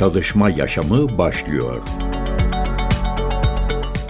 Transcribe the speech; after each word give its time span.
çalışma 0.00 0.50
yaşamı 0.50 1.18
başlıyor. 1.18 1.82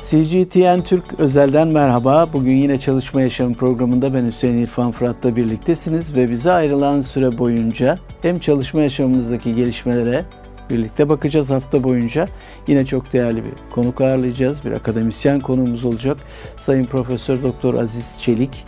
CGTN 0.09 0.81
Türk 0.83 1.05
özelden 1.19 1.69
merhaba. 1.69 2.29
Bugün 2.33 2.57
yine 2.57 2.79
Çalışma 2.79 3.21
Yaşamı 3.21 3.55
programında 3.55 4.15
ben 4.15 4.27
Hüseyin 4.27 4.63
İrfan 4.63 4.93
Fırat'la 4.93 5.37
birliktesiniz 5.37 6.15
ve 6.17 6.31
bize 6.31 6.53
ayrılan 6.53 7.01
süre 7.01 7.39
boyunca 7.39 7.99
hem 8.23 8.39
çalışma 8.39 8.81
yaşamımızdaki 8.81 9.55
gelişmelere 9.55 10.25
birlikte 10.71 11.09
bakacağız 11.09 11.51
hafta 11.51 11.85
boyunca. 11.85 12.27
Yine 12.67 12.87
çok 12.87 13.13
değerli 13.13 13.45
bir 13.45 13.53
konuk 13.71 14.01
ağırlayacağız. 14.01 14.65
Bir 14.65 14.73
akademisyen 14.73 15.41
konuğumuz 15.41 15.85
olacak. 15.85 16.17
Sayın 16.57 16.87
Profesör 16.87 17.43
Doktor 17.43 17.75
Aziz 17.75 18.17
Çelik 18.21 18.65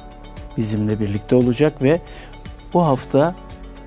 bizimle 0.56 1.00
birlikte 1.00 1.36
olacak 1.36 1.82
ve 1.82 2.00
bu 2.74 2.84
hafta 2.84 3.34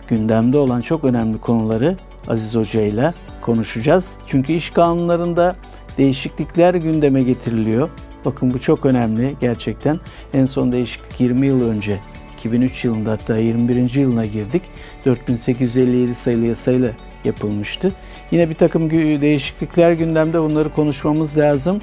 gündemde 0.07 0.57
olan 0.57 0.81
çok 0.81 1.03
önemli 1.03 1.37
konuları 1.37 1.97
Aziz 2.27 2.55
Hoca 2.55 2.81
ile 2.81 3.13
konuşacağız. 3.45 4.17
Çünkü 4.27 4.53
iş 4.53 4.69
kanunlarında 4.69 5.55
değişiklikler 5.97 6.75
gündeme 6.75 7.23
getiriliyor. 7.23 7.89
Bakın 8.25 8.53
bu 8.53 8.59
çok 8.59 8.85
önemli 8.85 9.35
gerçekten. 9.41 9.99
En 10.33 10.45
son 10.45 10.71
değişiklik 10.71 11.19
20 11.21 11.45
yıl 11.45 11.69
önce 11.69 11.99
2003 12.37 12.85
yılında 12.85 13.11
hatta 13.11 13.37
21. 13.37 13.93
yılına 13.93 14.25
girdik. 14.25 14.61
4857 15.05 16.15
sayılı 16.15 16.45
yasayla 16.45 16.89
yapılmıştı. 17.23 17.91
Yine 18.31 18.49
bir 18.49 18.55
takım 18.55 18.89
değişiklikler 19.21 19.91
gündemde 19.91 20.41
bunları 20.41 20.73
konuşmamız 20.73 21.37
lazım. 21.37 21.81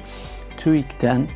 TÜİK'ten, 0.57 1.27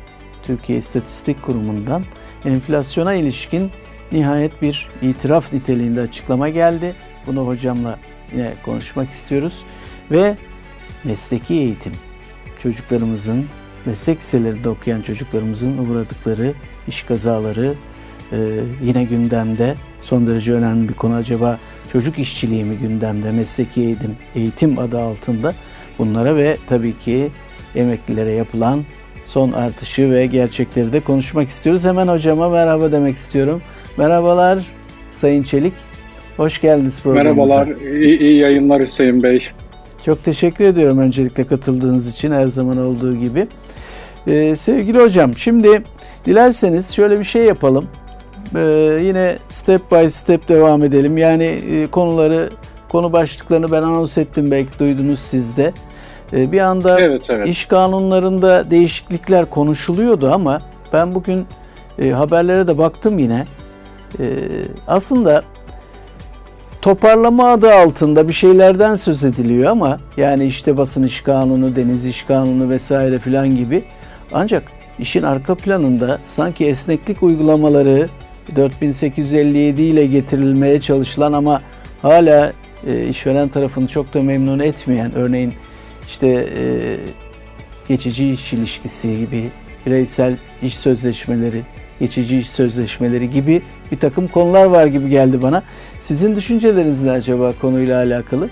Türkiye 0.42 0.78
İstatistik 0.78 1.42
Kurumu'ndan 1.42 2.04
enflasyona 2.44 3.14
ilişkin 3.14 3.70
nihayet 4.12 4.62
bir 4.62 4.88
itiraf 5.02 5.52
niteliğinde 5.52 6.00
açıklama 6.00 6.48
geldi. 6.48 6.94
Bunu 7.26 7.46
hocamla 7.46 7.98
yine 8.32 8.54
konuşmak 8.64 9.10
istiyoruz. 9.10 9.64
Ve 10.10 10.36
mesleki 11.04 11.54
eğitim, 11.54 11.92
çocuklarımızın, 12.62 13.44
meslek 13.86 14.18
liselerinde 14.18 14.68
okuyan 14.68 15.02
çocuklarımızın 15.02 15.78
uğradıkları 15.78 16.52
iş 16.88 17.02
kazaları 17.02 17.74
e, 18.32 18.36
yine 18.82 19.04
gündemde. 19.04 19.74
Son 20.00 20.26
derece 20.26 20.52
önemli 20.52 20.88
bir 20.88 20.94
konu. 20.94 21.14
Acaba 21.14 21.58
çocuk 21.92 22.18
işçiliği 22.18 22.64
mi 22.64 22.76
gündemde, 22.76 23.32
mesleki 23.32 23.80
eğitim, 23.80 24.16
eğitim 24.34 24.78
adı 24.78 24.98
altında 24.98 25.54
bunlara 25.98 26.36
ve 26.36 26.56
tabii 26.66 26.98
ki 26.98 27.28
emeklilere 27.74 28.32
yapılan 28.32 28.84
son 29.24 29.52
artışı 29.52 30.10
ve 30.10 30.26
gerçekleri 30.26 30.92
de 30.92 31.00
konuşmak 31.00 31.48
istiyoruz. 31.48 31.84
Hemen 31.84 32.08
hocama 32.08 32.48
merhaba 32.48 32.92
demek 32.92 33.16
istiyorum. 33.16 33.62
Merhabalar 33.96 34.66
Sayın 35.10 35.42
Çelik. 35.42 35.72
Hoş 36.36 36.60
geldiniz 36.60 37.02
programımıza. 37.02 37.56
Merhabalar, 37.56 37.80
iyi, 37.80 38.18
iyi 38.18 38.38
yayınlar 38.38 38.82
Hüseyin 38.82 39.22
Bey. 39.22 39.48
Çok 40.04 40.24
teşekkür 40.24 40.64
ediyorum 40.64 40.98
öncelikle 40.98 41.46
katıldığınız 41.46 42.12
için 42.14 42.32
her 42.32 42.46
zaman 42.46 42.78
olduğu 42.78 43.16
gibi. 43.16 43.48
Ee, 44.26 44.56
sevgili 44.56 45.02
hocam 45.02 45.36
şimdi 45.36 45.82
dilerseniz 46.24 46.94
şöyle 46.94 47.18
bir 47.18 47.24
şey 47.24 47.42
yapalım. 47.42 47.88
Ee, 48.56 48.98
yine 49.02 49.38
step 49.48 49.92
by 49.92 50.08
step 50.08 50.48
devam 50.48 50.82
edelim. 50.82 51.18
Yani 51.18 51.44
e, 51.44 51.86
konuları, 51.86 52.50
konu 52.88 53.12
başlıklarını 53.12 53.72
ben 53.72 53.82
anons 53.82 54.18
ettim 54.18 54.50
belki 54.50 54.78
duydunuz 54.78 55.20
siz 55.20 55.56
de. 55.56 55.72
Ee, 56.32 56.52
bir 56.52 56.60
anda 56.60 57.00
evet, 57.00 57.22
evet. 57.28 57.48
iş 57.48 57.64
kanunlarında 57.64 58.70
değişiklikler 58.70 59.50
konuşuluyordu 59.50 60.30
ama 60.32 60.60
ben 60.92 61.14
bugün 61.14 61.46
e, 61.98 62.10
haberlere 62.10 62.66
de 62.66 62.78
baktım 62.78 63.18
yine. 63.18 63.46
E, 64.20 64.24
aslında 64.86 65.42
toparlama 66.82 67.52
adı 67.52 67.74
altında 67.74 68.28
bir 68.28 68.32
şeylerden 68.32 68.94
söz 68.94 69.24
ediliyor 69.24 69.70
ama 69.70 70.00
yani 70.16 70.46
işte 70.46 70.76
basın 70.76 71.02
iş 71.02 71.20
kanunu, 71.20 71.76
deniz 71.76 72.06
iş 72.06 72.22
kanunu 72.22 72.68
vesaire 72.68 73.18
filan 73.18 73.56
gibi. 73.56 73.84
Ancak 74.32 74.62
işin 74.98 75.22
arka 75.22 75.54
planında 75.54 76.18
sanki 76.26 76.66
esneklik 76.66 77.22
uygulamaları 77.22 78.08
4857 78.56 79.82
ile 79.82 80.06
getirilmeye 80.06 80.80
çalışılan 80.80 81.32
ama 81.32 81.62
hala 82.02 82.52
e, 82.86 83.08
işveren 83.08 83.48
tarafını 83.48 83.86
çok 83.86 84.14
da 84.14 84.22
memnun 84.22 84.58
etmeyen 84.58 85.14
örneğin 85.14 85.52
işte 86.06 86.26
e, 86.58 86.96
geçici 87.88 88.30
iş 88.30 88.52
ilişkisi 88.52 89.18
gibi 89.18 89.50
bireysel 89.86 90.36
iş 90.62 90.78
sözleşmeleri, 90.78 91.62
geçici 92.00 92.38
iş 92.38 92.50
sözleşmeleri 92.50 93.30
gibi 93.30 93.62
bir 93.92 93.98
takım 93.98 94.28
konular 94.28 94.64
var 94.64 94.86
gibi 94.86 95.08
geldi 95.08 95.42
bana. 95.42 95.62
Sizin 96.00 96.36
düşünceleriniz 96.36 97.02
ne 97.02 97.10
acaba 97.10 97.52
konuyla 97.60 97.98
alakalı? 97.98 98.48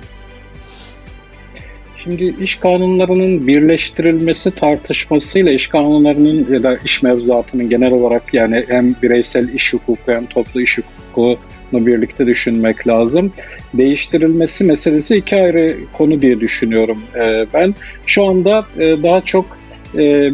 Şimdi 1.96 2.34
iş 2.40 2.56
kanunlarının 2.56 3.46
birleştirilmesi 3.46 4.50
tartışmasıyla 4.50 5.52
iş 5.52 5.68
kanunlarının 5.68 6.46
ya 6.52 6.62
da 6.62 6.76
iş 6.84 7.02
mevzuatının 7.02 7.70
genel 7.70 7.92
olarak 7.92 8.34
yani 8.34 8.64
hem 8.68 8.94
bireysel 9.02 9.48
iş 9.48 9.74
hukuku 9.74 10.12
hem 10.12 10.26
toplu 10.26 10.60
iş 10.60 10.78
hukuku 10.78 11.38
birlikte 11.72 12.26
düşünmek 12.26 12.88
lazım. 12.88 13.32
Değiştirilmesi 13.74 14.64
meselesi 14.64 15.16
iki 15.16 15.36
ayrı 15.36 15.76
konu 15.92 16.20
diye 16.20 16.40
düşünüyorum 16.40 16.98
ee, 17.16 17.46
ben. 17.54 17.74
Şu 18.06 18.24
anda 18.24 18.66
e, 18.78 19.02
daha 19.02 19.20
çok 19.20 19.58
e, 19.94 20.02
e, 20.02 20.32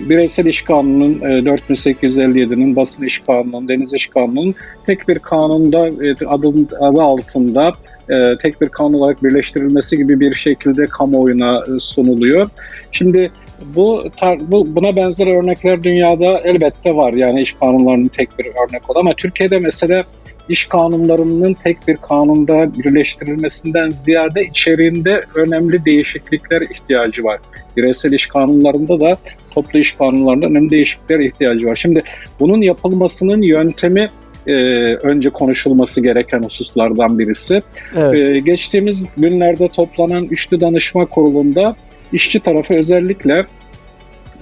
bireysel 0.00 0.46
iş 0.46 0.62
kanununun 0.62 1.20
e, 1.20 1.26
4857'nin 1.26 2.76
basın 2.76 3.04
iş 3.04 3.18
kanununun, 3.18 3.68
deniz 3.68 3.94
iş 3.94 4.06
kanununun 4.06 4.54
tek 4.86 5.08
bir 5.08 5.18
kanunda 5.18 5.88
e, 5.88 6.26
adı, 6.26 6.48
adı 6.80 7.02
altında 7.02 7.72
e, 8.10 8.36
tek 8.42 8.60
bir 8.60 8.68
kanun 8.68 8.92
olarak 8.92 9.24
birleştirilmesi 9.24 9.96
gibi 9.96 10.20
bir 10.20 10.34
şekilde 10.34 10.86
kamuoyuna 10.86 11.58
e, 11.58 11.80
sunuluyor. 11.80 12.48
Şimdi 12.92 13.30
bu, 13.74 14.04
bu 14.40 14.76
buna 14.76 14.96
benzer 14.96 15.26
örnekler 15.26 15.82
dünyada 15.82 16.38
elbette 16.38 16.96
var. 16.96 17.12
Yani 17.12 17.42
iş 17.42 17.52
kanunlarının 17.52 18.08
tek 18.08 18.38
bir 18.38 18.46
örnek 18.46 18.90
olan 18.90 19.00
ama 19.00 19.14
Türkiye'de 19.14 19.58
mesela 19.58 20.04
iş 20.48 20.66
kanunlarının 20.66 21.54
tek 21.54 21.88
bir 21.88 21.96
kanunda 21.96 22.74
birleştirilmesinden 22.74 23.90
ziyade 23.90 24.42
içeriğinde 24.42 25.24
önemli 25.34 25.84
değişiklikler 25.84 26.60
ihtiyacı 26.62 27.24
var. 27.24 27.40
Bireysel 27.76 28.12
iş 28.12 28.26
kanunlarında 28.26 29.00
da 29.00 29.16
toplu 29.50 29.78
iş 29.78 29.92
kanunlarında 29.92 30.46
önemli 30.46 30.70
değişiklikler 30.70 31.18
ihtiyacı 31.18 31.66
var. 31.66 31.74
Şimdi 31.74 32.02
bunun 32.40 32.62
yapılmasının 32.62 33.42
yöntemi 33.42 34.08
e, 34.46 34.52
önce 34.94 35.30
konuşulması 35.30 36.02
gereken 36.02 36.42
hususlardan 36.42 37.18
birisi. 37.18 37.62
Evet. 37.96 38.14
E, 38.14 38.38
geçtiğimiz 38.38 39.06
günlerde 39.16 39.68
toplanan 39.68 40.24
Üçlü 40.24 40.60
Danışma 40.60 41.06
Kurulu'nda 41.06 41.76
işçi 42.12 42.40
tarafı 42.40 42.74
özellikle 42.74 43.46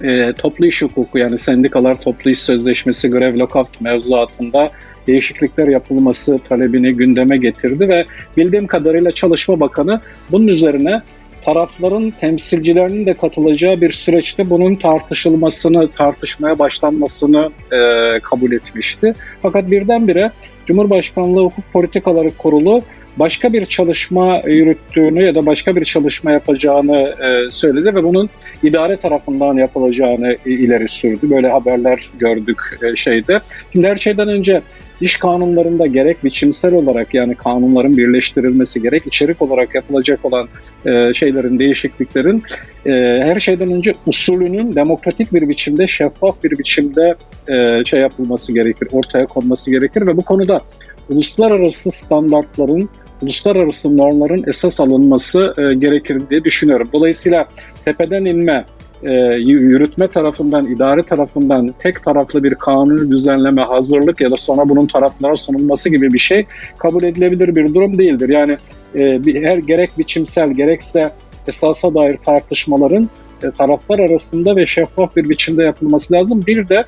e, 0.03 0.33
toplu 0.33 0.65
iş 0.65 0.81
hukuku 0.81 1.17
yani 1.17 1.37
sendikalar 1.37 2.01
toplu 2.01 2.31
iş 2.31 2.39
sözleşmesi 2.39 3.09
grev 3.09 3.39
lockout 3.39 3.81
mevzuatında 3.81 4.71
değişiklikler 5.07 5.67
yapılması 5.67 6.39
talebini 6.49 6.93
gündeme 6.93 7.37
getirdi 7.37 7.89
ve 7.89 8.05
bildiğim 8.37 8.67
kadarıyla 8.67 9.11
Çalışma 9.11 9.59
Bakanı 9.59 10.01
bunun 10.31 10.47
üzerine 10.47 11.01
tarafların 11.45 12.11
temsilcilerinin 12.11 13.05
de 13.05 13.13
katılacağı 13.13 13.81
bir 13.81 13.91
süreçte 13.91 14.49
bunun 14.49 14.75
tartışılmasını, 14.75 15.87
tartışmaya 15.91 16.59
başlanmasını 16.59 17.49
e, 17.71 17.79
kabul 18.19 18.51
etmişti. 18.51 19.13
Fakat 19.41 19.71
birdenbire 19.71 20.31
Cumhurbaşkanlığı 20.65 21.41
Hukuk 21.41 21.73
Politikaları 21.73 22.31
Kurulu 22.37 22.81
başka 23.17 23.53
bir 23.53 23.65
çalışma 23.65 24.41
yürüttüğünü 24.45 25.23
ya 25.23 25.35
da 25.35 25.45
başka 25.45 25.75
bir 25.75 25.85
çalışma 25.85 26.31
yapacağını 26.31 26.97
e, 26.97 27.51
söyledi 27.51 27.95
ve 27.95 28.03
bunun 28.03 28.29
idare 28.63 28.97
tarafından 28.97 29.57
yapılacağını 29.57 30.37
ileri 30.45 30.89
sürdü. 30.89 31.29
Böyle 31.29 31.47
haberler 31.47 32.09
gördük 32.19 32.57
e, 32.83 32.95
şeyde. 32.95 33.39
Şimdi 33.73 33.87
her 33.87 33.95
şeyden 33.95 34.27
önce 34.27 34.61
İş 35.01 35.17
kanunlarında 35.17 35.87
gerek 35.87 36.23
biçimsel 36.23 36.73
olarak 36.73 37.13
yani 37.13 37.35
kanunların 37.35 37.97
birleştirilmesi 37.97 38.81
gerek 38.81 39.07
içerik 39.07 39.41
olarak 39.41 39.75
yapılacak 39.75 40.25
olan 40.25 40.47
e, 40.85 41.13
şeylerin, 41.13 41.59
değişikliklerin 41.59 42.43
e, 42.85 42.91
her 43.23 43.39
şeyden 43.39 43.71
önce 43.71 43.95
usulünün 44.05 44.75
demokratik 44.75 45.33
bir 45.33 45.49
biçimde, 45.49 45.87
şeffaf 45.87 46.43
bir 46.43 46.57
biçimde 46.57 47.15
e, 47.47 47.85
şey 47.85 47.99
yapılması 47.99 48.53
gerekir, 48.53 48.87
ortaya 48.91 49.25
konması 49.25 49.71
gerekir 49.71 50.07
ve 50.07 50.17
bu 50.17 50.21
konuda 50.21 50.61
uluslararası 51.09 51.91
standartların 51.91 52.89
uluslararası 53.21 53.97
normların 53.97 54.43
esas 54.47 54.79
alınması 54.79 55.53
e, 55.57 55.73
gerekir 55.73 56.21
diye 56.29 56.43
düşünüyorum. 56.43 56.89
Dolayısıyla 56.93 57.47
tepeden 57.85 58.25
inme, 58.25 58.65
e, 59.03 59.11
yürütme 59.37 60.07
tarafından, 60.07 60.67
idare 60.67 61.03
tarafından 61.03 61.73
tek 61.79 62.03
taraflı 62.03 62.43
bir 62.43 62.55
kanuni 62.55 63.11
düzenleme, 63.11 63.61
hazırlık 63.61 64.21
ya 64.21 64.31
da 64.31 64.37
sonra 64.37 64.69
bunun 64.69 64.87
taraflara 64.87 65.37
sunulması 65.37 65.89
gibi 65.89 66.13
bir 66.13 66.19
şey 66.19 66.45
kabul 66.77 67.03
edilebilir 67.03 67.55
bir 67.55 67.73
durum 67.73 67.97
değildir. 67.97 68.29
Yani 68.29 68.57
e, 68.95 69.25
bir, 69.25 69.43
her 69.43 69.57
gerek 69.57 69.97
biçimsel 69.97 70.51
gerekse 70.51 71.11
esasa 71.47 71.93
dair 71.93 72.17
tartışmaların 72.17 73.09
e, 73.43 73.51
taraflar 73.51 73.99
arasında 73.99 74.55
ve 74.55 74.67
şeffaf 74.67 75.15
bir 75.15 75.29
biçimde 75.29 75.63
yapılması 75.63 76.13
lazım. 76.13 76.43
Bir 76.47 76.69
de 76.69 76.83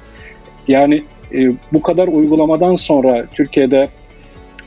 yani 0.68 1.04
e, 1.33 1.51
bu 1.74 1.81
kadar 1.81 2.07
uygulamadan 2.07 2.75
sonra 2.75 3.25
Türkiye'de 3.36 3.88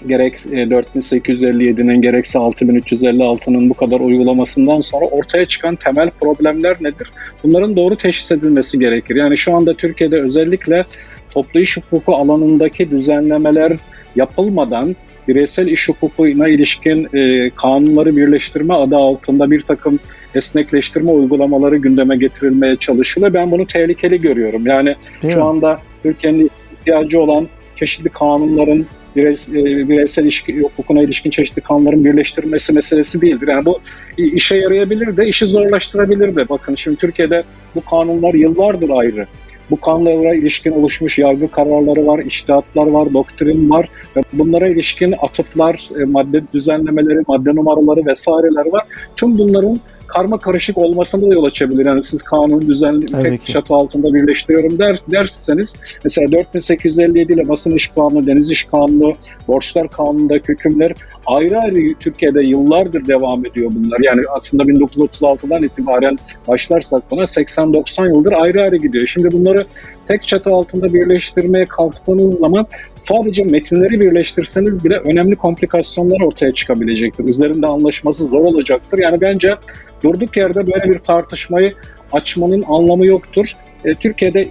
gerek 0.07 0.35
4857'nin 0.35 1.97
e, 1.99 2.01
gerekse 2.01 2.39
6356'nın 2.39 3.71
bu 3.71 3.75
kadar 3.75 4.01
uygulamasından 4.01 4.81
sonra 4.81 5.05
ortaya 5.05 5.45
çıkan 5.45 5.77
temel 5.77 6.11
problemler 6.21 6.77
nedir? 6.81 7.11
Bunların 7.45 7.77
doğru 7.77 7.97
teşhis 7.97 8.33
edilmesi 8.33 8.79
gerekir. 8.79 9.17
Yani 9.17 9.39
şu 9.39 9.55
anda 9.55 9.75
Türkiye'de 9.75 10.21
özellikle 10.21 10.85
toplu 11.31 11.61
iş 11.61 11.77
hukuku 11.77 12.17
alanındaki 12.17 12.91
düzenlemeler 12.91 13.73
yapılmadan 14.17 14.97
bireysel 15.29 15.67
iş 15.67 15.89
hukukuna 15.89 16.49
ilişkin 16.49 17.09
e, 17.15 17.51
kanunları 17.51 18.17
birleştirme 18.17 18.75
adı 18.75 18.97
altında 18.97 19.51
bir 19.51 19.63
takım 19.63 19.99
esnekleştirme 20.35 21.11
uygulamaları 21.11 21.77
gündeme 21.77 22.17
getirilmeye 22.17 22.77
çalışılıyor. 22.77 23.35
Ben 23.35 23.51
bunu 23.51 23.67
tehlikeli 23.67 24.21
görüyorum. 24.21 24.67
Yani 24.67 24.97
Değil 25.23 25.35
şu 25.35 25.41
mi? 25.41 25.45
anda 25.45 25.77
Türkiye'nin 26.03 26.51
ihtiyacı 26.81 27.21
olan 27.21 27.49
çeşitli 27.77 28.09
kanunların 28.09 28.87
bireysel, 29.17 29.89
bireysel 29.89 30.25
ilişki, 30.25 30.61
hukukuna 30.61 31.03
ilişkin 31.03 31.31
çeşitli 31.31 31.63
kanunların 31.63 32.05
birleştirilmesi 32.05 32.73
meselesi 32.73 33.23
değildir. 33.23 33.49
Yani 33.49 33.65
bu 33.65 33.81
işe 34.17 34.57
yarayabilir 34.57 35.17
de 35.17 35.27
işi 35.27 35.47
zorlaştırabilir 35.47 36.37
de. 36.37 36.49
Bakın 36.49 36.75
şimdi 36.75 36.97
Türkiye'de 36.97 37.43
bu 37.75 37.85
kanunlar 37.85 38.35
yıllardır 38.35 38.91
ayrı. 38.91 39.27
Bu 39.71 39.81
kanunlara 39.81 40.35
ilişkin 40.35 40.71
oluşmuş 40.71 41.19
yargı 41.19 41.51
kararları 41.51 42.07
var, 42.07 42.19
iştihatlar 42.19 42.87
var, 42.87 43.13
doktrin 43.15 43.71
var 43.71 43.89
bunlara 44.33 44.69
ilişkin 44.69 45.15
atıflar, 45.23 45.89
e, 46.01 46.05
madde 46.05 46.43
düzenlemeleri, 46.53 47.23
madde 47.29 47.55
numaraları 47.55 48.07
vesaireler 48.07 48.73
var. 48.73 48.85
Tüm 49.17 49.39
bunların 49.39 49.81
karma 50.15 50.39
karışık 50.39 50.79
olmasına 50.79 51.31
da 51.31 51.35
yol 51.35 51.45
açabilir. 51.45 51.87
Yani 51.87 52.03
siz 52.03 52.23
kanun 52.23 52.61
düzenli 52.69 53.07
tek 53.07 53.45
ki. 53.45 53.53
çatı 53.53 53.75
altında 53.75 54.15
birleştiriyorum 54.15 54.79
der, 54.79 55.03
derseniz 55.11 55.77
mesela 56.05 56.33
4857 56.33 57.33
ile 57.33 57.49
basın 57.49 57.75
iş 57.75 57.89
kanunu, 57.89 58.27
deniz 58.27 58.51
iş 58.51 58.65
kanunu, 58.65 59.15
borçlar 59.49 59.89
kanunundaki 59.89 60.49
hükümler 60.49 60.93
ayrı 61.31 61.59
ayrı 61.59 61.95
Türkiye'de 62.01 62.43
yıllardır 62.43 63.07
devam 63.07 63.47
ediyor 63.47 63.71
bunlar. 63.75 63.99
Yani 64.03 64.23
aslında 64.37 64.63
1936'dan 64.63 65.63
itibaren 65.63 66.19
başlarsak 66.49 67.11
buna 67.11 67.23
80-90 67.23 68.09
yıldır 68.09 68.33
ayrı 68.33 68.63
ayrı 68.63 68.77
gidiyor. 68.77 69.07
Şimdi 69.07 69.33
bunları 69.33 69.67
tek 70.09 70.29
çatı 70.29 70.51
altında 70.51 70.95
birleştirmeye 70.95 71.65
kalktığınız 71.65 72.39
zaman 72.39 72.67
sadece 72.97 73.45
metinleri 73.45 74.01
birleştirseniz 74.01 74.85
bile 74.85 74.97
önemli 74.97 75.37
komplikasyonlar 75.37 76.21
ortaya 76.21 76.55
çıkabilecektir. 76.55 77.25
Üzerinde 77.25 77.67
anlaşması 77.67 78.25
zor 78.25 78.45
olacaktır. 78.45 78.99
Yani 78.99 79.21
bence 79.21 79.55
durduk 80.03 80.37
yerde 80.37 80.67
böyle 80.67 80.95
bir 80.95 80.99
tartışmayı 80.99 81.73
açmanın 82.13 82.65
anlamı 82.69 83.07
yoktur. 83.07 83.47
E, 83.85 83.95
Türkiye'de 83.95 84.49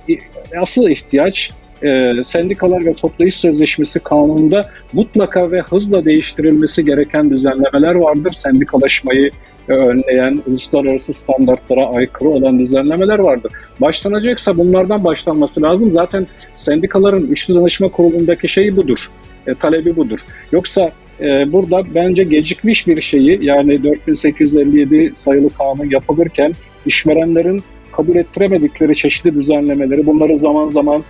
asıl 0.62 0.90
ihtiyaç 0.90 1.52
e, 1.84 2.14
sendikalar 2.24 2.86
ve 2.86 2.94
toplu 2.94 3.26
iş 3.26 3.36
sözleşmesi 3.36 4.00
kanununda 4.00 4.70
mutlaka 4.94 5.52
ve 5.52 5.62
hızla 5.62 6.06
değiştirilmesi 6.06 6.86
gereken 6.86 7.30
düzenlemeler 7.30 7.96
vardır. 7.96 8.34
Sendikalaşmayı 8.34 9.32
e, 9.70 9.74
önleyen, 9.74 10.40
uluslararası 10.48 11.14
standartlara 11.14 11.86
aykırı 11.86 12.30
olan 12.30 12.60
düzenlemeler 12.60 13.20
vardır. 13.20 13.52
Başlanacaksa 13.82 14.58
bunlardan 14.58 15.04
başlanması 15.04 15.62
lazım. 15.62 15.92
Zaten 15.92 16.28
sendikaların 16.56 17.28
üçlü 17.28 17.56
danışma 17.56 17.90
kurulundaki 17.90 18.48
şeyi 18.50 18.78
budur. 18.78 19.00
E, 19.48 19.54
talebi 19.54 19.96
budur. 19.96 20.20
Yoksa 20.52 20.92
e, 21.22 21.52
burada 21.52 21.84
bence 21.96 22.24
gecikmiş 22.24 22.88
bir 22.88 23.02
şeyi 23.02 23.46
yani 23.46 23.84
4857 23.84 25.12
sayılı 25.16 25.50
kanun 25.50 25.90
yapılırken 25.90 26.54
işverenlerin 26.86 27.64
kabul 27.92 28.16
ettiremedikleri 28.16 28.96
çeşitli 28.96 29.36
düzenlemeleri 29.36 30.06
bunları 30.06 30.38
zaman 30.38 30.68
zaman 30.68 31.04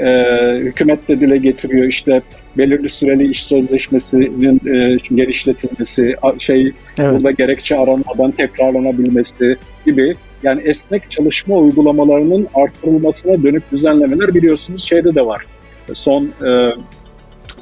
e, 0.00 0.58
hükümet 0.58 1.08
de 1.08 1.20
dile 1.20 1.36
getiriyor 1.36 1.86
işte 1.86 2.22
belirli 2.58 2.88
süreli 2.88 3.30
iş 3.30 3.44
sözleşmesinin 3.44 4.60
e, 4.66 4.98
genişletilmesi, 5.14 6.16
şey 6.38 6.72
evet. 6.98 7.12
burada 7.12 7.30
gerekçe 7.30 7.76
aranmadan 7.78 8.30
tekrarlanabilmesi 8.30 9.56
gibi 9.86 10.14
yani 10.42 10.62
esnek 10.62 11.10
çalışma 11.10 11.56
uygulamalarının 11.56 12.48
arttırılmasına 12.54 13.42
dönük 13.42 13.72
düzenlemeler 13.72 14.34
biliyorsunuz 14.34 14.84
şeyde 14.84 15.14
de 15.14 15.26
var. 15.26 15.46
Son 15.92 16.24
e, 16.46 16.70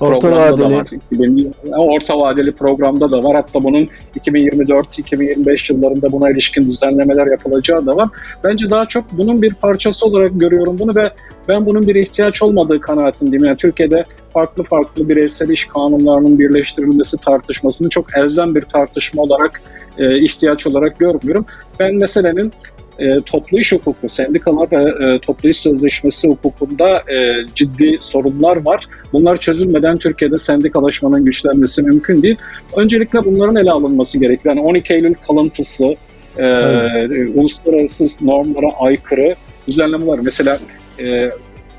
Orta 0.00 0.32
vadeli. 0.32 0.76
var. 0.76 0.87
2000, 1.11 1.55
orta 1.76 2.19
vadeli 2.19 2.52
programda 2.52 3.11
da 3.11 3.23
var. 3.23 3.37
Hatta 3.37 3.64
bunun 3.64 3.88
2024-2025 4.20 5.73
yıllarında 5.73 6.12
buna 6.12 6.31
ilişkin 6.31 6.70
düzenlemeler 6.70 7.26
yapılacağı 7.26 7.87
da 7.87 7.96
var. 7.96 8.08
Bence 8.44 8.70
daha 8.70 8.87
çok 8.87 9.05
bunun 9.12 9.43
bir 9.43 9.55
parçası 9.55 10.06
olarak 10.06 10.31
görüyorum 10.35 10.76
bunu 10.79 10.94
ve 10.94 11.11
ben 11.49 11.67
bunun 11.67 11.87
bir 11.87 11.94
ihtiyaç 11.94 12.43
olmadığı 12.43 12.81
kanaatindeyim. 12.81 13.44
Yani 13.44 13.56
Türkiye'de 13.56 14.05
farklı 14.32 14.62
farklı 14.62 15.08
bireysel 15.08 15.49
iş 15.49 15.64
kanunlarının 15.64 16.38
birleştirilmesi 16.38 17.17
tartışmasını 17.17 17.88
çok 17.88 18.17
elzem 18.17 18.55
bir 18.55 18.62
tartışma 18.62 19.23
olarak 19.23 19.62
e, 19.99 20.25
ihtiyaç 20.25 20.67
olarak 20.67 20.99
görmüyorum. 20.99 21.46
Ben 21.81 21.94
meselenin 21.94 22.52
e, 22.99 23.20
toplu 23.20 23.61
iş 23.61 23.73
hukuku, 23.73 24.08
sendikalar 24.08 24.69
ve 24.73 25.06
e, 25.06 25.19
toplu 25.19 25.49
iş 25.49 25.56
sözleşmesi 25.56 26.29
hukukunda 26.29 27.12
e, 27.12 27.46
ciddi 27.55 27.99
sorunlar 28.00 28.56
var. 28.56 28.85
Bunlar 29.12 29.37
çözülmeden 29.37 29.96
Türkiye'de 29.96 30.38
sendikalaşmanın 30.38 31.25
güçlenmesi 31.25 31.82
mümkün 31.82 32.23
değil. 32.23 32.37
Öncelikle 32.76 33.25
bunların 33.25 33.56
ele 33.56 33.70
alınması 33.70 34.20
gerekir. 34.20 34.49
Yani 34.49 34.61
12 34.61 34.94
Eylül 34.94 35.14
kalıntısı, 35.14 35.87
e, 35.87 35.96
evet. 36.44 37.31
uluslararası 37.35 38.26
normlara 38.26 38.70
aykırı 38.79 39.35
düzenlemeler. 39.69 40.19
Mesela 40.19 40.58
e, 40.99 41.31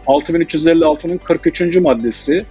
6356'nın 0.08 1.18
43. 1.18 1.62
maddesi 1.76 2.46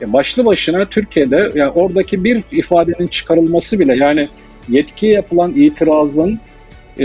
e, 0.00 0.12
başlı 0.12 0.46
başına 0.46 0.84
Türkiye'de 0.84 1.50
yani 1.54 1.70
oradaki 1.70 2.24
bir 2.24 2.42
ifadenin 2.52 3.06
çıkarılması 3.06 3.80
bile 3.80 3.96
yani 3.96 4.28
yetkiye 4.68 5.12
yapılan 5.12 5.52
itirazın 5.56 6.40
e, 6.98 7.04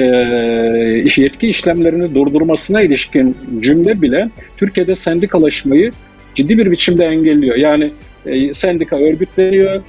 yetki 1.18 1.48
işlemlerini 1.48 2.16
durdurmasına 2.16 2.82
ilişkin 2.82 3.38
cümle 3.60 4.02
bile 4.02 4.30
Türkiye'de 4.58 4.96
sendikalaşmayı 4.96 5.92
ciddi 6.36 6.58
bir 6.58 6.72
biçimde 6.72 7.06
engelliyor. 7.06 7.56
Yani 7.56 7.92
e, 8.26 8.54
sendika 8.54 8.98
örgütleniyor, 8.98 9.82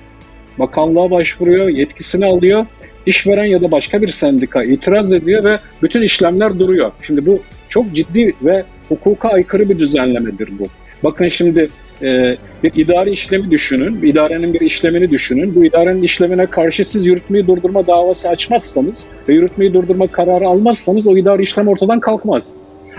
bakanlığa 0.58 1.10
başvuruyor, 1.10 1.68
yetkisini 1.68 2.26
alıyor. 2.26 2.66
İşveren 3.06 3.44
ya 3.44 3.60
da 3.60 3.70
başka 3.70 4.02
bir 4.02 4.10
sendika 4.10 4.64
itiraz 4.64 5.14
ediyor 5.14 5.44
ve 5.44 5.58
bütün 5.82 6.02
işlemler 6.02 6.58
duruyor. 6.58 6.92
Şimdi 7.02 7.26
bu 7.26 7.42
çok 7.68 7.92
ciddi 7.92 8.34
ve 8.42 8.64
hukuka 8.88 9.28
aykırı 9.28 9.68
bir 9.68 9.78
düzenlemedir 9.78 10.48
bu. 10.58 10.66
Bakın 11.04 11.28
şimdi 11.28 11.68
e, 12.02 12.36
bir 12.62 12.72
idari 12.74 13.10
işlemi 13.10 13.50
düşünün, 13.50 14.02
bir 14.02 14.08
idarenin 14.08 14.54
bir 14.54 14.60
işlemini 14.60 15.10
düşünün. 15.10 15.54
Bu 15.54 15.64
idarenin 15.64 16.02
işlemine 16.02 16.46
karşı 16.46 16.84
siz 16.84 17.06
yürütmeyi 17.06 17.46
durdurma 17.46 17.86
davası 17.86 18.28
açmazsanız 18.28 19.10
ve 19.28 19.34
yürütmeyi 19.34 19.74
durdurma 19.74 20.06
kararı 20.06 20.46
almazsanız 20.46 21.06
o 21.06 21.16
idari 21.16 21.42
işlem 21.42 21.68
ortadan 21.68 22.00
kalkmaz. 22.00 22.56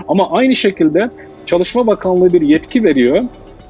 Ama 0.08 0.30
aynı 0.30 0.56
şekilde 0.56 1.10
Çalışma 1.46 1.86
Bakanlığı 1.86 2.32
bir 2.32 2.40
yetki 2.40 2.84
veriyor. 2.84 3.22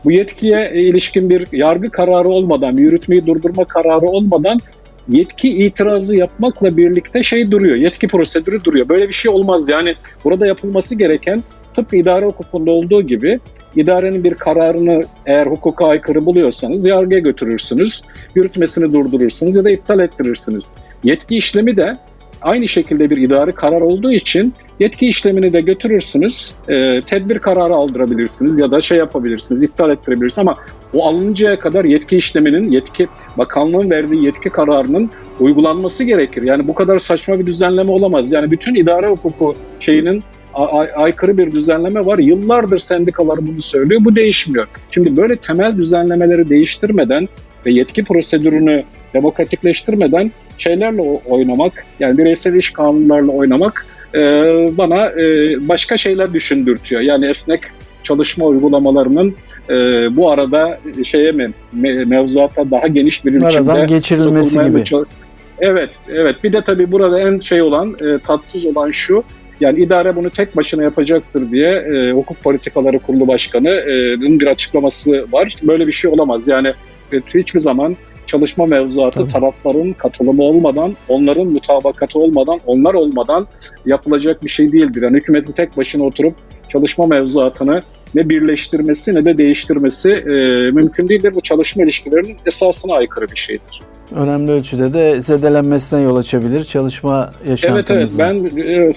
Bu 0.05 0.13
yetkiye 0.13 0.73
ilişkin 0.75 1.31
bir 1.31 1.47
yargı 1.53 1.91
kararı 1.91 2.29
olmadan, 2.29 2.77
bir 2.77 2.83
yürütmeyi 2.83 3.27
durdurma 3.27 3.65
kararı 3.65 4.07
olmadan 4.07 4.61
yetki 5.09 5.49
itirazı 5.49 6.17
yapmakla 6.17 6.77
birlikte 6.77 7.23
şey 7.23 7.51
duruyor, 7.51 7.77
yetki 7.77 8.09
prosedürü 8.09 8.65
duruyor. 8.65 8.89
Böyle 8.89 9.09
bir 9.09 9.13
şey 9.13 9.31
olmaz. 9.31 9.69
Yani 9.69 9.95
burada 10.25 10.47
yapılması 10.47 10.99
gereken 10.99 11.43
tıpkı 11.77 11.97
idare 11.97 12.27
hukukunda 12.27 12.71
olduğu 12.71 13.03
gibi 13.03 13.41
idarenin 13.77 14.25
bir 14.25 14.35
kararını 14.35 15.03
eğer 15.27 15.47
hukuka 15.47 15.87
aykırı 15.87 16.27
buluyorsanız 16.27 16.87
yargıya 16.87 17.21
götürürsünüz, 17.21 18.03
yürütmesini 18.35 18.93
durdurursunuz 18.93 19.57
ya 19.57 19.65
da 19.65 19.71
iptal 19.71 20.01
ettirirsiniz. 20.01 20.73
Yetki 21.05 21.37
işlemi 21.37 21.77
de 21.77 21.97
aynı 22.43 22.69
şekilde 22.69 23.11
bir 23.11 23.17
idari 23.17 23.53
karar 23.53 23.81
olduğu 23.81 24.13
için 24.13 24.55
yetki 24.81 25.07
işlemini 25.07 25.53
de 25.53 25.61
götürürsünüz, 25.61 26.55
e, 26.69 27.01
tedbir 27.01 27.39
kararı 27.39 27.75
aldırabilirsiniz 27.75 28.59
ya 28.59 28.71
da 28.71 28.81
şey 28.81 28.99
yapabilirsiniz, 28.99 29.63
iptal 29.63 29.91
ettirebilirsiniz 29.91 30.39
ama 30.39 30.55
o 30.95 31.07
alınıncaya 31.07 31.59
kadar 31.59 31.85
yetki 31.85 32.17
işleminin, 32.17 32.71
yetki 32.71 33.09
bakanlığın 33.39 33.91
verdiği 33.91 34.25
yetki 34.25 34.51
kararının 34.51 35.11
uygulanması 35.41 36.05
gerekir. 36.05 36.43
Yani 36.43 36.69
bu 36.69 36.75
kadar 36.75 36.99
saçma 36.99 37.39
bir 37.39 37.47
düzenleme 37.47 37.91
olamaz. 37.91 38.33
Yani 38.33 38.51
bütün 38.51 38.75
idare 38.75 39.07
hukuku 39.07 39.55
şeyinin 39.81 40.23
ay- 40.57 40.91
aykırı 40.97 41.39
bir 41.39 41.53
düzenleme 41.53 42.07
var. 42.07 42.19
Yıllardır 42.19 42.79
sendikalar 42.79 43.47
bunu 43.47 43.61
söylüyor. 43.61 44.01
Bu 44.05 44.17
değişmiyor. 44.17 44.67
Şimdi 44.91 45.17
böyle 45.17 45.37
temel 45.37 45.77
düzenlemeleri 45.77 46.51
değiştirmeden 46.51 47.29
ve 47.67 47.73
yetki 47.73 48.05
prosedürünü 48.05 48.85
demokratikleştirmeden 49.15 50.33
şeylerle 50.59 51.03
oynamak, 51.29 51.85
yani 52.01 52.19
bireysel 52.19 52.55
iş 52.55 52.71
kanunlarla 52.71 53.33
oynamak 53.33 53.87
e, 54.15 54.21
bana 54.79 55.07
e, 55.11 55.57
başka 55.69 55.97
şeyler 55.97 56.33
düşündürtüyor. 56.33 57.01
Yani 57.01 57.27
esnek 57.27 57.61
çalışma 58.03 58.45
uygulamalarının 58.45 59.35
e, 59.71 59.75
bu 60.17 60.31
arada 60.31 60.79
şeye 61.05 61.33
mi 61.33 61.51
mevzuata 62.07 62.71
daha 62.71 62.87
geniş 62.87 63.25
bir 63.25 63.35
biçimde 63.35 63.47
Aradan 63.47 63.87
geçirilmesi 63.87 64.59
gibi. 64.65 64.85
Evet, 65.59 65.91
evet. 66.15 66.37
Bir 66.45 66.53
de 66.53 66.63
tabii 66.65 66.93
burada 66.93 67.21
en 67.21 67.39
şey 67.39 67.63
olan, 67.63 67.97
e, 68.01 68.19
tatsız 68.19 68.67
olan 68.67 68.91
şu, 68.91 69.25
yani 69.61 69.81
idare 69.81 70.17
bunu 70.17 70.31
tek 70.31 70.57
başına 70.57 70.83
yapacaktır 70.83 71.51
diye 71.51 71.71
e, 71.71 72.13
Hukuk 72.13 72.43
Politikaları 72.43 72.99
Kurulu 72.99 73.29
Başkanı'nın 73.29 74.41
bir 74.41 74.47
açıklaması 74.47 75.27
var. 75.33 75.57
Böyle 75.63 75.87
bir 75.87 75.93
şey 75.93 76.11
olamaz. 76.11 76.49
Yani 76.49 76.73
hiçbir 77.35 77.61
zaman 77.61 77.97
çalışma 78.27 78.67
mevzuatı 78.67 79.21
Tabii. 79.21 79.33
tarafların 79.33 79.93
katılımı 79.93 80.43
olmadan, 80.43 80.97
onların 81.09 81.47
mutabakatı 81.47 82.19
olmadan, 82.19 82.61
onlar 82.67 82.95
olmadan 82.95 83.47
yapılacak 83.87 84.45
bir 84.45 84.49
şey 84.49 84.73
değildir. 84.73 85.03
Yani 85.03 85.17
hükümetin 85.17 85.53
tek 85.53 85.77
başına 85.77 86.05
oturup 86.05 86.35
çalışma 86.69 87.07
mevzuatını 87.07 87.83
ne 88.15 88.31
birleştirmesi 88.31 89.15
ne 89.15 89.25
de 89.25 89.39
değiştirmesi 89.39 90.13
e, 90.13 90.33
mümkün 90.71 91.09
değildir. 91.09 91.35
Bu 91.35 91.41
çalışma 91.41 91.83
ilişkilerinin 91.83 92.37
esasına 92.47 92.95
aykırı 92.95 93.29
bir 93.29 93.37
şeydir. 93.37 93.81
Önemli 94.15 94.53
ölçüde 94.53 94.95
de 94.95 95.23
zedelenmesine 95.23 96.01
yol 96.01 96.17
açabilir 96.17 96.65
çalışma 96.65 97.33
yaşantımızın. 97.49 97.95
Evet 97.95 98.43
evet 98.49 98.55
ben 98.57 98.63
evet, 98.63 98.97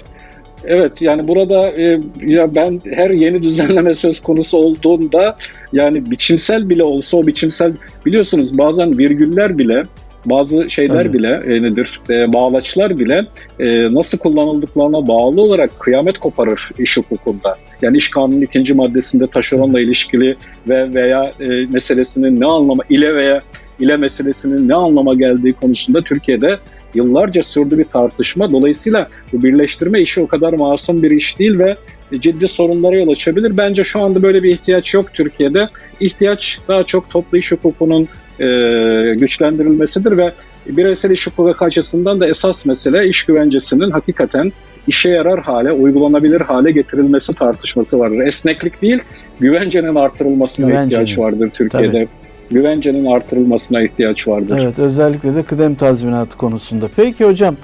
Evet 0.66 1.02
yani 1.02 1.28
burada 1.28 1.70
e, 1.70 2.00
ya 2.26 2.56
ben 2.56 2.82
her 2.94 3.10
yeni 3.10 3.44
düzenleme 3.44 3.94
söz 3.94 4.20
konusu 4.20 4.58
olduğunda 4.58 5.36
yani 5.74 6.12
biçimsel 6.12 6.70
bile 6.70 6.84
olsa 6.84 7.18
o 7.18 7.28
biçimsel 7.28 7.72
biliyorsunuz 8.06 8.58
bazen 8.58 8.98
virgüller 8.98 9.58
bile 9.58 9.84
bazı 10.26 10.70
şeyler 10.70 11.04
Tabii. 11.04 11.14
bile 11.14 11.42
e, 11.48 11.62
nedir 11.62 12.02
e, 12.10 12.34
bağlaçlar 12.34 13.00
bile 13.00 13.26
e, 13.60 13.94
nasıl 13.94 14.18
kullanıldıklarına 14.18 15.08
bağlı 15.08 15.42
olarak 15.42 15.80
kıyamet 15.80 16.18
koparır 16.18 16.70
iş 16.80 16.98
hukukunda. 16.98 17.58
Yani 17.82 17.98
iş 17.98 18.10
kanunun 18.10 18.42
ikinci 18.42 18.74
maddesinde 18.74 19.28
taşeronla 19.28 19.82
ilişkili 19.82 20.36
ve 20.68 20.94
veya 20.94 21.32
e, 21.40 21.48
meselesinin 21.48 22.40
ne 22.40 22.46
anlama 22.46 22.84
ile 22.90 23.16
veya 23.16 23.42
ile 23.80 23.98
meselesinin 23.98 24.70
ne 24.70 24.76
anlama 24.76 25.14
geldiği 25.14 25.54
konusunda 25.54 26.02
Türkiye'de 26.02 26.58
yıllarca 26.94 27.44
sürdü 27.44 27.78
bir 27.78 27.86
tartışma. 27.86 28.52
Dolayısıyla 28.52 29.08
bu 29.34 29.44
birleştirme 29.44 30.02
işi 30.02 30.22
o 30.22 30.28
kadar 30.28 30.54
masum 30.54 31.04
bir 31.04 31.12
iş 31.12 31.40
değil 31.40 31.60
ve 31.60 31.76
ciddi 32.20 32.48
sorunlara 32.48 32.96
yol 32.96 33.10
açabilir. 33.10 33.58
Bence 33.58 33.84
şu 33.84 34.02
anda 34.02 34.24
böyle 34.24 34.44
bir 34.44 34.52
ihtiyaç 34.52 34.94
yok 34.94 35.14
Türkiye'de. 35.14 35.70
İhtiyaç 36.00 36.60
daha 36.68 36.84
çok 36.84 37.10
toplu 37.10 37.38
iş 37.38 37.52
hukukunun 37.52 38.08
e, 38.40 39.16
güçlendirilmesidir 39.16 40.18
ve 40.18 40.32
bireysel 40.68 41.12
iş 41.12 41.28
hukuku 41.28 41.66
açısından 41.66 42.20
da 42.20 42.28
esas 42.28 42.66
mesele 42.66 43.08
iş 43.08 43.24
güvencesinin 43.24 43.90
hakikaten 43.90 44.52
işe 44.88 45.10
yarar 45.10 45.40
hale, 45.40 45.72
uygulanabilir 45.72 46.42
hale 46.42 46.72
getirilmesi 46.72 47.34
tartışması 47.34 48.00
vardır. 48.00 48.20
Esneklik 48.20 48.82
değil, 48.82 49.00
güvencenin 49.40 49.96
artırılmasına 49.96 50.68
güvencenin. 50.68 51.02
ihtiyaç 51.02 51.18
vardır 51.18 51.50
Türkiye'de. 51.54 51.92
Tabii 51.92 52.08
güvencenin 52.52 53.06
artırılmasına 53.06 53.82
ihtiyaç 53.82 54.28
vardır. 54.28 54.60
Evet 54.62 54.80
özellikle 54.80 55.36
de 55.36 55.44
kıdem 55.44 55.76
tazminatı 55.76 56.38
konusunda. 56.38 56.90
Peki 56.96 57.26
hocam 57.26 57.56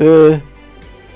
e, 0.00 0.30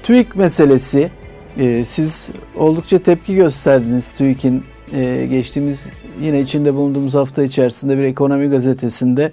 TÜİK 0.03 0.37
meselesi 0.37 1.11
e, 1.59 1.85
siz 1.85 2.31
oldukça 2.57 2.99
tepki 2.99 3.35
gösterdiniz 3.35 4.15
TÜİK'in 4.15 4.65
e, 4.95 5.27
geçtiğimiz 5.31 5.87
yine 6.23 6.41
içinde 6.41 6.75
bulunduğumuz 6.75 7.15
hafta 7.15 7.43
içerisinde 7.43 7.99
bir 7.99 8.03
ekonomi 8.03 8.51
gazetesinde 8.51 9.33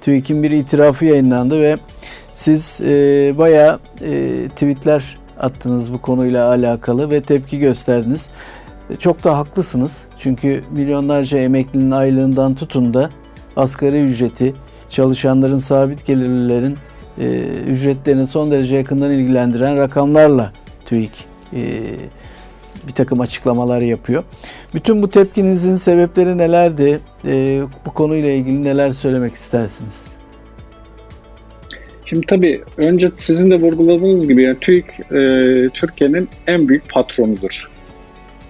TÜİK'in 0.00 0.42
bir 0.42 0.50
itirafı 0.50 1.04
yayınlandı 1.04 1.60
ve 1.60 1.76
siz 2.32 2.80
e, 2.80 2.88
bayağı 3.38 3.78
e, 4.02 4.48
tweetler 4.48 5.18
attınız 5.40 5.92
bu 5.92 6.00
konuyla 6.00 6.48
alakalı 6.48 7.10
ve 7.10 7.20
tepki 7.20 7.58
gösterdiniz. 7.58 8.30
E, 8.90 8.96
çok 8.96 9.24
da 9.24 9.38
haklısınız. 9.38 10.04
Çünkü 10.18 10.62
milyonlarca 10.70 11.38
emeklinin 11.38 11.90
aylığından 11.90 12.54
tutun 12.54 12.94
da 12.94 13.10
asgari 13.60 14.00
ücreti, 14.00 14.54
çalışanların 14.88 15.56
sabit 15.56 16.06
gelirlilerin 16.06 16.76
e, 17.18 17.44
ücretlerini 17.68 18.26
son 18.26 18.50
derece 18.50 18.76
yakından 18.76 19.10
ilgilendiren 19.10 19.76
rakamlarla 19.76 20.52
TÜİK 20.84 21.24
e, 21.52 21.60
bir 22.88 22.92
takım 22.92 23.20
açıklamalar 23.20 23.80
yapıyor. 23.80 24.24
Bütün 24.74 25.02
bu 25.02 25.10
tepkinizin 25.10 25.74
sebepleri 25.74 26.38
nelerdi? 26.38 27.00
E, 27.26 27.62
bu 27.86 27.94
konuyla 27.94 28.30
ilgili 28.30 28.64
neler 28.64 28.90
söylemek 28.90 29.34
istersiniz? 29.34 30.08
Şimdi 32.04 32.26
tabii 32.26 32.62
önce 32.76 33.10
sizin 33.16 33.50
de 33.50 33.60
vurguladığınız 33.60 34.28
gibi 34.28 34.42
yani 34.42 34.56
TÜİK 34.60 34.86
e, 35.00 35.18
Türkiye'nin 35.74 36.28
en 36.46 36.68
büyük 36.68 36.92
patronudur. 36.92 37.70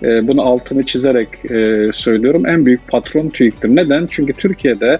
E, 0.02 0.28
bunu 0.28 0.42
altını 0.42 0.86
çizerek 0.86 1.28
e, 1.50 1.86
söylüyorum. 1.92 2.46
En 2.46 2.66
büyük 2.66 2.88
patron 2.88 3.28
TÜİK'tir. 3.28 3.68
Neden? 3.68 4.08
Çünkü 4.10 4.32
Türkiye'de 4.32 4.98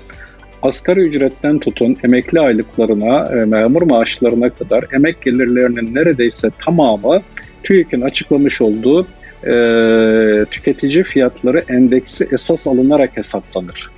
asgari 0.63 1.01
ücretten 1.01 1.59
tutun 1.59 1.97
emekli 2.05 2.41
aylıklarına, 2.41 3.41
e, 3.41 3.45
memur 3.45 3.83
maaşlarına 3.83 4.51
kadar 4.51 4.85
emek 4.93 5.23
gelirlerinin 5.23 5.95
neredeyse 5.95 6.49
tamamı 6.65 7.23
TÜİK'in 7.63 8.01
açıklamış 8.01 8.61
olduğu 8.61 9.07
e, 9.47 10.45
tüketici 10.51 11.03
fiyatları 11.03 11.63
endeksi 11.69 12.29
esas 12.33 12.67
alınarak 12.67 13.17
hesaplanır. 13.17 13.91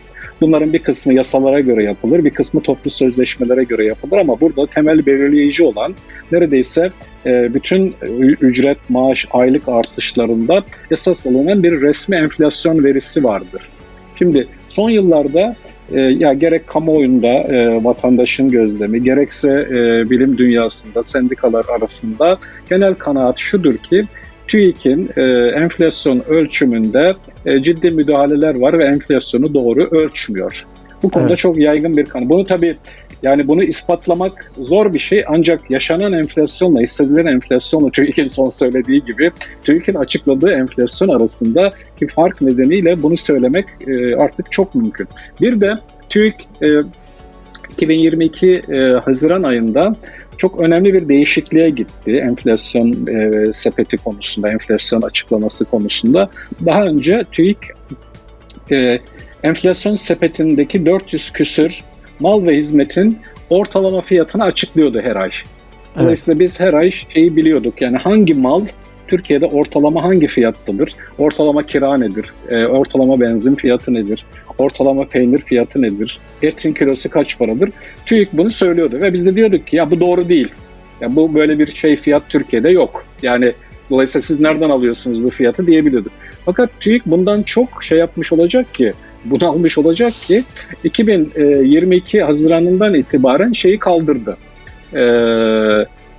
Bunların 0.42 0.72
bir 0.72 0.78
kısmı 0.78 1.14
yasalara 1.14 1.60
göre 1.60 1.84
yapılır, 1.84 2.24
bir 2.24 2.30
kısmı 2.30 2.60
toplu 2.60 2.90
sözleşmelere 2.90 3.64
göre 3.64 3.84
yapılır 3.84 4.18
ama 4.18 4.40
burada 4.40 4.66
temel 4.66 5.06
belirleyici 5.06 5.64
olan 5.64 5.94
neredeyse 6.32 6.90
e, 7.26 7.54
bütün 7.54 7.94
ücret, 8.40 8.78
maaş, 8.88 9.26
aylık 9.30 9.68
artışlarında 9.68 10.64
esas 10.90 11.26
alınan 11.26 11.62
bir 11.62 11.80
resmi 11.80 12.16
enflasyon 12.16 12.84
verisi 12.84 13.24
vardır. 13.24 13.62
Şimdi 14.18 14.46
son 14.68 14.90
yıllarda 14.90 15.56
e, 15.92 16.00
ya 16.00 16.32
gerek 16.32 16.66
kamuoyunda 16.66 17.28
e, 17.28 17.84
vatandaşın 17.84 18.48
gözlemi, 18.48 19.02
gerekse 19.02 19.66
bilim 20.10 20.38
dünyasında, 20.38 21.02
sendikalar 21.02 21.64
arasında 21.78 22.38
genel 22.70 22.94
kanaat 22.94 23.38
şudur 23.38 23.76
ki 23.76 24.04
TÜİK'in 24.48 25.10
enflasyon 25.54 26.22
ölçümünde 26.28 27.14
ciddi 27.62 27.90
müdahaleler 27.90 28.54
var 28.54 28.78
ve 28.78 28.84
enflasyonu 28.84 29.54
doğru 29.54 29.84
ölçmüyor. 29.90 30.66
Bu 31.02 31.10
konuda 31.10 31.28
evet. 31.28 31.38
çok 31.38 31.58
yaygın 31.58 31.96
bir 31.96 32.04
kanı. 32.04 32.28
Bunu 32.28 32.46
tabii 32.46 32.76
yani 33.22 33.48
bunu 33.48 33.64
ispatlamak 33.64 34.52
zor 34.58 34.94
bir 34.94 34.98
şey 34.98 35.24
ancak 35.28 35.70
yaşanan 35.70 36.12
enflasyonla 36.12 36.80
hissedilen 36.80 37.26
enflasyonla 37.26 37.90
TÜİK'in 37.90 38.28
son 38.28 38.48
söylediği 38.48 39.04
gibi 39.04 39.30
TÜİK'in 39.64 39.94
açıkladığı 39.94 40.52
enflasyon 40.52 41.08
arasında 41.08 41.72
ki 41.98 42.06
fark 42.06 42.40
nedeniyle 42.40 43.02
bunu 43.02 43.16
söylemek 43.16 43.66
e, 43.86 44.16
artık 44.16 44.52
çok 44.52 44.74
mümkün. 44.74 45.08
Bir 45.40 45.60
de 45.60 45.74
TÜİK 46.08 46.34
e, 46.62 46.68
2022 47.72 48.62
e, 48.68 48.78
Haziran 49.04 49.42
ayında 49.42 49.96
çok 50.42 50.60
önemli 50.60 50.94
bir 50.94 51.08
değişikliğe 51.08 51.70
gitti 51.70 52.12
enflasyon 52.12 53.06
e, 53.06 53.52
sepeti 53.52 53.96
konusunda, 53.96 54.48
enflasyon 54.48 55.02
açıklaması 55.02 55.64
konusunda. 55.64 56.30
Daha 56.66 56.84
önce 56.84 57.24
TÜİK 57.32 57.58
e, 58.72 58.98
enflasyon 59.42 59.96
sepetindeki 59.96 60.86
400 60.86 61.30
küsür 61.30 61.80
mal 62.20 62.46
ve 62.46 62.56
hizmetin 62.56 63.18
ortalama 63.50 64.00
fiyatını 64.00 64.44
açıklıyordu 64.44 65.00
her 65.00 65.16
ay. 65.16 65.30
Dolayısıyla 65.98 66.36
evet. 66.36 66.48
biz 66.48 66.60
her 66.60 66.74
ay 66.74 66.90
şeyi 66.90 67.36
biliyorduk 67.36 67.82
yani 67.82 67.96
hangi 67.96 68.34
mal 68.34 68.66
Türkiye'de 69.08 69.46
ortalama 69.46 70.04
hangi 70.04 70.26
fiyattadır? 70.26 70.94
Ortalama 71.18 71.66
kira 71.66 71.96
nedir? 71.96 72.32
E, 72.50 72.66
ortalama 72.66 73.20
benzin 73.20 73.54
fiyatı 73.54 73.94
nedir? 73.94 74.24
Ortalama 74.58 75.04
peynir 75.04 75.38
fiyatı 75.38 75.82
nedir? 75.82 76.18
Etin 76.42 76.72
kilosu 76.72 77.10
kaç 77.10 77.38
paradır? 77.38 77.70
TÜİK 78.06 78.28
bunu 78.32 78.50
söylüyordu 78.50 79.00
ve 79.00 79.12
biz 79.12 79.26
de 79.26 79.34
diyorduk 79.36 79.66
ki 79.66 79.76
ya 79.76 79.90
bu 79.90 80.00
doğru 80.00 80.28
değil. 80.28 80.48
Ya 81.00 81.16
bu 81.16 81.34
böyle 81.34 81.58
bir 81.58 81.72
şey 81.72 81.96
fiyat 81.96 82.22
Türkiye'de 82.28 82.70
yok. 82.70 83.04
Yani 83.22 83.52
dolayısıyla 83.90 84.22
siz 84.22 84.40
nereden 84.40 84.70
alıyorsunuz 84.70 85.24
bu 85.24 85.30
fiyatı 85.30 85.66
diyebiliyorduk. 85.66 86.12
Fakat 86.44 86.80
TÜİK 86.80 87.06
bundan 87.06 87.42
çok 87.42 87.84
şey 87.84 87.98
yapmış 87.98 88.32
olacak 88.32 88.74
ki 88.74 88.92
bunu 89.24 89.48
almış 89.48 89.78
olacak 89.78 90.12
ki 90.12 90.44
2022 90.84 92.22
Haziran'ından 92.22 92.94
itibaren 92.94 93.52
şeyi 93.52 93.78
kaldırdı. 93.78 94.36
Ee, 94.94 94.98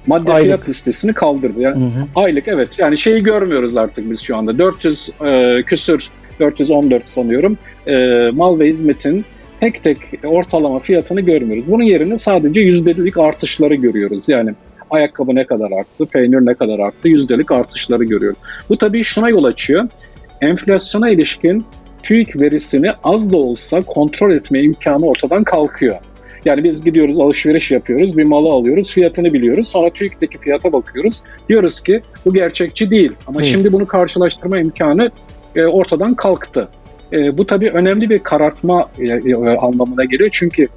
madde 0.08 0.32
aylık. 0.32 0.46
fiyat 0.46 0.70
listesini 0.70 1.14
kaldırdı. 1.14 1.62
Yani 1.62 1.76
hı 1.76 1.86
hı. 1.86 2.06
aylık 2.16 2.48
evet 2.48 2.70
yani 2.78 2.98
şeyi 2.98 3.24
görmüyoruz 3.24 3.78
artık 3.78 4.12
biz 4.12 4.22
şu 4.22 4.38
anda 4.38 4.58
400 4.58 5.10
e, 5.26 5.64
küsür 5.66 6.10
414 6.40 7.10
sanıyorum 7.10 7.58
e, 7.88 8.30
mal 8.34 8.60
ve 8.60 8.70
hizmetin 8.70 9.26
tek 9.60 9.84
tek 9.84 9.98
ortalama 10.24 10.80
fiyatını 10.80 11.22
görmüyoruz. 11.22 11.64
Bunun 11.68 11.84
yerine 11.84 12.18
sadece 12.18 12.62
yüzdelik 12.62 13.18
artışları 13.18 13.76
görüyoruz. 13.76 14.30
Yani 14.30 14.54
ayakkabı 14.90 15.36
ne 15.36 15.46
kadar 15.46 15.72
arttı, 15.72 16.06
peynir 16.06 16.46
ne 16.46 16.54
kadar 16.54 16.80
arttı, 16.80 17.10
yüzdelik 17.10 17.52
artışları 17.52 18.04
görüyoruz. 18.04 18.40
Bu 18.70 18.78
tabii 18.78 19.04
şuna 19.04 19.30
yol 19.30 19.44
açıyor. 19.44 19.88
Enflasyona 20.42 21.10
ilişkin 21.10 21.66
TÜİK 22.04 22.42
verisini 22.42 22.92
az 23.04 23.32
da 23.32 23.38
olsa 23.38 23.82
kontrol 23.82 24.32
etme 24.32 24.62
imkanı 24.62 25.06
ortadan 25.06 25.44
kalkıyor. 25.44 25.96
Yani 26.46 26.64
biz 26.64 26.84
gidiyoruz 26.84 27.20
alışveriş 27.20 27.72
yapıyoruz, 27.72 28.18
bir 28.18 28.24
malı 28.24 28.50
alıyoruz, 28.50 28.92
fiyatını 28.92 29.34
biliyoruz. 29.34 29.68
Sonra 29.68 29.90
TÜİK'teki 29.90 30.38
fiyata 30.38 30.74
bakıyoruz. 30.74 31.22
Diyoruz 31.50 31.82
ki 31.82 32.02
bu 32.26 32.34
gerçekçi 32.34 32.90
değil. 32.90 33.12
Ama 33.28 33.40
değil. 33.40 33.52
şimdi 33.52 33.74
bunu 33.74 33.88
karşılaştırma 33.88 34.60
imkanı 34.60 35.12
e, 35.56 35.66
ortadan 35.66 36.14
kalktı. 36.14 36.68
E, 37.14 37.38
bu 37.38 37.48
tabii 37.48 37.70
önemli 37.70 38.10
bir 38.10 38.20
karartma 38.20 38.90
e, 39.00 39.06
e, 39.06 39.36
anlamına 39.58 40.06
geliyor. 40.06 40.30
Çünkü 40.34 40.68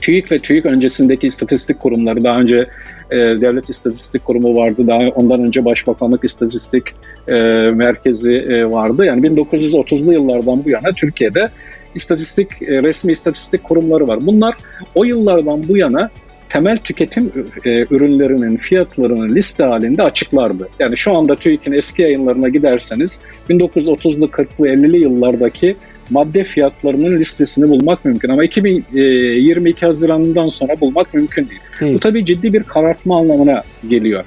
TÜİK 0.00 0.32
ve 0.32 0.38
TÜİK 0.38 0.66
öncesindeki 0.66 1.26
istatistik 1.26 1.78
kurumları 1.78 2.24
daha 2.24 2.40
önce 2.40 2.68
e, 3.10 3.16
Devlet 3.16 3.70
İstatistik 3.70 4.24
Kurumu 4.24 4.56
vardı. 4.56 4.86
Daha 4.86 4.98
ondan 4.98 5.40
önce 5.40 5.64
Başbakanlık 5.64 6.24
İstatistik 6.24 6.82
e, 7.28 7.34
Merkezi 7.74 8.32
e, 8.32 8.70
vardı. 8.70 9.04
Yani 9.04 9.26
1930'lu 9.26 10.12
yıllardan 10.12 10.64
bu 10.64 10.70
yana 10.70 10.92
Türkiye'de 10.96 11.48
istatistik 11.94 12.62
e, 12.62 12.82
resmi 12.82 13.12
istatistik 13.12 13.64
kurumları 13.64 14.08
var. 14.08 14.26
Bunlar 14.26 14.56
o 14.94 15.04
yıllardan 15.04 15.68
bu 15.68 15.76
yana 15.76 16.10
temel 16.48 16.78
tüketim 16.78 17.32
e, 17.64 17.86
ürünlerinin 17.90 18.56
fiyatlarının 18.56 19.34
liste 19.36 19.64
halinde 19.64 20.02
açıklardı. 20.02 20.68
Yani 20.78 20.96
şu 20.96 21.16
anda 21.16 21.36
TÜİK'in 21.36 21.72
eski 21.72 22.02
yayınlarına 22.02 22.48
giderseniz 22.48 23.22
1930'lu 23.50 24.26
40'lı 24.26 24.68
50'li 24.68 24.96
yıllardaki 24.96 25.76
madde 26.10 26.44
fiyatlarının 26.44 27.20
listesini 27.20 27.68
bulmak 27.68 28.04
mümkün 28.04 28.28
ama 28.28 28.44
2022 28.44 29.86
Haziran'dan 29.86 30.48
sonra 30.48 30.80
bulmak 30.80 31.14
mümkün 31.14 31.48
değil. 31.48 31.60
değil. 31.80 31.94
Bu 31.94 31.98
tabii 31.98 32.24
ciddi 32.24 32.52
bir 32.52 32.62
karartma 32.62 33.18
anlamına 33.18 33.62
geliyor. 33.88 34.24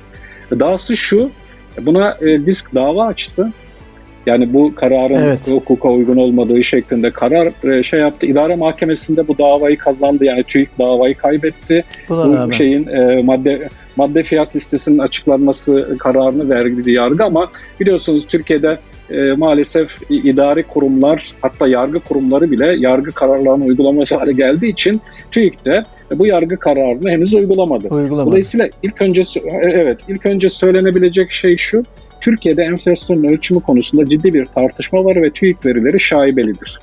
Dahası 0.59 0.97
şu, 0.97 1.31
buna 1.81 2.17
e, 2.21 2.45
disk 2.45 2.75
dava 2.75 3.05
açtı. 3.05 3.51
Yani 4.25 4.53
bu 4.53 4.75
kararın 4.75 5.13
evet. 5.13 5.51
hukuka 5.51 5.89
uygun 5.89 6.17
olmadığı 6.17 6.63
şeklinde 6.63 7.11
karar 7.11 7.77
e, 7.77 7.83
şey 7.83 7.99
yaptı. 7.99 8.25
İdare 8.25 8.55
mahkemesinde 8.55 9.27
bu 9.27 9.38
davayı 9.38 9.77
kazandı. 9.77 10.25
Yani 10.25 10.43
TÜİK 10.43 10.79
davayı 10.79 11.15
kaybetti. 11.15 11.83
Buna 12.09 12.47
bu 12.47 12.53
şeyin 12.53 12.88
e, 12.88 13.23
madde 13.23 13.69
madde 13.95 14.23
fiyat 14.23 14.55
listesinin 14.55 14.97
açıklanması 14.97 15.97
kararını 15.99 16.49
verdi 16.49 16.91
yargı 16.91 17.23
ama 17.23 17.51
biliyorsunuz 17.79 18.27
Türkiye'de 18.27 18.77
e, 19.11 19.31
maalesef 19.31 19.97
idari 20.09 20.63
kurumlar 20.63 21.25
hatta 21.41 21.67
yargı 21.67 21.99
kurumları 21.99 22.51
bile 22.51 22.75
yargı 22.79 23.11
kararlarını 23.11 23.65
uygulaması 23.65 24.17
hale 24.17 24.33
geldiği 24.33 24.71
için 24.71 25.01
TÜİK 25.31 25.65
de 25.65 25.83
bu 26.15 26.25
yargı 26.27 26.57
kararını 26.57 27.09
henüz 27.09 27.33
uygulamadı. 27.33 27.88
uygulamadı. 27.88 28.31
Dolayısıyla 28.31 28.69
ilk 28.83 29.01
önce 29.01 29.21
evet 29.61 29.99
ilk 30.07 30.25
önce 30.25 30.49
söylenebilecek 30.49 31.31
şey 31.31 31.57
şu. 31.57 31.83
Türkiye'de 32.21 32.63
enflasyonun 32.63 33.23
ölçümü 33.23 33.59
konusunda 33.59 34.09
ciddi 34.09 34.33
bir 34.33 34.45
tartışma 34.45 35.05
var 35.05 35.21
ve 35.21 35.29
TÜİK 35.29 35.65
verileri 35.65 35.99
şaibelidir. 35.99 36.79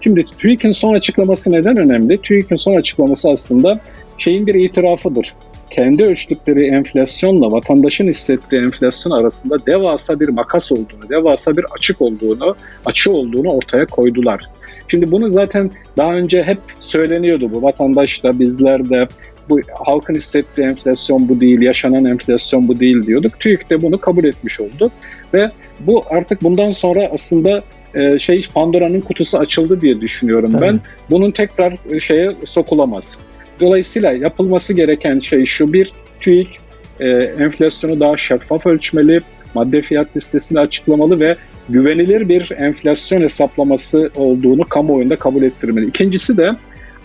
Şimdi 0.00 0.24
TÜİK'in 0.38 0.72
son 0.72 0.94
açıklaması 0.94 1.52
neden 1.52 1.76
önemli? 1.76 2.18
TÜİK'in 2.18 2.56
son 2.56 2.76
açıklaması 2.76 3.30
aslında 3.30 3.80
şeyin 4.18 4.46
bir 4.46 4.54
itirafıdır 4.54 5.34
kendi 5.70 6.04
ölçtükleri 6.04 6.66
enflasyonla 6.66 7.52
vatandaşın 7.52 8.08
hissettiği 8.08 8.62
enflasyon 8.62 9.12
arasında 9.12 9.66
devasa 9.66 10.20
bir 10.20 10.28
makas 10.28 10.72
olduğunu, 10.72 11.08
devasa 11.10 11.56
bir 11.56 11.64
açık 11.78 12.00
olduğunu, 12.00 12.56
açı 12.86 13.12
olduğunu 13.12 13.48
ortaya 13.48 13.86
koydular. 13.86 14.40
Şimdi 14.88 15.10
bunu 15.10 15.32
zaten 15.32 15.70
daha 15.96 16.14
önce 16.14 16.42
hep 16.42 16.58
söyleniyordu 16.80 17.50
bu 17.54 17.62
vatandaş 17.62 18.24
da 18.24 18.38
bizler 18.38 18.90
de 18.90 19.08
bu 19.50 19.60
halkın 19.84 20.14
hissettiği 20.14 20.66
enflasyon 20.66 21.28
bu 21.28 21.40
değil, 21.40 21.60
yaşanan 21.60 22.04
enflasyon 22.04 22.68
bu 22.68 22.80
değil 22.80 23.06
diyorduk. 23.06 23.40
TÜİK 23.40 23.70
de 23.70 23.82
bunu 23.82 24.00
kabul 24.00 24.24
etmiş 24.24 24.60
oldu 24.60 24.90
ve 25.34 25.50
bu 25.80 26.04
artık 26.10 26.42
bundan 26.42 26.70
sonra 26.70 27.10
aslında 27.12 27.62
e, 27.94 28.18
şey 28.18 28.46
Pandora'nın 28.54 29.00
kutusu 29.00 29.38
açıldı 29.38 29.80
diye 29.80 30.00
düşünüyorum 30.00 30.50
Tabii. 30.50 30.62
ben. 30.62 30.80
Bunun 31.10 31.30
tekrar 31.30 31.76
e, 31.90 32.00
şeye 32.00 32.36
sokulamaz. 32.44 33.18
Dolayısıyla 33.60 34.12
yapılması 34.12 34.74
gereken 34.74 35.18
şey 35.18 35.44
şu 35.44 35.72
bir 35.72 35.92
TÜİK 36.20 36.60
e, 37.00 37.08
enflasyonu 37.38 38.00
daha 38.00 38.16
şeffaf 38.16 38.66
ölçmeli, 38.66 39.20
madde 39.54 39.82
fiyat 39.82 40.16
listesini 40.16 40.60
açıklamalı 40.60 41.20
ve 41.20 41.36
güvenilir 41.68 42.28
bir 42.28 42.50
enflasyon 42.50 43.20
hesaplaması 43.20 44.10
olduğunu 44.16 44.64
kamuoyunda 44.64 45.16
kabul 45.16 45.42
ettirmeli. 45.42 45.86
İkincisi 45.86 46.36
de 46.36 46.56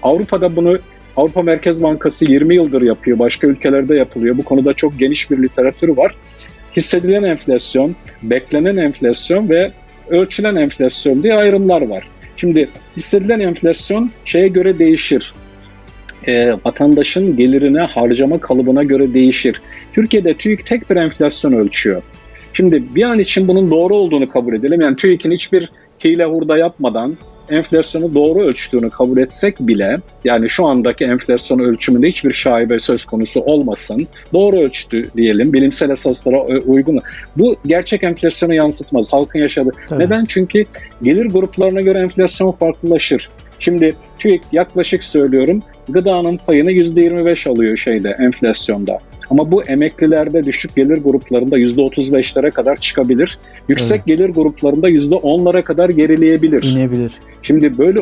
Avrupa'da 0.03 0.55
bunu 0.55 0.77
Avrupa 1.17 1.41
Merkez 1.41 1.83
Bankası 1.83 2.25
20 2.25 2.55
yıldır 2.55 2.81
yapıyor, 2.81 3.19
başka 3.19 3.47
ülkelerde 3.47 3.95
yapılıyor. 3.95 4.37
Bu 4.37 4.43
konuda 4.43 4.73
çok 4.73 4.99
geniş 4.99 5.31
bir 5.31 5.43
literatürü 5.43 5.97
var. 5.97 6.15
Hissedilen 6.75 7.23
enflasyon, 7.23 7.95
beklenen 8.23 8.77
enflasyon 8.77 9.49
ve 9.49 9.71
ölçülen 10.09 10.55
enflasyon 10.55 11.23
diye 11.23 11.33
ayrımlar 11.33 11.81
var. 11.81 12.07
Şimdi 12.37 12.69
hissedilen 12.97 13.39
enflasyon 13.39 14.11
şeye 14.25 14.47
göre 14.47 14.79
değişir 14.79 15.33
e, 16.27 16.51
vatandaşın 16.65 17.37
gelirine, 17.37 17.79
harcama 17.79 18.39
kalıbına 18.39 18.83
göre 18.83 19.13
değişir. 19.13 19.61
Türkiye'de 19.93 20.33
TÜİK 20.33 20.65
tek 20.65 20.89
bir 20.89 20.95
enflasyon 20.95 21.53
ölçüyor. 21.53 22.01
Şimdi 22.53 22.83
bir 22.95 23.03
an 23.03 23.19
için 23.19 23.47
bunun 23.47 23.71
doğru 23.71 23.95
olduğunu 23.95 24.29
kabul 24.29 24.53
edelim. 24.53 24.81
Yani 24.81 24.95
TÜİK'in 24.95 25.31
hiçbir 25.31 25.69
hile 26.03 26.25
hurda 26.25 26.57
yapmadan 26.57 27.17
enflasyonu 27.49 28.15
doğru 28.15 28.39
ölçtüğünü 28.39 28.89
kabul 28.89 29.17
etsek 29.17 29.59
bile 29.59 29.97
yani 30.23 30.49
şu 30.49 30.65
andaki 30.65 31.05
enflasyon 31.05 31.59
ölçümünde 31.59 32.07
hiçbir 32.07 32.33
şaibe 32.33 32.79
söz 32.79 33.05
konusu 33.05 33.41
olmasın. 33.41 34.07
Doğru 34.33 34.59
ölçtü 34.59 35.03
diyelim. 35.15 35.53
Bilimsel 35.53 35.89
esaslara 35.89 36.41
uygun. 36.45 36.99
Bu 37.37 37.55
gerçek 37.65 38.03
enflasyonu 38.03 38.53
yansıtmaz. 38.53 39.13
Halkın 39.13 39.39
yaşadığı. 39.39 39.71
Tabii. 39.89 40.03
Neden? 40.03 40.25
Çünkü 40.25 40.65
gelir 41.03 41.25
gruplarına 41.25 41.81
göre 41.81 41.99
enflasyon 41.99 42.51
farklılaşır. 42.51 43.29
Şimdi 43.65 43.95
TÜİK 44.19 44.41
yaklaşık 44.51 45.03
söylüyorum 45.03 45.63
gıdanın 45.89 46.37
payını 46.37 46.71
%25 46.71 47.49
alıyor 47.49 47.77
şeyde 47.77 48.15
enflasyonda. 48.19 48.97
Ama 49.29 49.51
bu 49.51 49.63
emeklilerde 49.63 50.43
düşük 50.43 50.75
gelir 50.75 50.97
gruplarında 50.97 51.59
%35'lere 51.59 52.51
kadar 52.51 52.75
çıkabilir. 52.75 53.39
Yüksek 53.69 53.97
evet. 53.97 54.05
gelir 54.05 54.29
gruplarında 54.29 54.89
%10'lara 54.89 55.63
kadar 55.63 55.89
gerileyebilir. 55.89 56.63
İnebilir. 56.63 57.11
Şimdi 57.41 57.77
böyle 57.77 57.99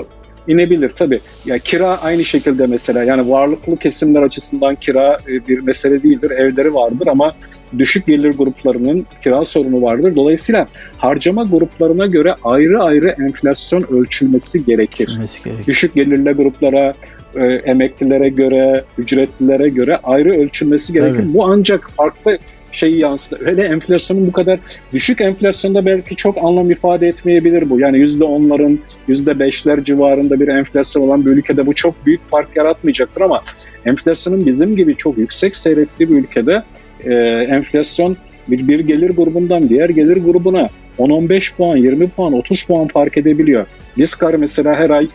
inebilir 0.48 0.90
tabii. 0.90 1.20
Ya 1.46 1.60
kira 1.60 2.02
aynı 2.02 2.26
şekilde 2.26 2.68
mesela 2.68 3.04
yani 3.04 3.30
varlıklı 3.30 3.78
kesimler 3.78 4.22
açısından 4.22 4.76
kira 4.76 5.18
e, 5.28 5.48
bir 5.48 5.60
mesele 5.60 6.04
değildir. 6.04 6.32
Evleri 6.32 6.74
vardır 6.74 7.08
ama 7.08 7.34
düşük 7.80 8.06
gelir 8.06 8.38
gruplarının 8.38 9.06
kira 9.24 9.46
sorunu 9.46 9.82
vardır. 9.82 10.16
Dolayısıyla 10.16 10.68
harcama 10.98 11.44
gruplarına 11.44 12.06
göre 12.06 12.36
ayrı 12.44 12.84
ayrı 12.84 13.16
enflasyon 13.28 13.86
ölçülmesi 13.92 14.66
gerekir. 14.66 15.04
Ölçülmesi 15.04 15.44
gerekir. 15.44 15.66
Düşük 15.66 15.96
gelirli 15.96 16.32
gruplara, 16.32 16.94
e, 17.36 17.46
emeklilere 17.46 18.30
göre, 18.30 18.84
ücretlilere 18.98 19.70
göre 19.70 20.00
ayrı 20.04 20.34
ölçülmesi 20.34 20.94
gerekir. 20.94 21.16
Evet. 21.16 21.34
Bu 21.34 21.46
ancak 21.46 21.90
farklı 21.90 22.38
şeyi 22.74 23.00
yansıtır. 23.00 23.48
Öyle 23.48 23.64
enflasyonun 23.64 24.28
bu 24.28 24.32
kadar 24.32 24.60
düşük 24.94 25.22
enflasyonda 25.22 25.86
belki 25.86 26.16
çok 26.16 26.38
anlam 26.38 26.72
ifade 26.72 27.08
etmeyebilir 27.08 27.70
bu. 27.70 27.80
Yani 27.80 27.98
yüzde 27.98 28.24
onların, 28.24 28.80
yüzde 29.08 29.40
beşler 29.40 29.84
civarında 29.84 30.40
bir 30.40 30.48
enflasyon 30.48 31.04
olan 31.04 31.26
bir 31.26 31.32
ülkede 31.32 31.66
bu 31.66 31.76
çok 31.76 32.06
büyük 32.06 32.30
fark 32.30 32.56
yaratmayacaktır 32.56 33.22
ama 33.22 33.42
enflasyonun 33.86 34.46
bizim 34.46 34.76
gibi 34.76 34.96
çok 34.96 35.18
yüksek 35.18 35.56
seyrettiği 35.56 36.10
bir 36.10 36.16
ülkede 36.16 36.64
e, 37.04 37.14
enflasyon 37.50 38.18
bir, 38.48 38.68
bir 38.68 38.80
gelir 38.80 39.10
grubundan 39.10 39.70
diğer 39.70 39.90
gelir 39.90 40.18
grubuna 40.18 40.68
10-15 41.00 41.56
puan, 41.56 41.78
20 41.78 42.10
puan, 42.10 42.34
30 42.34 42.64
puan 42.64 42.88
fark 42.88 43.18
edebiliyor. 43.18 43.66
Diskar 43.98 44.34
mesela 44.34 44.76
her 44.76 44.90
ay 44.90 45.08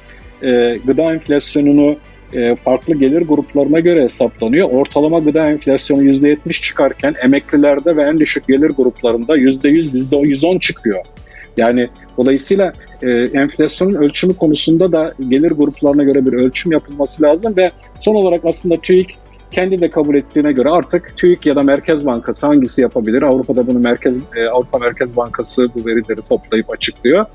e, 0.42 0.78
gıda 0.86 1.12
enflasyonunu 1.12 1.96
e, 2.34 2.56
farklı 2.56 2.94
gelir 2.94 3.22
gruplarına 3.22 3.80
göre 3.80 4.04
hesaplanıyor. 4.04 4.68
Ortalama 4.70 5.18
gıda 5.18 5.50
enflasyonu 5.50 6.04
%70 6.04 6.62
çıkarken 6.62 7.14
emeklilerde 7.24 7.96
ve 7.96 8.02
en 8.02 8.20
düşük 8.20 8.48
gelir 8.48 8.70
gruplarında 8.70 9.36
%100, 9.36 9.94
%110 9.94 10.60
çıkıyor. 10.60 11.04
Yani 11.56 11.88
dolayısıyla 12.18 12.72
e, 13.02 13.10
enflasyonun 13.10 13.94
ölçümü 13.94 14.34
konusunda 14.34 14.92
da 14.92 15.14
gelir 15.28 15.50
gruplarına 15.50 16.04
göre 16.04 16.26
bir 16.26 16.32
ölçüm 16.32 16.72
yapılması 16.72 17.22
lazım 17.22 17.56
ve 17.56 17.70
son 17.98 18.14
olarak 18.14 18.44
aslında 18.44 18.76
TÜİK 18.76 19.18
kendi 19.50 19.80
de 19.80 19.90
kabul 19.90 20.14
ettiğine 20.14 20.52
göre 20.52 20.68
artık 20.68 21.16
TÜİK 21.16 21.46
ya 21.46 21.56
da 21.56 21.62
Merkez 21.62 22.06
Bankası 22.06 22.46
hangisi 22.46 22.82
yapabilir? 22.82 23.22
Avrupa'da 23.22 23.66
bunu 23.66 23.78
Merkez 23.78 24.20
e, 24.36 24.48
Avrupa 24.48 24.78
Merkez 24.78 25.16
Bankası 25.16 25.68
bu 25.74 25.86
verileri 25.86 26.20
toplayıp 26.28 26.72
açıklıyor 26.72 27.26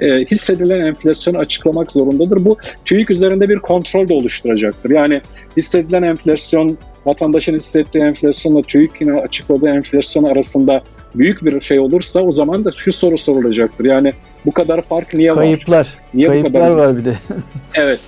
e, 0.00 0.24
hissedilen 0.24 0.80
enflasyonu 0.80 1.38
açıklamak 1.38 1.92
zorundadır. 1.92 2.44
Bu 2.44 2.58
TÜİK 2.84 3.10
üzerinde 3.10 3.48
bir 3.48 3.58
kontrol 3.58 4.08
de 4.08 4.14
oluşturacaktır. 4.14 4.90
Yani 4.90 5.20
hissedilen 5.56 6.02
enflasyon 6.02 6.78
vatandaşın 7.06 7.54
hissettiği 7.54 8.04
enflasyonla 8.04 8.62
TÜİK'in 8.62 9.08
açıkladığı 9.08 9.68
enflasyon 9.68 10.24
arasında 10.24 10.82
büyük 11.14 11.44
bir 11.44 11.60
şey 11.60 11.78
olursa 11.78 12.20
o 12.20 12.32
zaman 12.32 12.64
da 12.64 12.72
şu 12.72 12.92
soru 12.92 13.18
sorulacaktır. 13.18 13.84
Yani 13.84 14.12
bu 14.46 14.52
kadar 14.52 14.82
fark 14.82 15.14
niye 15.14 15.32
Kayıplar. 15.32 15.78
var? 15.78 15.94
Niye 16.14 16.28
Kayıplar 16.28 16.52
kadar 16.52 16.70
var 16.70 16.96
bir 16.96 17.04
de. 17.04 17.14
evet. 17.74 18.00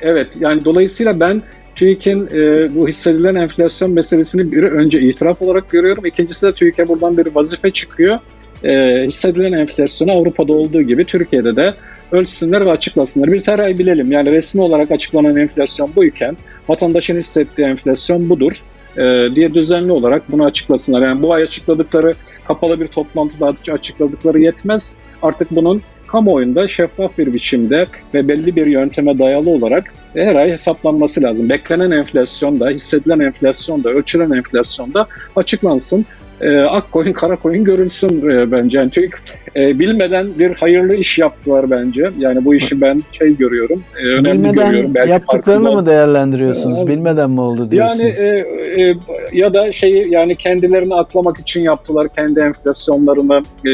Evet. 0.00 0.28
Yani 0.40 0.64
dolayısıyla 0.64 1.20
ben 1.20 1.42
TÜİK'in 1.76 2.28
e, 2.34 2.74
bu 2.74 2.88
hissedilen 2.88 3.34
enflasyon 3.34 3.90
meselesini 3.90 4.52
bir 4.52 4.62
önce 4.62 5.00
itiraf 5.00 5.42
olarak 5.42 5.70
görüyorum. 5.70 6.06
İkincisi 6.06 6.46
de 6.46 6.52
TÜİK'e 6.52 6.88
buradan 6.88 7.16
bir 7.16 7.34
vazife 7.34 7.70
çıkıyor 7.70 8.18
e, 8.64 9.04
hissedilen 9.06 9.52
enflasyonu 9.52 10.12
Avrupa'da 10.12 10.52
olduğu 10.52 10.82
gibi 10.82 11.04
Türkiye'de 11.04 11.56
de 11.56 11.74
ölçsünler 12.12 12.66
ve 12.66 12.70
açıklasınlar. 12.70 13.32
Biz 13.32 13.48
her 13.48 13.58
ay 13.58 13.78
bilelim 13.78 14.12
yani 14.12 14.32
resmi 14.32 14.62
olarak 14.62 14.90
açıklanan 14.90 15.36
enflasyon 15.36 15.90
buyken 15.96 16.36
vatandaşın 16.68 17.16
hissettiği 17.16 17.66
enflasyon 17.66 18.30
budur 18.30 18.52
e, 18.96 19.28
diye 19.34 19.54
düzenli 19.54 19.92
olarak 19.92 20.32
bunu 20.32 20.44
açıklasınlar. 20.44 21.02
Yani 21.02 21.22
bu 21.22 21.32
ay 21.32 21.42
açıkladıkları 21.42 22.14
kapalı 22.48 22.80
bir 22.80 22.86
toplantıda 22.86 23.54
açıkladıkları 23.72 24.40
yetmez. 24.40 24.96
Artık 25.22 25.50
bunun 25.50 25.82
kamuoyunda 26.06 26.68
şeffaf 26.68 27.18
bir 27.18 27.34
biçimde 27.34 27.86
ve 28.14 28.28
belli 28.28 28.56
bir 28.56 28.66
yönteme 28.66 29.18
dayalı 29.18 29.50
olarak 29.50 29.92
her 30.14 30.34
ay 30.34 30.50
hesaplanması 30.50 31.22
lazım. 31.22 31.48
Beklenen 31.48 31.90
enflasyon 31.90 32.60
da, 32.60 32.68
hissedilen 32.68 33.20
enflasyon 33.20 33.84
da, 33.84 33.90
ölçülen 33.90 34.30
enflasyon 34.30 34.92
açıklansın. 35.36 36.06
E, 36.44 36.60
ak 36.60 36.92
koyun 36.92 37.12
kara 37.12 37.36
koyun 37.36 37.64
görülsün 37.64 38.30
e, 38.30 38.52
bence. 38.52 38.88
TÜİK 38.88 39.12
e, 39.56 39.78
bilmeden 39.78 40.26
bir 40.38 40.54
hayırlı 40.54 40.94
iş 40.94 41.18
yaptılar 41.18 41.70
bence. 41.70 42.10
Yani 42.18 42.44
bu 42.44 42.54
işi 42.54 42.80
ben 42.80 43.00
şey 43.12 43.36
görüyorum. 43.36 43.82
E, 43.96 44.06
önemli 44.06 44.32
bilmeden 44.32 44.70
görüyorum. 44.70 44.94
Belki 44.94 45.10
yaptıklarını 45.10 45.72
mı 45.72 45.86
değerlendiriyorsunuz? 45.86 46.82
E, 46.82 46.86
bilmeden 46.86 47.30
mi 47.30 47.40
oldu 47.40 47.70
diyorsunuz? 47.70 48.00
Yani 48.00 48.12
e, 48.18 48.82
e, 48.82 48.94
ya 49.32 49.54
da 49.54 49.72
şeyi 49.72 50.10
yani 50.10 50.36
kendilerini 50.36 50.94
atlamak 50.94 51.40
için 51.40 51.62
yaptılar. 51.62 52.08
Kendi 52.16 52.40
enflasyonlarını 52.40 53.42
e, 53.64 53.72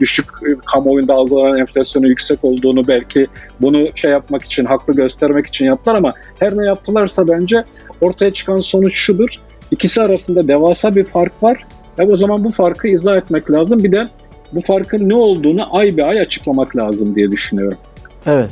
düşük 0.00 0.26
e, 0.26 0.54
kamuoyunda 0.72 1.14
algılanan 1.14 1.58
enflasyonu 1.58 2.08
yüksek 2.08 2.38
olduğunu 2.44 2.88
belki 2.88 3.26
bunu 3.60 3.86
şey 3.94 4.10
yapmak 4.10 4.44
için 4.44 4.64
haklı 4.64 4.94
göstermek 4.94 5.46
için 5.46 5.64
yaptılar 5.64 5.96
ama 5.96 6.12
her 6.38 6.58
ne 6.58 6.66
yaptılarsa 6.66 7.28
bence 7.28 7.64
ortaya 8.00 8.32
çıkan 8.32 8.58
sonuç 8.58 8.94
şudur. 8.94 9.28
İkisi 9.70 10.02
arasında 10.02 10.48
devasa 10.48 10.94
bir 10.94 11.04
fark 11.04 11.42
var. 11.42 11.66
E 11.98 12.02
o 12.02 12.16
zaman 12.16 12.44
bu 12.44 12.52
farkı 12.52 12.88
izah 12.88 13.16
etmek 13.16 13.50
lazım. 13.50 13.84
Bir 13.84 13.92
de 13.92 14.08
bu 14.52 14.60
farkın 14.60 15.08
ne 15.08 15.14
olduğunu 15.14 15.76
ay 15.76 15.96
be 15.96 16.04
ay 16.04 16.20
açıklamak 16.20 16.76
lazım 16.76 17.14
diye 17.14 17.30
düşünüyorum. 17.30 17.78
Evet. 18.26 18.50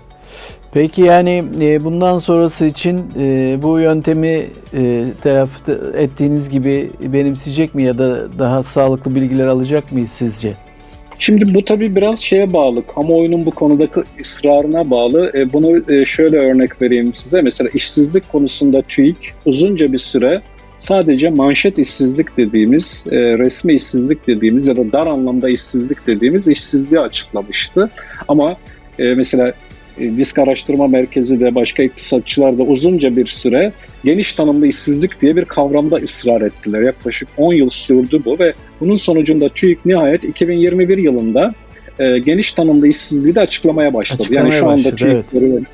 Peki 0.73 1.03
yani 1.03 1.45
e, 1.61 1.85
bundan 1.85 2.19
sonrası 2.19 2.67
için 2.67 3.05
e, 3.21 3.57
bu 3.63 3.79
yöntemi 3.79 4.47
e, 4.75 5.05
telaffuz 5.23 5.75
ettiğiniz 5.97 6.51
gibi 6.51 6.91
benimseyecek 7.01 7.75
mi 7.75 7.83
ya 7.83 7.99
da 7.99 8.39
daha 8.39 8.63
sağlıklı 8.63 9.15
bilgiler 9.15 9.47
alacak 9.47 9.93
mıyız 9.93 10.11
sizce? 10.11 10.53
Şimdi 11.19 11.55
bu 11.55 11.65
tabii 11.65 11.97
biraz 11.97 12.19
şeye 12.19 12.53
bağlı, 12.53 12.87
kamuoyunun 12.87 13.47
bu 13.47 13.51
konudaki 13.51 14.01
ısrarına 14.21 14.91
bağlı. 14.91 15.33
Bunu 15.53 16.07
şöyle 16.07 16.39
örnek 16.39 16.83
vereyim 16.83 17.15
size. 17.15 17.43
Mesela 17.43 17.71
işsizlik 17.75 18.33
konusunda 18.33 18.83
TÜİK 18.83 19.17
uzunca 19.47 19.93
bir 19.93 19.99
süre 19.99 20.41
sadece 20.77 21.31
manşet 21.31 21.79
işsizlik 21.79 22.37
dediğimiz, 22.37 23.05
e, 23.11 23.17
resmi 23.17 23.75
işsizlik 23.75 24.27
dediğimiz 24.27 24.69
ya 24.69 24.77
da 24.77 24.93
dar 24.93 25.07
anlamda 25.07 25.51
işsizlik 25.51 26.07
dediğimiz 26.07 26.49
işsizliği 26.49 27.01
açıklamıştı. 27.01 27.91
Ama 28.29 28.57
e, 28.99 29.15
mesela 29.15 29.53
e, 29.99 30.17
Disk 30.17 30.39
Araştırma 30.39 30.87
Merkezi 30.87 31.41
de 31.41 31.55
başka 31.55 31.83
iktisatçılar 31.83 32.59
da 32.59 32.63
uzunca 32.63 33.17
bir 33.17 33.27
süre 33.27 33.73
geniş 34.05 34.35
tanımlı 34.35 34.67
işsizlik 34.67 35.23
diye 35.23 35.37
bir 35.37 35.45
kavramda 35.45 35.97
ısrar 35.97 36.41
ettiler. 36.41 36.81
Yaklaşık 36.81 37.29
10 37.37 37.53
yıl 37.53 37.71
sürdü 37.71 38.21
bu 38.25 38.39
ve 38.39 38.53
bunun 38.81 38.97
sonucunda 38.97 39.49
TÜİK 39.49 39.87
nihayet 39.87 40.25
2021 40.25 40.99
yılında 40.99 41.55
e, 41.99 42.19
geniş 42.19 42.53
tanımlı 42.53 42.89
işsizliği 42.89 43.35
de 43.35 43.41
açıklamaya 43.41 43.95
başladı. 43.95 44.23
Açıklamaya 44.23 44.55
yani 44.55 44.61
şu 44.61 44.67
anda 44.67 44.77
başladı, 44.77 44.97
TÜİK 44.97 45.43
evet. 45.43 45.65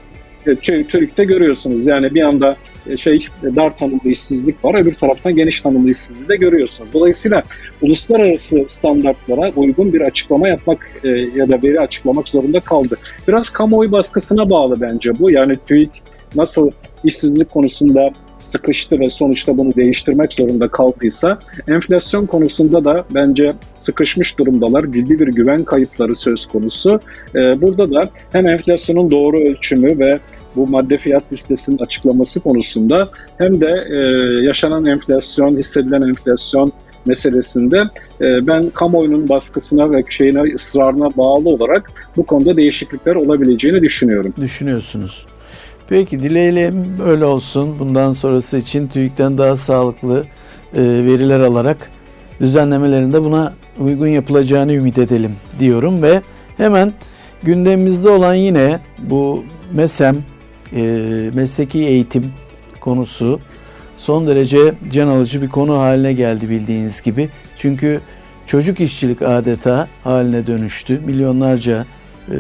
TÜİK'te 0.89 1.25
görüyorsunuz. 1.25 1.87
Yani 1.87 2.15
bir 2.15 2.23
anda 2.23 2.57
e, 2.87 2.97
şey 2.97 3.27
dar 3.43 3.77
tanımlı 3.77 4.11
işsizlik 4.11 4.65
var. 4.65 4.81
Öbür 4.81 4.95
taraftan 4.95 5.35
geniş 5.35 5.61
tanımlı 5.61 5.91
işsizliği 5.91 6.29
de 6.29 6.37
görüyorsunuz. 6.37 6.91
Dolayısıyla 6.93 7.43
uluslararası 7.83 8.65
standartlara 8.69 9.53
uygun 9.57 9.93
bir 9.93 10.01
açıklama 10.01 10.49
yapmak 10.49 10.91
e, 11.05 11.09
ya 11.09 11.49
da 11.49 11.63
veri 11.63 11.81
açıklamak 11.81 12.29
zorunda 12.29 12.61
kaldı. 12.61 12.97
Biraz 13.29 13.51
kamuoyu 13.51 13.93
baskısına 13.93 14.51
bağlı 14.51 14.81
bence 14.81 15.19
bu. 15.19 15.31
Yani 15.31 15.57
TÜİK 15.67 15.91
nasıl 16.35 16.71
işsizlik 17.05 17.51
konusunda 17.51 18.11
sıkıştı 18.43 19.01
ve 19.01 19.11
sonuçta 19.11 19.59
bunu 19.59 19.75
değiştirmek 19.75 20.35
zorunda 20.35 20.69
kaldıysa 20.69 21.39
enflasyon 21.69 22.27
konusunda 22.27 22.85
da 22.85 23.05
bence 23.15 23.53
sıkışmış 23.77 24.39
durumdalar. 24.39 24.93
Ciddi 24.93 25.21
bir 25.21 25.29
güven 25.29 25.65
kayıpları 25.65 26.17
söz 26.17 26.47
konusu. 26.47 27.01
Ee, 27.35 27.61
burada 27.63 27.91
da 27.91 28.11
hem 28.33 28.49
enflasyonun 28.49 29.11
doğru 29.11 29.39
ölçümü 29.39 29.99
ve 29.99 30.21
bu 30.57 30.67
madde 30.67 30.99
fiyat 30.99 31.33
listesinin 31.33 31.79
açıklaması 31.79 32.41
konusunda 32.41 33.09
hem 33.39 33.61
de 33.61 33.87
e, 33.91 33.99
yaşanan 34.45 34.85
enflasyon, 34.85 35.57
hissedilen 35.57 36.03
enflasyon 36.03 36.73
meselesinde 37.07 37.83
e, 38.21 38.47
ben 38.47 38.71
kamuoyunun 38.71 39.29
baskısına 39.29 39.93
ve 39.93 40.05
şeyine 40.09 40.55
ısrarına 40.55 41.17
bağlı 41.17 41.49
olarak 41.49 41.91
bu 42.17 42.27
konuda 42.27 42.57
değişiklikler 42.57 43.15
olabileceğini 43.15 43.83
düşünüyorum. 43.83 44.35
Düşünüyorsunuz. 44.41 45.27
Peki 45.93 46.23
dileyelim 46.23 46.87
öyle 47.05 47.25
olsun. 47.25 47.79
Bundan 47.79 48.13
sonrası 48.13 48.59
için 48.59 48.89
TÜİK'ten 48.89 49.39
daha 49.39 49.57
sağlıklı 49.57 50.25
e, 50.75 50.81
veriler 50.83 51.41
alarak 51.41 51.91
düzenlemelerinde 52.41 53.23
buna 53.23 53.55
uygun 53.81 54.07
yapılacağını 54.07 54.73
ümit 54.73 54.99
edelim 54.99 55.37
diyorum 55.59 56.03
ve 56.03 56.23
hemen 56.57 56.93
gündemimizde 57.43 58.09
olan 58.09 58.35
yine 58.35 58.81
bu 58.99 59.45
MESEM 59.73 60.17
e, 60.73 60.83
mesleki 61.35 61.79
eğitim 61.79 62.33
konusu 62.81 63.41
son 63.97 64.27
derece 64.27 64.75
can 64.93 65.09
alıcı 65.09 65.43
bir 65.43 65.49
konu 65.49 65.79
haline 65.79 66.13
geldi 66.13 66.51
bildiğiniz 66.51 67.03
gibi. 67.03 67.29
Çünkü 67.59 68.01
çocuk 68.47 68.81
işçilik 68.81 69.23
adeta 69.23 69.89
haline 70.05 70.47
dönüştü. 70.47 71.01
Milyonlarca 71.07 71.87
e, 72.31 72.37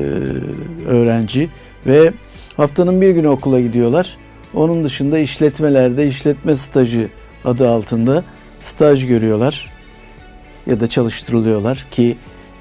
öğrenci 0.87 1.49
ve 1.87 2.13
haftanın 2.57 3.01
bir 3.01 3.11
günü 3.11 3.29
okula 3.29 3.61
gidiyorlar. 3.61 4.17
Onun 4.55 4.85
dışında 4.85 5.19
işletmelerde 5.19 6.07
işletme 6.07 6.57
stajı 6.57 7.09
adı 7.45 7.69
altında 7.69 8.25
staj 8.61 9.07
görüyorlar 9.07 9.71
ya 10.67 10.81
da 10.81 10.87
çalıştırılıyorlar 10.87 11.87
ki 11.91 12.17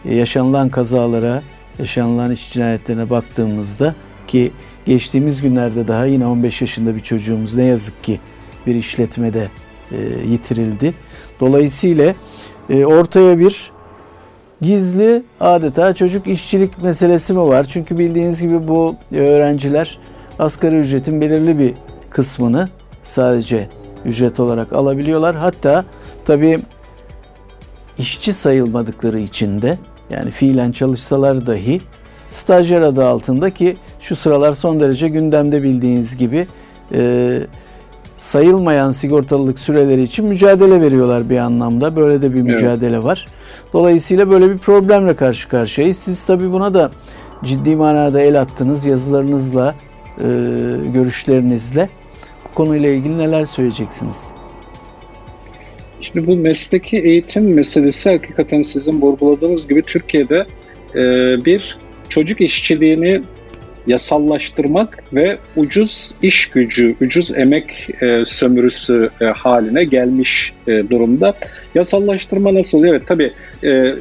yaşanılan 0.05 0.69
kazalara, 0.69 1.43
yaşanılan 1.79 2.31
iş 2.31 2.53
cinayetlerine 2.53 3.09
baktığımızda 3.09 3.95
ki 4.27 4.51
geçtiğimiz 4.85 5.41
günlerde 5.41 5.87
daha 5.87 6.05
yine 6.05 6.27
15 6.27 6.61
yaşında 6.61 6.95
bir 6.95 7.01
çocuğumuz 7.01 7.55
ne 7.55 7.63
yazık 7.63 8.03
ki 8.03 8.19
bir 8.67 8.75
işletmede 8.75 9.49
e, 9.91 9.97
yitirildi. 10.31 10.93
Dolayısıyla 11.39 12.13
e, 12.69 12.85
ortaya 12.85 13.39
bir 13.39 13.70
gizli 14.61 15.23
adeta 15.39 15.93
çocuk 15.93 16.27
işçilik 16.27 16.83
meselesi 16.83 17.33
mi 17.33 17.39
var? 17.39 17.63
Çünkü 17.63 17.97
bildiğiniz 17.97 18.41
gibi 18.41 18.67
bu 18.67 18.95
öğrenciler 19.11 19.99
asgari 20.39 20.79
ücretin 20.79 21.21
belirli 21.21 21.59
bir 21.59 21.73
kısmını 22.09 22.69
sadece 23.03 23.69
ücret 24.05 24.39
olarak 24.39 24.73
alabiliyorlar. 24.73 25.35
Hatta 25.35 25.85
tabii 26.25 26.59
işçi 27.97 28.33
sayılmadıkları 28.33 29.19
için 29.19 29.61
de 29.61 29.77
yani 30.09 30.31
fiilen 30.31 30.71
çalışsalar 30.71 31.47
dahi 31.47 31.81
stajyer 32.31 32.81
adı 32.81 33.05
altında 33.05 33.49
ki 33.49 33.77
şu 33.99 34.15
sıralar 34.15 34.53
son 34.53 34.79
derece 34.79 35.07
gündemde 35.09 35.63
bildiğiniz 35.63 36.17
gibi 36.17 36.47
e, 36.93 37.39
sayılmayan 38.21 38.91
sigortalılık 38.91 39.59
süreleri 39.59 40.01
için 40.03 40.25
mücadele 40.25 40.81
veriyorlar 40.81 41.29
bir 41.29 41.37
anlamda. 41.37 41.95
Böyle 41.95 42.21
de 42.21 42.33
bir 42.33 42.41
mücadele 42.41 42.95
evet. 42.95 43.03
var. 43.03 43.27
Dolayısıyla 43.73 44.29
böyle 44.29 44.49
bir 44.49 44.57
problemle 44.57 45.15
karşı 45.15 45.49
karşıyayız. 45.49 45.97
Siz 45.97 46.25
tabii 46.25 46.51
buna 46.51 46.73
da 46.73 46.91
ciddi 47.43 47.75
manada 47.75 48.21
el 48.21 48.41
attınız 48.41 48.85
yazılarınızla, 48.85 49.75
e, 50.17 50.25
görüşlerinizle. 50.93 51.89
Bu 52.45 52.55
konuyla 52.55 52.89
ilgili 52.89 53.17
neler 53.17 53.45
söyleyeceksiniz? 53.45 54.27
Şimdi 56.01 56.27
bu 56.27 56.35
mesleki 56.35 56.97
eğitim 56.97 57.53
meselesi 57.53 58.09
hakikaten 58.09 58.61
sizin 58.61 59.01
vurguladığınız 59.01 59.67
gibi 59.67 59.81
Türkiye'de 59.81 60.45
e, 60.95 61.01
bir 61.45 61.77
çocuk 62.09 62.41
işçiliğini 62.41 63.21
yasallaştırmak 63.87 65.03
ve 65.13 65.37
ucuz 65.55 66.11
iş 66.21 66.49
gücü, 66.49 66.95
ucuz 67.01 67.31
emek 67.37 67.87
e, 68.01 68.25
sömürüsü 68.25 69.09
e, 69.21 69.25
haline 69.25 69.83
gelmiş 69.83 70.53
e, 70.67 70.71
durumda. 70.89 71.33
Yasallaştırma 71.75 72.53
nasıl? 72.53 72.83
Evet 72.85 73.03
tabii 73.07 73.31
e, 73.63 73.95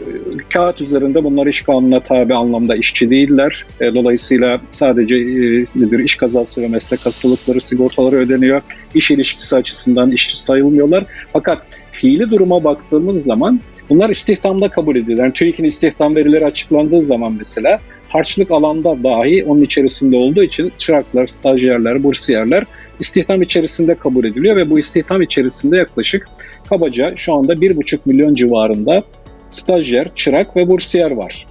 kağıt 0.53 0.81
üzerinde 0.81 1.25
bunlar 1.25 1.47
iş 1.47 1.63
kanununa 1.63 2.01
tabi 2.01 2.35
anlamda 2.35 2.77
işçi 2.77 3.11
değiller. 3.11 3.67
E, 3.81 3.95
dolayısıyla 3.95 4.61
sadece 4.71 5.17
e, 5.17 5.65
nedir 5.77 5.99
iş 5.99 6.17
kazası 6.17 6.63
ve 6.63 6.69
meslek 6.69 7.07
hastalıkları 7.07 7.61
sigortaları 7.61 8.17
ödeniyor. 8.17 8.63
İş 8.95 9.11
ilişkisi 9.11 9.57
açısından 9.57 10.11
işçi 10.11 10.43
sayılmıyorlar. 10.43 11.05
Fakat 11.33 11.63
fiili 11.93 12.31
duruma 12.31 12.65
baktığımız 12.65 13.25
zaman 13.25 13.61
bunlar 13.91 14.11
istihdamda 14.11 14.69
kabul 14.69 14.97
edilir. 14.97 15.19
Yani 15.19 15.33
TÜİK'in 15.33 15.65
istihdam 15.65 16.17
verileri 16.17 16.45
açıklandığı 16.45 17.03
zaman 17.03 17.35
mesela 17.39 17.79
harçlık 18.11 18.51
alanda 18.51 19.03
dahi 19.05 19.45
onun 19.45 19.61
içerisinde 19.61 20.17
olduğu 20.17 20.43
için 20.43 20.73
çıraklar, 20.79 21.27
stajyerler, 21.27 22.03
bursiyerler 22.03 22.65
istihdam 23.01 23.43
içerisinde 23.43 23.95
kabul 23.95 24.25
ediliyor 24.25 24.57
ve 24.57 24.71
bu 24.71 24.79
istihdam 24.79 25.23
içerisinde 25.23 25.77
yaklaşık 25.77 26.29
kabaca 26.69 27.13
şu 27.17 27.35
anda 27.35 27.53
1,5 27.53 27.99
milyon 28.05 28.35
civarında 28.35 29.03
stajyer, 29.51 30.11
çırak 30.17 30.57
ve 30.57 30.69
bursiyer 30.69 31.11
var. 31.11 31.47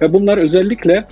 Ve 0.00 0.12
bunlar 0.12 0.38
özellikle 0.38 1.04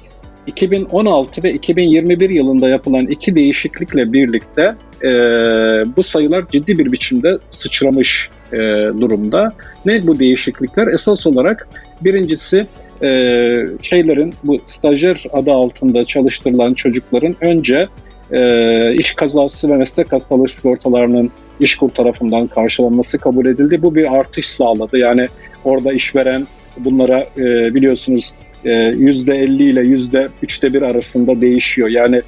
2016 0.47 1.43
ve 1.43 1.53
2021 1.53 2.31
yılında 2.31 2.69
yapılan 2.69 3.07
iki 3.07 3.37
değişiklikle 3.37 4.13
birlikte 4.13 4.75
e, 5.03 5.09
bu 5.97 6.03
sayılar 6.03 6.45
ciddi 6.53 6.79
bir 6.79 6.93
biçimde 6.93 7.39
sıçramış 7.51 8.31
e, 8.53 8.59
durumda. 9.01 9.53
Ne 9.87 10.07
bu 10.07 10.19
değişiklikler? 10.19 10.87
Esas 10.87 11.27
olarak 11.27 11.69
birincisi 12.01 12.67
e, 13.03 13.67
şeylerin 13.83 14.35
bu 14.45 14.59
stajyer 14.65 15.25
adı 15.33 15.53
altında 15.53 16.05
çalıştırılan 16.05 16.75
çocukların 16.75 17.37
önce 17.41 17.89
e, 18.33 18.95
iş 18.95 19.15
kazası 19.15 19.71
ve 19.71 19.77
meslek 19.77 20.13
hastalığı 20.13 20.49
sigortalarının 20.49 21.31
İşkur 21.61 21.89
tarafından 21.89 22.47
karşılanması 22.47 23.19
kabul 23.19 23.47
edildi. 23.47 23.83
Bu 23.83 23.95
bir 23.95 24.15
artış 24.15 24.47
sağladı. 24.47 24.99
Yani 24.99 25.29
orada 25.65 25.93
işveren 25.93 26.47
bunlara 26.79 27.21
e, 27.21 27.75
biliyorsunuz 27.75 28.33
e, 28.65 28.69
%50 28.71 29.63
ile 29.63 29.81
%3'te 29.81 30.73
bir 30.73 30.83
arasında 30.83 31.41
değişiyor. 31.41 31.89
Yani 31.89 32.23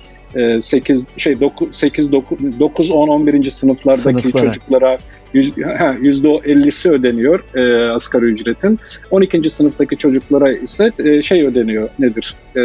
8 0.63 1.05
e, 1.17 1.21
şey 1.21 1.41
9 1.41 1.77
8 1.77 2.13
9 2.13 2.39
9 2.61 2.91
10 2.91 3.09
11. 3.09 3.51
sınıflardaki 3.51 4.31
Sınıflara. 4.31 4.53
çocuklara 4.53 4.99
%50'si 5.35 6.91
ödeniyor 6.91 7.45
e, 7.55 7.91
asgari 7.93 8.25
ücretin. 8.25 8.79
12. 9.11 9.51
sınıftaki 9.51 9.97
çocuklara 9.97 10.53
ise 10.53 10.93
e, 10.99 11.23
şey 11.23 11.47
ödeniyor 11.47 11.89
nedir? 11.99 12.35
E, 12.57 12.63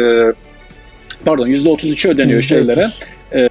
pardon 1.24 1.48
%33'ü 1.48 2.10
ödeniyor 2.10 2.42
%30. 2.42 2.42
şeylere. 2.42 2.88
E, 3.34 3.48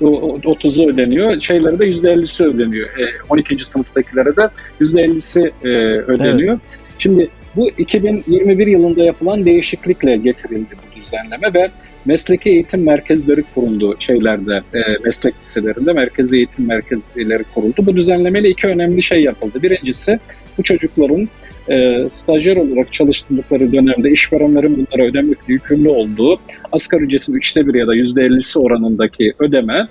30'u 0.00 0.90
ödeniyor. 0.90 1.40
Şeylere 1.40 1.78
de 1.78 1.84
%50'si 1.84 2.44
ödeniyor. 2.44 2.88
E, 2.88 3.04
12. 3.28 3.64
sınıftakilere 3.64 4.36
de 4.36 4.48
%50'si 4.80 5.50
e, 5.64 5.68
ödeniyor. 5.98 6.52
Evet. 6.52 6.78
Şimdi 6.98 7.28
bu 7.56 7.70
2021 7.78 8.66
yılında 8.66 9.04
yapılan 9.04 9.44
değişiklikle 9.44 10.16
getirildi 10.16 10.74
bu 10.86 10.93
düzenleme 11.04 11.54
ve 11.54 11.70
mesleki 12.04 12.50
eğitim 12.50 12.84
merkezleri 12.84 13.44
kuruldu 13.54 13.96
şeylerde, 13.98 14.62
e, 14.74 14.80
meslek 15.04 15.34
liselerinde 15.40 15.92
merkezi 15.92 16.36
eğitim 16.36 16.66
merkezleri 16.66 17.44
kuruldu. 17.54 17.86
Bu 17.86 17.96
düzenlemeyle 17.96 18.48
iki 18.48 18.66
önemli 18.66 19.02
şey 19.02 19.22
yapıldı. 19.22 19.62
Birincisi 19.62 20.18
bu 20.58 20.62
çocukların 20.62 21.28
e, 21.70 22.04
stajyer 22.10 22.56
olarak 22.56 22.92
çalıştıkları 22.92 23.72
dönemde 23.72 24.10
işverenlerin 24.10 24.76
bunlara 24.76 25.08
ödemekle 25.08 25.52
yükümlü 25.52 25.88
olduğu 25.88 26.38
asgari 26.72 27.02
ücretin 27.02 27.32
üçte 27.32 27.66
bir 27.66 27.74
ya 27.74 27.86
da 27.86 27.94
yüzde 27.94 28.22
ellisi 28.22 28.58
oranındaki 28.58 29.32
ödeme 29.38 29.86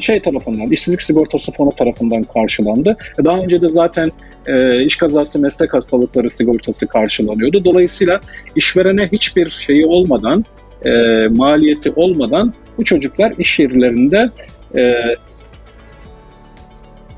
şey 0.00 0.20
tarafından, 0.20 0.70
işsizlik 0.70 1.02
sigortası 1.02 1.52
fonu 1.52 1.70
tarafından 1.72 2.22
karşılandı. 2.22 2.96
Daha 3.24 3.38
önce 3.38 3.60
de 3.60 3.68
zaten 3.68 4.10
e, 4.46 4.84
iş 4.84 4.96
kazası 4.96 5.40
meslek 5.40 5.74
hastalıkları 5.74 6.30
sigortası 6.30 6.86
karşılanıyordu. 6.86 7.64
Dolayısıyla 7.64 8.20
işverene 8.56 9.08
hiçbir 9.12 9.50
şeyi 9.50 9.86
olmadan, 9.86 10.44
e, 10.84 10.90
maliyeti 11.28 11.92
olmadan 11.96 12.54
bu 12.78 12.84
çocuklar 12.84 13.32
iş 13.38 13.58
yerlerinde 13.58 14.30
e, 14.76 15.00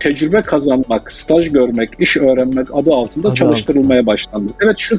tecrübe 0.00 0.42
kazanmak, 0.42 1.12
staj 1.12 1.52
görmek, 1.52 1.90
iş 1.98 2.16
öğrenmek 2.16 2.66
adı 2.74 2.92
altında 2.92 3.28
adı 3.28 3.34
çalıştırılmaya 3.34 4.00
altında. 4.00 4.12
başlandı. 4.12 4.52
Evet 4.64 4.78
şu 4.78 4.96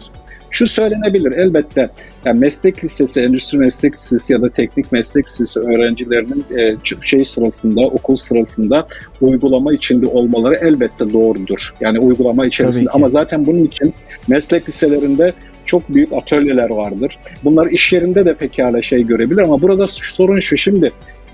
şu 0.52 0.68
söylenebilir 0.68 1.32
elbette 1.32 1.90
yani 2.26 2.40
meslek 2.40 2.84
lisesi, 2.84 3.22
endüstri 3.22 3.58
meslek 3.58 3.96
lisesi 3.96 4.34
ya 4.34 4.42
da 4.42 4.50
teknik 4.50 4.92
meslek 4.92 5.28
lisesi 5.28 5.60
öğrencilerinin 5.60 6.46
e, 6.58 6.76
şey 7.02 7.26
sırasında, 7.26 7.82
okul 7.82 8.16
sırasında 8.16 8.88
uygulama 9.22 9.74
içinde 9.74 10.06
olmaları 10.06 10.56
elbette 10.56 11.14
doğrudur. 11.14 11.74
Yani 11.82 12.00
uygulama 12.00 12.46
içerisinde 12.46 12.90
ama 12.90 13.10
zaten 13.10 13.46
bunun 13.46 13.64
için 13.64 13.94
meslek 14.28 14.70
liselerinde 14.70 15.34
çok 15.66 15.90
büyük 15.94 16.14
atölyeler 16.14 16.70
vardır. 16.70 17.20
Bunlar 17.44 17.68
iş 17.68 17.94
yerinde 17.94 18.26
de 18.26 18.34
pekala 18.34 18.82
şey 18.82 19.04
görebilir 19.04 19.42
ama 19.42 19.62
burada 19.62 19.88
sorun 19.88 20.40
şu 20.40 20.58
şimdi 20.58 20.92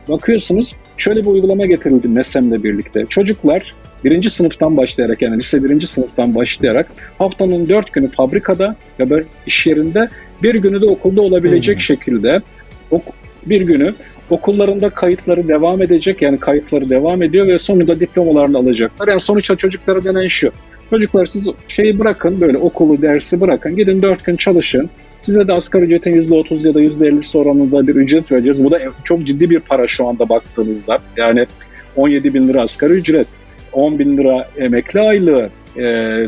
bakıyorsunuz 0.09 0.75
şöyle 0.97 1.21
bir 1.21 1.27
uygulama 1.27 1.65
getirildi 1.65 2.07
MESEM'le 2.07 2.63
birlikte. 2.63 3.05
Çocuklar 3.09 3.73
birinci 4.03 4.29
sınıftan 4.29 4.77
başlayarak 4.77 5.21
yani 5.21 5.37
lise 5.37 5.63
birinci 5.63 5.87
sınıftan 5.87 6.35
başlayarak 6.35 6.87
haftanın 7.17 7.69
dört 7.69 7.93
günü 7.93 8.11
fabrikada 8.11 8.75
ya 8.99 9.09
da 9.09 9.19
iş 9.47 9.67
yerinde 9.67 10.09
bir 10.43 10.55
günü 10.55 10.81
de 10.81 10.85
okulda 10.85 11.21
olabilecek 11.21 11.75
hmm. 11.75 11.81
şekilde 11.81 12.41
bir 13.45 13.61
günü 13.61 13.93
okullarında 14.29 14.89
kayıtları 14.89 15.47
devam 15.47 15.81
edecek 15.81 16.21
yani 16.21 16.37
kayıtları 16.37 16.89
devam 16.89 17.23
ediyor 17.23 17.47
ve 17.47 17.59
sonunda 17.59 17.99
diplomalarını 17.99 18.57
alacaklar. 18.57 19.07
Yani 19.07 19.21
sonuçta 19.21 19.55
çocuklara 19.55 20.03
denen 20.03 20.27
şu. 20.27 20.51
Çocuklar 20.89 21.25
siz 21.25 21.49
şeyi 21.67 21.99
bırakın 21.99 22.41
böyle 22.41 22.57
okulu 22.57 23.01
dersi 23.01 23.41
bırakın 23.41 23.75
gidin 23.75 24.01
dört 24.01 24.25
gün 24.25 24.35
çalışın. 24.35 24.89
Size 25.21 25.47
de 25.47 25.53
asgari 25.53 25.85
ücretin 25.85 26.21
%30 26.21 26.67
ya 26.67 26.73
da 26.73 26.81
%50'si 26.81 27.37
oranında 27.37 27.87
bir 27.87 27.95
ücret 27.95 28.31
vereceğiz. 28.31 28.63
Bu 28.63 28.71
da 28.71 28.79
çok 29.03 29.23
ciddi 29.23 29.49
bir 29.49 29.59
para 29.59 29.87
şu 29.87 30.07
anda 30.07 30.29
baktığınızda. 30.29 30.97
Yani 31.17 31.45
17 31.95 32.33
bin 32.33 32.47
lira 32.47 32.61
asgari 32.61 32.93
ücret. 32.93 33.27
10 33.73 33.99
bin 33.99 34.17
lira 34.17 34.47
emekli 34.57 34.99
aylığı, 34.99 35.49
e, 35.77 35.83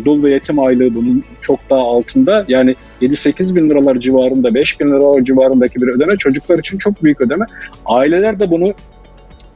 dul 0.05 0.23
ve 0.23 0.29
yetim 0.29 0.59
aylığı 0.59 0.95
bunun 0.95 1.23
çok 1.41 1.59
daha 1.69 1.81
altında. 1.81 2.45
Yani 2.47 2.75
7-8 3.01 3.55
bin 3.55 3.69
liralar 3.69 3.95
civarında, 3.95 4.53
5 4.53 4.79
bin 4.79 4.87
liralar 4.87 5.21
civarındaki 5.21 5.81
bir 5.81 5.87
ödeme 5.87 6.17
çocuklar 6.17 6.59
için 6.59 6.77
çok 6.77 7.03
büyük 7.03 7.21
ödeme. 7.21 7.45
Aileler 7.85 8.39
de 8.39 8.51
bunu 8.51 8.73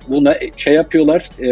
buna 0.07 0.35
şey 0.55 0.73
yapıyorlar, 0.73 1.29
e, 1.39 1.47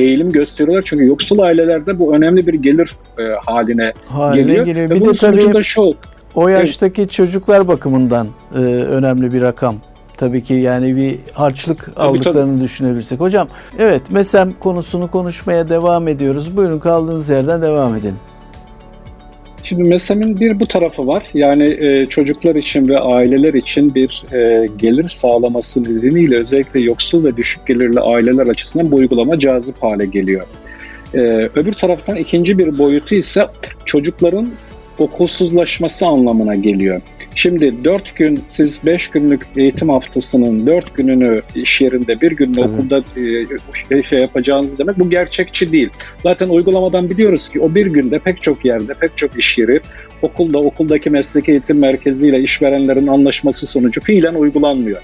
eğilim 0.00 0.32
gösteriyorlar. 0.32 0.82
Çünkü 0.86 1.06
yoksul 1.06 1.38
ailelerde 1.38 1.98
bu 1.98 2.16
önemli 2.16 2.46
bir 2.46 2.54
gelir 2.54 2.96
e, 3.18 3.22
haline, 3.46 3.92
haline 4.08 4.42
geliyor. 4.42 4.66
geliyor. 4.66 4.90
Bir 4.90 5.00
de 5.00 5.12
tabii 5.12 5.62
şu, 5.62 5.94
o 6.34 6.48
yaştaki 6.48 7.02
evet. 7.02 7.10
çocuklar 7.10 7.68
bakımından 7.68 8.28
e, 8.54 8.58
önemli 8.58 9.32
bir 9.32 9.42
rakam 9.42 9.76
tabii 10.16 10.42
ki 10.42 10.54
yani 10.54 10.96
bir 10.96 11.18
harçlık 11.32 11.84
tabii, 11.84 12.06
aldıklarını 12.06 12.54
tabii. 12.54 12.64
düşünebilirsek. 12.64 13.20
Hocam 13.20 13.48
evet 13.78 14.10
MESEM 14.10 14.52
konusunu 14.60 15.10
konuşmaya 15.10 15.68
devam 15.68 16.08
ediyoruz. 16.08 16.56
Buyurun 16.56 16.78
kaldığınız 16.78 17.30
yerden 17.30 17.62
devam 17.62 17.94
edin. 17.94 18.14
Şimdi 19.64 19.82
MESEM'in 19.82 20.40
bir 20.40 20.60
bu 20.60 20.66
tarafı 20.66 21.06
var. 21.06 21.26
Yani 21.34 21.64
e, 21.64 22.06
çocuklar 22.06 22.54
için 22.54 22.88
ve 22.88 22.98
aileler 22.98 23.54
için 23.54 23.94
bir 23.94 24.24
e, 24.32 24.66
gelir 24.78 25.08
sağlaması 25.08 25.82
nedeniyle 25.82 26.36
özellikle 26.36 26.80
yoksul 26.80 27.24
ve 27.24 27.36
düşük 27.36 27.66
gelirli 27.66 28.00
aileler 28.00 28.46
açısından 28.46 28.90
bu 28.90 28.96
uygulama 28.96 29.38
cazip 29.38 29.82
hale 29.82 30.06
geliyor. 30.06 30.46
E, 31.14 31.18
öbür 31.54 31.72
taraftan 31.72 32.16
ikinci 32.16 32.58
bir 32.58 32.78
boyutu 32.78 33.14
ise 33.14 33.46
çocukların 33.84 34.48
okulsuzlaşması 34.98 36.06
anlamına 36.06 36.54
geliyor. 36.54 37.00
Şimdi 37.34 37.84
4 37.84 38.16
gün 38.16 38.40
siz 38.48 38.80
5 38.84 39.08
günlük 39.08 39.46
eğitim 39.56 39.88
haftasının 39.88 40.66
4 40.66 40.94
gününü 40.94 41.42
iş 41.54 41.80
yerinde 41.80 42.20
bir 42.20 42.32
gününü 42.32 42.54
Tabii. 42.54 42.72
okulda 42.72 43.02
e, 43.96 44.02
şey 44.02 44.20
yapacağınız 44.20 44.78
demek 44.78 44.98
bu 44.98 45.10
gerçekçi 45.10 45.72
değil. 45.72 45.90
Zaten 46.22 46.48
uygulamadan 46.48 47.10
biliyoruz 47.10 47.48
ki 47.48 47.60
o 47.60 47.74
bir 47.74 47.86
günde 47.86 48.18
pek 48.18 48.42
çok 48.42 48.64
yerde 48.64 48.94
pek 48.94 49.18
çok 49.18 49.38
iş 49.38 49.58
yeri 49.58 49.80
okulda 50.22 50.58
okuldaki 50.58 51.10
meslek 51.10 51.48
eğitim 51.48 51.78
merkeziyle 51.78 52.40
işverenlerin 52.40 53.06
anlaşması 53.06 53.66
sonucu 53.66 54.00
fiilen 54.00 54.34
uygulanmıyor. 54.34 55.02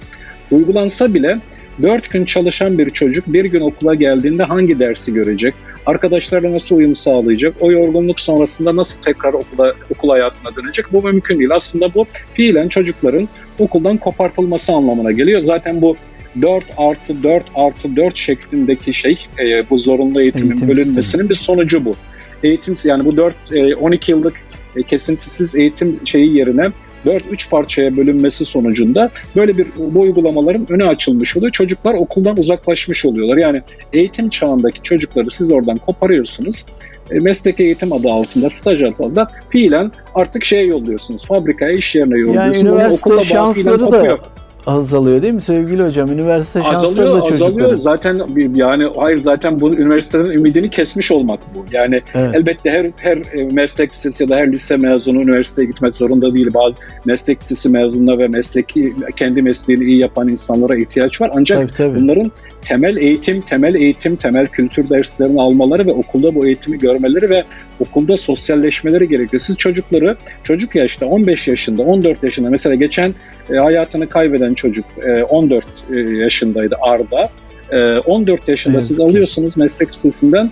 Uygulansa 0.50 1.14
bile 1.14 1.38
4 1.83 2.11
gün 2.11 2.25
çalışan 2.25 2.79
bir 2.79 2.90
çocuk 2.90 3.25
bir 3.27 3.45
gün 3.45 3.61
okula 3.61 3.95
geldiğinde 3.95 4.43
hangi 4.43 4.79
dersi 4.79 5.14
görecek? 5.14 5.55
Arkadaşlarla 5.87 6.53
nasıl 6.53 6.77
uyum 6.77 6.95
sağlayacak? 6.95 7.55
O 7.61 7.73
yorgunluk 7.73 8.21
sonrasında 8.21 8.77
nasıl 8.77 9.03
tekrar 9.03 9.33
okula, 9.33 9.75
okul 9.95 10.09
hayatına 10.09 10.57
dönecek? 10.57 10.93
Bu 10.93 11.03
mümkün 11.03 11.38
değil. 11.38 11.51
Aslında 11.55 11.95
bu 11.95 12.07
fiilen 12.35 12.69
çocukların 12.69 13.29
okuldan 13.59 13.97
kopartılması 13.97 14.73
anlamına 14.73 15.12
geliyor. 15.12 15.43
Zaten 15.43 15.81
bu 15.83 15.97
4 16.43 16.64
artı 16.77 17.23
4 17.23 17.45
artı 17.55 17.97
4 17.97 18.16
şeklindeki 18.16 18.95
şey 18.95 19.27
e, 19.40 19.71
bu 19.71 19.79
zorunlu 19.79 20.21
eğitimin 20.21 20.51
Eğitim 20.51 20.69
bölünmesinin 20.69 21.01
sistemi. 21.03 21.29
bir 21.29 21.35
sonucu 21.35 21.85
bu. 21.85 21.95
Eğitim 22.43 22.75
yani 22.85 23.05
bu 23.05 23.16
4 23.16 23.35
e, 23.53 23.75
12 23.75 24.11
yıllık 24.11 24.35
e, 24.77 24.83
kesintisiz 24.83 25.57
eğitim 25.57 26.07
şeyi 26.07 26.37
yerine 26.37 26.71
4-3 27.07 27.51
parçaya 27.51 27.97
bölünmesi 27.97 28.45
sonucunda 28.45 29.11
böyle 29.37 29.59
bir 29.59 29.67
bu 29.79 30.01
uygulamaların 30.01 30.67
önü 30.73 30.85
açılmış 30.87 31.37
oluyor. 31.37 31.53
Çocuklar 31.53 31.95
okuldan 31.95 32.39
uzaklaşmış 32.39 33.05
oluyorlar. 33.05 33.37
Yani 33.37 33.63
eğitim 33.93 34.29
çağındaki 34.29 34.83
çocukları 34.83 35.31
siz 35.31 35.51
oradan 35.53 35.77
koparıyorsunuz. 35.77 36.65
E, 37.11 37.19
meslek 37.19 37.61
eğitim 37.61 37.93
adı 37.93 38.09
altında, 38.09 38.51
staj 38.51 38.83
adı 38.83 38.87
altında 38.89 39.27
fiilen 39.51 39.93
artık 40.15 40.45
şeye 40.45 40.65
yolluyorsunuz. 40.65 41.27
Fabrikaya, 41.27 41.73
iş 41.73 41.95
yerine 41.95 42.19
yolluyorsunuz. 42.19 42.57
Yani 42.57 42.69
üniversite 42.69 43.21
şansları 43.21 43.93
da 43.93 44.19
azalıyor 44.66 45.23
değil 45.23 45.35
mi 45.35 45.40
sevgili 45.40 45.85
hocam? 45.85 46.12
Üniversite 46.12 46.62
şansları 46.62 46.87
azalıyor, 46.87 47.20
da 47.20 47.25
çocukların. 47.25 47.59
Azalıyor. 47.59 47.79
Zaten 47.79 48.23
yani 48.55 48.90
hayır 48.96 49.20
zaten 49.20 49.61
bu 49.61 49.75
üniversitelerin 49.75 50.31
ümidini 50.31 50.70
kesmiş 50.70 51.11
olmak 51.12 51.40
bu. 51.55 51.64
Yani 51.73 52.03
evet. 52.14 52.35
elbette 52.35 52.70
her 52.70 52.90
her 52.96 53.16
e, 53.16 53.44
meslek 53.53 53.92
lisesi 53.92 54.23
ya 54.23 54.29
da 54.29 54.37
her 54.37 54.53
lise 54.53 54.77
mezunu 54.77 55.23
üniversiteye 55.23 55.68
gitmek 55.68 55.96
zorunda 55.96 56.35
değil. 56.35 56.55
Bazı 56.55 56.77
meslek 57.05 57.40
lisesi 57.40 57.68
mezununa 57.68 58.18
ve 58.18 58.29
mesleki 58.29 58.94
kendi 59.16 59.42
mesleğini 59.42 59.85
iyi 59.85 59.99
yapan 59.99 60.29
insanlara 60.29 60.77
ihtiyaç 60.77 61.20
var. 61.20 61.31
Ancak 61.35 61.59
tabii, 61.59 61.73
tabii. 61.77 62.03
bunların 62.03 62.33
temel 62.64 62.96
eğitim, 62.96 63.40
temel 63.40 63.75
eğitim, 63.75 64.16
temel 64.16 64.46
kültür 64.46 64.88
derslerini 64.88 65.40
almaları 65.40 65.87
ve 65.87 65.92
okulda 65.92 66.35
bu 66.35 66.46
eğitimi 66.46 66.79
görmeleri 66.79 67.31
ve 67.31 67.44
okulda 67.81 68.16
sosyalleşmeleri 68.16 69.09
gerekiyor. 69.09 69.40
Siz 69.40 69.57
çocukları 69.57 70.16
çocuk 70.44 70.75
yaşta 70.75 71.07
15 71.07 71.49
yaşında, 71.49 71.83
14 71.83 72.23
yaşında 72.23 72.51
mesela 72.51 72.75
geçen 72.75 73.14
e, 73.51 73.57
hayatını 73.57 74.09
kaybeden 74.09 74.55
çocuk 74.55 74.85
e, 75.05 75.23
14 75.23 75.64
e, 75.94 76.01
yaşındaydı 76.01 76.77
Arda. 76.81 77.29
E, 77.70 77.99
14 77.99 78.49
yaşında 78.49 78.75
evet, 78.75 78.85
siz 78.85 79.01
alıyorsunuz 79.01 79.57
meslek 79.57 79.88
lisesinden 79.88 80.51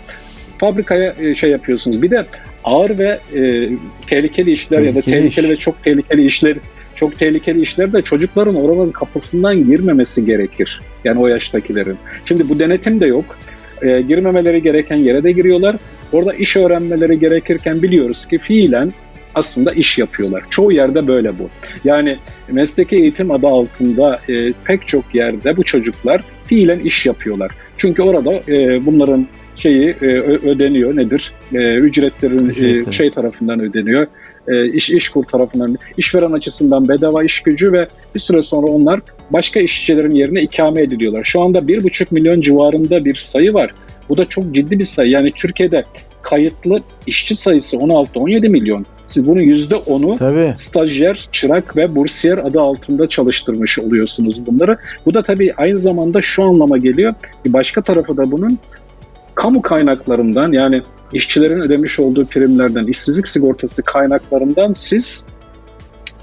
fabrikaya 0.59 1.14
e, 1.21 1.35
şey 1.35 1.51
yapıyorsunuz. 1.51 2.03
Bir 2.03 2.11
de 2.11 2.25
ağır 2.64 2.99
ve 2.99 3.18
e, 3.35 3.68
tehlikeli 4.07 4.51
işler 4.51 4.79
tehlikeli 4.79 4.97
ya 4.97 5.03
da 5.03 5.11
tehlikeli 5.11 5.47
iş. 5.47 5.53
ve 5.53 5.57
çok 5.57 5.85
tehlikeli 5.85 6.27
işler 6.27 6.57
çok 6.99 7.19
tehlikeli 7.19 7.61
işlerde 7.61 8.03
çocukların 8.03 8.55
oraların 8.55 8.91
kapısından 8.91 9.67
girmemesi 9.67 10.27
gerekir. 10.27 10.81
Yani 11.05 11.21
o 11.21 11.27
yaştakilerin. 11.27 11.97
Şimdi 12.25 12.49
bu 12.49 12.59
denetim 12.59 13.01
de 13.01 13.07
yok. 13.07 13.25
E, 13.83 14.01
girmemeleri 14.01 14.63
gereken 14.63 14.97
yere 14.97 15.25
de 15.25 15.33
giriyorlar. 15.33 15.77
Orada 16.13 16.35
iş 16.35 16.57
öğrenmeleri 16.57 17.19
gerekirken 17.19 17.83
biliyoruz 17.83 18.27
ki 18.27 18.39
fiilen 18.39 18.93
aslında 19.35 19.73
iş 19.73 19.99
yapıyorlar. 19.99 20.43
Çoğu 20.51 20.73
yerde 20.73 21.07
böyle 21.07 21.39
bu. 21.39 21.51
Yani 21.85 22.17
mesleki 22.49 22.97
eğitim 22.97 23.31
adı 23.31 23.47
altında 23.47 24.21
e, 24.29 24.53
pek 24.65 24.89
çok 24.89 25.15
yerde 25.15 25.57
bu 25.57 25.65
çocuklar 25.65 26.23
fiilen 26.45 26.79
iş 26.79 27.07
yapıyorlar. 27.07 27.51
Çünkü 27.77 28.03
orada 28.03 28.33
e, 28.49 28.87
bunların 28.87 29.27
şeyi 29.57 29.89
e, 30.03 30.07
ödeniyor 30.21 30.97
nedir? 30.97 31.33
E, 31.55 31.75
ücretlerin 31.75 32.51
e, 32.51 32.93
şey 32.93 33.11
tarafından 33.11 33.61
ödeniyor. 33.61 34.07
E, 34.49 34.69
iş 34.73 34.91
işkur 34.91 35.25
tarafından 35.25 35.77
işveren 35.97 36.33
açısından 36.33 36.89
bedava 36.89 37.25
iş 37.25 37.41
gücü 37.41 37.73
ve 37.73 37.89
bir 38.15 38.21
süre 38.21 38.43
sonra 38.43 38.67
onlar 38.67 39.01
başka 39.31 39.61
işçilerin 39.61 40.15
yerine 40.15 40.43
ikame 40.43 40.83
ediliyorlar. 40.83 41.25
Şu 41.25 41.41
anda 41.41 41.59
1,5 41.59 42.07
milyon 42.11 42.41
civarında 42.41 43.05
bir 43.05 43.15
sayı 43.15 43.55
var. 43.55 43.75
Bu 44.09 44.17
da 44.17 44.25
çok 44.25 44.55
ciddi 44.55 44.79
bir 44.79 44.85
sayı. 44.85 45.11
Yani 45.11 45.33
Türkiye'de 45.33 45.85
kayıtlı 46.23 46.83
işçi 47.07 47.35
sayısı 47.35 47.77
16-17 47.77 48.49
milyon. 48.49 48.87
Siz 49.07 49.27
bunun 49.27 49.41
%10'u 49.41 50.17
tabii. 50.17 50.53
stajyer, 50.57 51.29
çırak 51.33 51.77
ve 51.77 51.95
bursiyer 51.97 52.39
adı 52.39 52.61
altında 52.61 53.09
çalıştırmış 53.09 53.79
oluyorsunuz 53.79 54.47
bunları. 54.47 54.79
Bu 55.07 55.15
da 55.15 55.23
tabii 55.23 55.53
aynı 55.57 55.81
zamanda 55.81 56.23
şu 56.23 56.45
anlama 56.45 56.79
geliyor. 56.79 57.15
Bir 57.45 57.53
başka 57.53 57.83
tarafı 57.83 58.17
da 58.17 58.31
bunun 58.31 58.59
kamu 59.35 59.63
kaynaklarından 59.63 60.53
yani 60.53 60.83
işçilerin 61.12 61.61
ödemiş 61.61 62.01
olduğu 62.01 62.27
primlerden, 62.27 62.87
işsizlik 62.87 63.29
sigortası 63.29 63.83
kaynaklarından 63.83 64.73
siz 64.73 65.27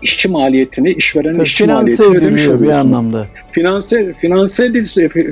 işçi 0.02 0.30
maliyetini, 0.30 0.92
işverenin 0.92 1.34
Tabii 1.34 1.44
işçi 1.44 1.66
maliyetini 1.66 2.18
ödemiş 2.18 2.48
oluyorsunuz. 2.48 2.70
bir 2.70 2.74
anlamda. 2.74 3.26
Finanse, 3.52 4.14
finanse, 4.14 4.72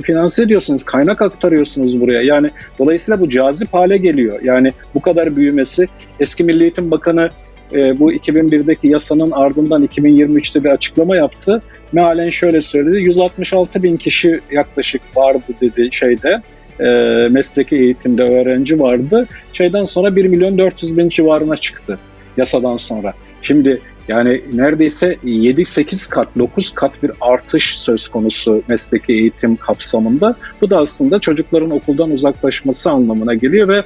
finanse 0.02 0.42
ediyorsunuz, 0.42 0.84
kaynak 0.84 1.22
aktarıyorsunuz 1.22 2.00
buraya. 2.00 2.22
Yani 2.22 2.50
dolayısıyla 2.78 3.20
bu 3.20 3.28
cazip 3.28 3.74
hale 3.74 3.96
geliyor. 3.96 4.40
Yani 4.44 4.72
bu 4.94 5.00
kadar 5.00 5.36
büyümesi. 5.36 5.86
Eski 6.20 6.44
Milli 6.44 6.62
Eğitim 6.62 6.90
Bakanı 6.90 7.28
e, 7.72 8.00
bu 8.00 8.12
2001'deki 8.12 8.88
yasanın 8.88 9.30
ardından 9.30 9.86
2023'te 9.86 10.64
bir 10.64 10.68
açıklama 10.68 11.16
yaptı. 11.16 11.62
Mealen 11.92 12.30
şöyle 12.30 12.60
söyledi, 12.60 12.96
166 12.96 13.82
bin 13.82 13.96
kişi 13.96 14.40
yaklaşık 14.50 15.02
vardı 15.16 15.52
dedi 15.60 15.88
şeyde 15.92 16.42
e, 16.80 16.84
mesleki 17.30 17.76
eğitimde 17.76 18.22
öğrenci 18.22 18.80
vardı. 18.80 19.26
Şeyden 19.52 19.84
sonra 19.84 20.16
1 20.16 20.24
milyon 20.24 20.58
400 20.58 20.98
bin 20.98 21.08
civarına 21.08 21.56
çıktı 21.56 21.98
yasadan 22.36 22.76
sonra. 22.76 23.14
Şimdi 23.42 23.80
yani 24.08 24.40
neredeyse 24.52 25.16
7-8 25.24 26.10
kat, 26.10 26.28
9 26.38 26.72
kat 26.74 27.02
bir 27.02 27.10
artış 27.20 27.78
söz 27.78 28.08
konusu 28.08 28.62
mesleki 28.68 29.12
eğitim 29.12 29.56
kapsamında. 29.56 30.36
Bu 30.60 30.70
da 30.70 30.78
aslında 30.78 31.18
çocukların 31.18 31.70
okuldan 31.70 32.10
uzaklaşması 32.10 32.90
anlamına 32.90 33.34
geliyor 33.34 33.68
ve 33.68 33.82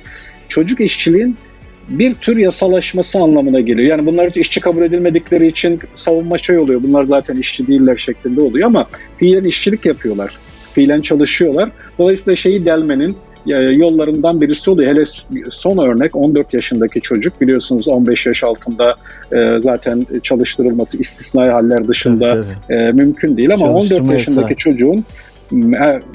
çocuk 0.48 0.80
işçiliğin 0.80 1.36
bir 1.88 2.14
tür 2.14 2.36
yasalaşması 2.36 3.18
anlamına 3.18 3.60
geliyor. 3.60 3.88
Yani 3.88 4.06
bunlar 4.06 4.32
işçi 4.34 4.60
kabul 4.60 4.82
edilmedikleri 4.82 5.46
için 5.46 5.80
savunma 5.94 6.38
şey 6.38 6.58
oluyor. 6.58 6.82
Bunlar 6.82 7.04
zaten 7.04 7.36
işçi 7.36 7.66
değiller 7.66 7.96
şeklinde 7.96 8.40
oluyor 8.40 8.66
ama 8.66 8.86
fiilen 9.16 9.44
işçilik 9.44 9.86
yapıyorlar. 9.86 10.38
Fiilen 10.78 11.00
çalışıyorlar. 11.00 11.70
Dolayısıyla 11.98 12.36
şeyi 12.36 12.64
delmenin 12.64 13.16
e, 13.46 13.54
yollarından 13.54 14.40
birisi 14.40 14.70
oluyor. 14.70 14.92
Hele 14.92 15.04
son 15.50 15.78
örnek 15.78 16.16
14 16.16 16.54
yaşındaki 16.54 17.00
çocuk 17.00 17.40
biliyorsunuz 17.40 17.88
15 17.88 18.26
yaş 18.26 18.44
altında 18.44 18.94
e, 19.32 19.60
zaten 19.62 20.06
çalıştırılması 20.22 20.98
istisnai 20.98 21.48
haller 21.48 21.88
dışında 21.88 22.28
evet, 22.34 22.46
evet. 22.68 22.88
E, 22.88 22.92
mümkün 22.92 23.36
değil 23.36 23.54
ama 23.54 23.66
14 23.66 24.10
yaşındaki 24.12 24.56
çocuğun 24.56 25.04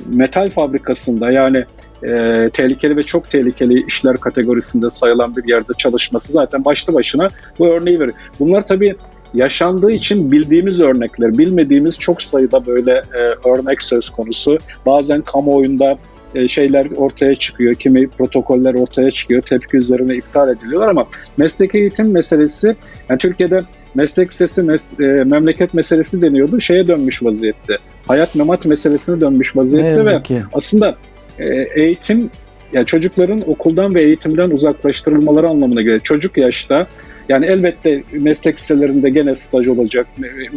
metal 0.10 0.49
fabrikasında 0.49 1.32
yani 1.32 1.63
e, 2.04 2.49
tehlikeli 2.54 2.97
ve 2.97 3.04
çok 3.04 3.32
tehlikeli 3.32 3.86
işler 3.88 4.17
kategorisinde 4.17 4.89
sayılan 4.89 5.36
bir 5.36 5.47
yerde 5.47 5.73
çalışması 5.78 6.34
zaten 6.34 6.65
başlı 6.65 6.93
başına 6.93 7.28
bu 7.60 7.67
örneği 7.67 7.99
verir. 7.99 8.13
Bunlar 8.39 8.65
tabii 8.67 8.95
yaşandığı 9.33 9.91
için 9.91 10.31
bildiğimiz 10.31 10.81
örnekler, 10.81 11.37
bilmediğimiz 11.37 11.99
çok 11.99 12.23
sayıda 12.23 12.65
böyle 12.65 12.91
e, 12.91 13.49
örnek 13.49 13.83
söz 13.83 14.09
konusu. 14.09 14.57
Bazen 14.85 15.21
kamuoyunda 15.21 15.97
e, 16.35 16.47
şeyler 16.47 16.87
ortaya 16.95 17.35
çıkıyor, 17.35 17.73
kimi 17.73 18.07
protokoller 18.07 18.73
ortaya 18.73 19.11
çıkıyor, 19.11 19.41
tepki 19.41 19.77
üzerine 19.77 20.15
iptal 20.15 20.49
ediliyorlar 20.49 20.89
ama 20.89 21.05
meslek 21.37 21.75
eğitim 21.75 22.11
meselesi, 22.11 22.75
yani 23.09 23.19
Türkiye'de 23.19 23.61
meslek 23.95 24.33
sesi, 24.33 24.63
mes, 24.63 24.99
e, 24.99 25.03
memleket 25.03 25.73
meselesi 25.73 26.21
deniyordu, 26.21 26.61
şeye 26.61 26.87
dönmüş 26.87 27.23
vaziyette. 27.23 27.75
Hayat 28.07 28.35
memat 28.35 28.65
meselesine 28.65 29.21
dönmüş 29.21 29.55
vaziyette 29.55 30.05
ve 30.05 30.23
ki. 30.23 30.41
aslında 30.53 30.95
e, 31.39 31.45
eğitim, 31.75 32.29
yani 32.73 32.85
çocukların 32.85 33.49
okuldan 33.49 33.95
ve 33.95 34.03
eğitimden 34.03 34.49
uzaklaştırılmaları 34.49 35.49
anlamına 35.49 35.81
geliyor. 35.81 35.99
Çocuk 35.99 36.37
yaşta 36.37 36.87
yani 37.29 37.45
elbette 37.45 38.03
meslek 38.12 38.57
liselerinde 38.57 39.09
gene 39.09 39.36
staj 39.36 39.67
olacak, 39.67 40.07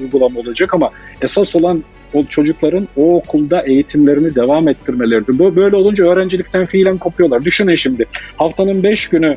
uygulama 0.02 0.40
olacak 0.40 0.74
ama 0.74 0.90
esas 1.22 1.57
olan 1.57 1.85
o 2.14 2.24
çocukların 2.24 2.88
o 2.96 3.16
okulda 3.16 3.62
eğitimlerini 3.62 4.35
devam 4.35 4.68
ettirmeleridir. 4.68 5.38
Bu 5.38 5.57
böyle 5.57 5.76
olunca 5.76 6.05
öğrencilikten 6.05 6.66
fiilen 6.66 6.98
kopuyorlar. 6.98 7.44
Düşünün 7.44 7.74
şimdi 7.74 8.05
haftanın 8.37 8.83
5 8.83 9.09
günü 9.09 9.37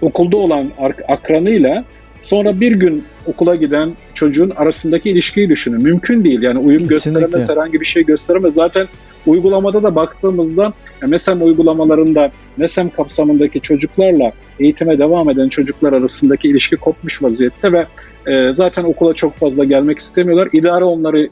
okulda 0.00 0.36
olan 0.36 0.70
akranıyla 1.08 1.84
sonra 2.22 2.60
bir 2.60 2.72
gün 2.72 3.04
okula 3.26 3.54
giden 3.54 3.92
çocuğun 4.14 4.50
arasındaki 4.50 5.10
ilişkiyi 5.10 5.48
düşünün. 5.48 5.82
Mümkün 5.82 6.24
değil. 6.24 6.42
Yani 6.42 6.58
uyum 6.58 6.88
Kesinlikle. 6.88 7.20
gösteremez, 7.20 7.48
herhangi 7.48 7.80
bir 7.80 7.86
şey 7.86 8.04
gösteremez. 8.04 8.54
Zaten 8.54 8.88
uygulamada 9.26 9.82
da 9.82 9.94
baktığımızda 9.94 10.72
MESEM 11.06 11.42
uygulamalarında 11.42 12.30
MESEM 12.56 12.90
kapsamındaki 12.90 13.60
çocuklarla 13.60 14.32
eğitime 14.60 14.98
devam 14.98 15.30
eden 15.30 15.48
çocuklar 15.48 15.92
arasındaki 15.92 16.48
ilişki 16.48 16.76
kopmuş 16.76 17.22
vaziyette 17.22 17.72
ve 17.72 17.86
e, 18.26 18.54
zaten 18.54 18.84
okula 18.84 19.14
çok 19.14 19.34
fazla 19.34 19.64
gelmek 19.64 19.98
istemiyorlar. 19.98 20.48
İdare 20.52 20.84
onları 20.84 21.28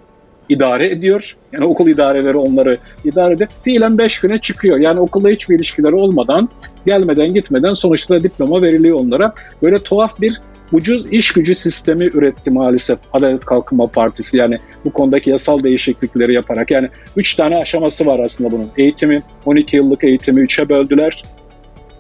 idare 0.49 0.87
ediyor. 0.87 1.37
Yani 1.53 1.65
okul 1.65 1.89
idareleri 1.89 2.37
onları 2.37 2.79
idare 3.05 3.35
ediyor. 3.35 3.51
Fiilen 3.65 3.99
5 3.99 4.21
güne 4.21 4.39
çıkıyor. 4.39 4.79
Yani 4.79 5.01
okulda 5.01 5.29
hiçbir 5.29 5.57
ilişkileri 5.57 5.95
olmadan, 5.95 6.49
gelmeden 6.87 7.35
gitmeden 7.35 7.75
sonuçta 7.75 8.23
diploma 8.23 8.63
veriliyor 8.63 9.01
onlara. 9.01 9.35
Böyle 9.63 9.79
tuhaf 9.79 10.21
bir 10.21 10.41
ucuz 10.73 11.07
iş 11.07 11.33
gücü 11.33 11.55
sistemi 11.55 12.05
üretti 12.05 12.51
maalesef 12.51 12.99
Adalet 13.13 13.45
Kalkınma 13.45 13.87
Partisi. 13.87 14.39
Yani 14.39 14.59
bu 14.85 14.91
konudaki 14.93 15.31
yasal 15.31 15.63
değişiklikleri 15.63 16.35
yaparak. 16.35 16.71
Yani 16.71 16.89
3 17.17 17.35
tane 17.35 17.57
aşaması 17.57 18.07
var 18.07 18.19
aslında 18.19 18.53
bunun. 18.53 18.69
Eğitimi, 18.77 19.23
12 19.47 19.77
yıllık 19.77 20.05
eğitimi 20.05 20.41
3'e 20.41 20.69
böldüler. 20.69 21.23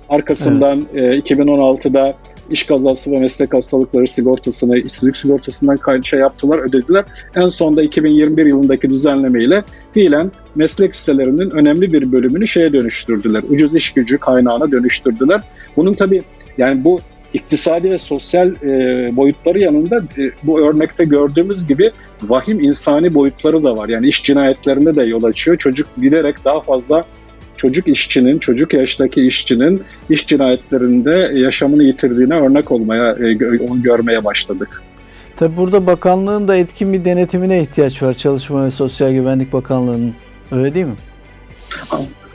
Arkasından 0.09 0.87
evet. 0.94 1.31
e, 1.31 1.35
2016'da 1.35 2.14
iş 2.50 2.66
kazası 2.66 3.12
ve 3.12 3.18
meslek 3.18 3.54
hastalıkları 3.54 4.09
sigortasını, 4.09 4.78
işsizlik 4.78 5.16
sigortasından 5.16 6.00
şey 6.02 6.20
yaptılar, 6.20 6.59
ödediler. 6.59 7.04
En 7.37 7.48
sonunda 7.48 7.83
2021 7.83 8.46
yılındaki 8.46 8.90
düzenlemeyle 8.90 9.64
fiilen 9.94 10.31
meslek 10.54 10.94
liselerinin 10.94 11.50
önemli 11.50 11.92
bir 11.92 12.12
bölümünü 12.12 12.46
şeye 12.46 12.72
dönüştürdüler. 12.72 13.42
Ucuz 13.50 13.74
iş 13.74 13.92
gücü 13.92 14.18
kaynağına 14.18 14.72
dönüştürdüler. 14.72 15.40
Bunun 15.76 15.92
tabii 15.92 16.22
yani 16.59 16.85
bu 16.85 17.00
iktisadi 17.35 17.91
ve 17.91 17.99
sosyal 17.99 18.49
e, 18.49 19.17
boyutları 19.17 19.59
yanında 19.59 19.97
e, 19.97 20.31
bu 20.43 20.61
örnekte 20.61 21.05
gördüğümüz 21.05 21.67
gibi 21.67 21.91
vahim 22.23 22.61
insani 22.61 23.14
boyutları 23.14 23.64
da 23.64 23.77
var. 23.77 23.88
Yani 23.88 24.09
iş 24.09 24.23
cinayetlerine 24.23 24.95
de 24.95 25.03
yol 25.03 25.23
açıyor. 25.23 25.57
Çocuk 25.57 25.88
giderek 26.03 26.45
daha 26.45 26.61
fazla 26.61 27.05
çocuk 27.57 27.88
işçinin, 27.88 28.38
çocuk 28.38 28.75
yaştaki 28.75 29.27
işçinin 29.27 29.83
iş 30.11 30.27
cinayetlerinde 30.27 31.38
yaşamını 31.38 31.83
yitirdiğine 31.83 32.35
örnek 32.35 32.71
olmaya, 32.73 33.12
e, 33.12 33.59
onu 33.59 33.83
görmeye 33.83 34.25
başladık. 34.25 34.83
Tabi 35.37 35.57
burada 35.57 35.87
bakanlığın 35.87 36.49
da 36.49 36.57
etkin 36.57 36.93
bir 36.93 37.05
denetimine 37.05 37.62
ihtiyaç 37.62 38.03
var. 38.03 38.14
Çalışma 38.14 38.64
ve 38.64 38.71
Sosyal 38.71 39.12
Güvenlik 39.12 39.53
Bakanlığı'nın. 39.53 40.14
Öyle 40.53 40.75
değil 40.75 40.87
mi? 40.87 40.97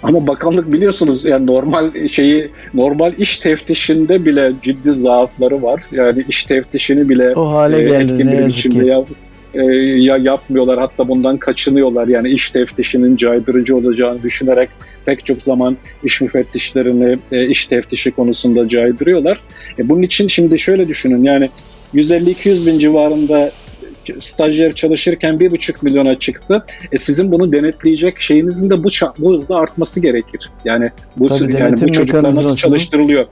Ama 0.03 0.27
bakanlık 0.27 0.73
biliyorsunuz 0.73 1.25
yani 1.25 1.45
normal 1.45 2.07
şeyi 2.07 2.49
normal 2.73 3.13
iş 3.17 3.37
teftişinde 3.37 4.25
bile 4.25 4.51
ciddi 4.63 4.93
zaafları 4.93 5.63
var. 5.63 5.81
Yani 5.91 6.25
iş 6.29 6.43
teftişini 6.43 7.09
bile 7.09 7.33
o 7.35 7.51
hale 7.51 7.79
e, 7.79 7.83
geldi 7.83 8.03
etkin 8.03 8.31
bir 8.31 8.45
biçimde 8.45 8.85
yap, 8.85 9.07
e, 9.53 9.63
ya 9.83 10.17
yapmıyorlar 10.17 10.79
hatta 10.79 11.07
bundan 11.07 11.37
kaçınıyorlar. 11.37 12.07
Yani 12.07 12.29
iş 12.29 12.51
teftişinin 12.51 13.17
caydırıcı 13.17 13.75
olacağını 13.75 14.23
düşünerek 14.23 14.69
pek 15.05 15.25
çok 15.25 15.41
zaman 15.41 15.77
iş 16.03 16.21
müfettişlerini 16.21 17.17
e, 17.31 17.47
iş 17.47 17.65
teftişi 17.65 18.11
konusunda 18.11 18.69
caydırıyorlar. 18.69 19.39
E, 19.79 19.89
bunun 19.89 20.01
için 20.01 20.27
şimdi 20.27 20.59
şöyle 20.59 20.87
düşünün 20.87 21.23
yani 21.23 21.49
150-200 21.93 22.65
bin 22.65 22.79
civarında 22.79 23.51
stajyer 24.19 24.71
çalışırken 24.71 25.39
bir 25.39 25.51
buçuk 25.51 25.83
milyona 25.83 26.19
çıktı. 26.19 26.65
E 26.91 26.97
sizin 26.97 27.31
bunu 27.31 27.53
denetleyecek 27.53 28.21
şeyinizin 28.21 28.69
de 28.69 28.83
bu 28.83 28.87
bu 29.19 29.33
hızda 29.33 29.55
artması 29.55 29.99
gerekir. 29.99 30.49
Yani 30.65 30.89
bu 31.17 31.27
Tabii, 31.27 31.53
yani 31.53 31.81
bu 31.81 31.91
çocuklar 31.91 32.23
nasıl 32.23 32.55
çalıştırılıyor? 32.55 33.25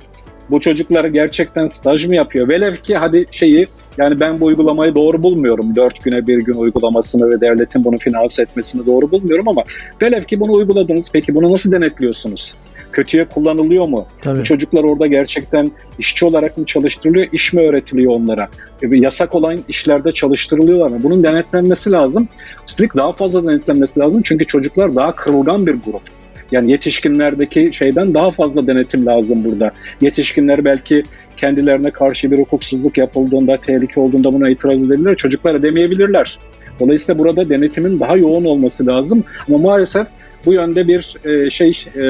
Bu 0.50 0.60
çocuklar 0.60 1.06
gerçekten 1.06 1.68
staj 1.68 2.06
mı 2.06 2.16
yapıyor? 2.16 2.50
Velev 2.50 2.76
ki 2.76 2.98
hadi 2.98 3.26
şeyi 3.32 3.68
Yani 3.98 4.20
ben 4.20 4.40
bu 4.40 4.46
uygulamayı 4.46 4.96
doğru 4.96 5.24
bulmuyorum. 5.24 5.76
Dört 5.76 6.04
güne 6.04 6.28
bir 6.28 6.38
gün 6.38 6.54
uygulamasını 6.54 7.30
ve 7.30 7.42
devletin 7.42 7.84
bunu 7.84 7.98
finanse 7.98 8.42
etmesini 8.42 8.86
doğru 8.86 9.12
bulmuyorum 9.12 9.48
ama 9.48 9.64
velev 10.02 10.24
ki 10.24 10.40
bunu 10.40 10.54
uyguladınız. 10.54 11.10
Peki 11.14 11.36
bunu 11.36 11.54
nasıl 11.54 11.72
denetliyorsunuz? 11.72 12.56
Kötüye 12.92 13.26
kullanılıyor 13.26 13.88
mu? 13.88 14.06
Tabii. 14.22 14.44
Çocuklar 14.44 14.84
orada 14.84 15.08
gerçekten 15.08 15.72
işçi 16.00 16.26
olarak 16.26 16.58
mı 16.58 16.66
çalıştırılıyor, 16.66 17.28
iş 17.32 17.54
mi 17.54 17.62
öğretiliyor 17.62 18.14
onlara? 18.16 18.50
E, 18.82 18.98
yasak 18.98 19.36
olan 19.36 19.60
işlerde 19.68 20.12
çalıştırılıyorlar 20.12 20.88
mı? 20.88 21.00
Bunun 21.04 21.24
denetlenmesi 21.24 21.92
lazım. 21.92 22.28
Üstelik 22.68 22.96
daha 22.96 23.14
fazla 23.14 23.44
denetlenmesi 23.44 24.00
lazım 24.00 24.22
çünkü 24.24 24.46
çocuklar 24.46 24.96
daha 24.96 25.16
kırılgan 25.16 25.68
bir 25.68 25.74
grup. 25.74 26.21
Yani 26.52 26.72
yetişkinlerdeki 26.72 27.70
şeyden 27.74 28.14
daha 28.14 28.32
fazla 28.32 28.68
denetim 28.68 29.06
lazım 29.06 29.44
burada. 29.44 29.72
Yetişkinler 30.02 30.66
belki 30.66 31.04
kendilerine 31.38 31.92
karşı 31.92 32.32
bir 32.32 32.38
hukuksuzluk 32.38 32.98
yapıldığında, 32.98 33.58
tehlike 33.58 34.00
olduğunda 34.00 34.34
buna 34.34 34.50
itiraz 34.50 34.84
edebilirler. 34.84 35.16
Çocuklar 35.16 35.56
edemeyebilirler. 35.56 36.40
Dolayısıyla 36.80 37.20
burada 37.20 37.50
denetimin 37.50 38.00
daha 38.00 38.18
yoğun 38.18 38.46
olması 38.46 38.88
lazım. 38.88 39.24
Ama 39.48 39.58
maalesef 39.58 40.08
bu 40.46 40.54
yönde 40.54 40.88
bir 40.88 41.16
e, 41.26 41.50
şey 41.50 41.86
e, 41.96 42.02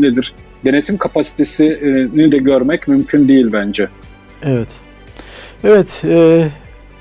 nedir? 0.00 0.32
Denetim 0.64 0.96
kapasitesini 0.96 2.32
de 2.32 2.38
görmek 2.38 2.88
mümkün 2.88 3.28
değil 3.28 3.46
bence. 3.52 3.88
Evet. 4.42 4.68
Evet. 5.64 6.02
E, 6.04 6.48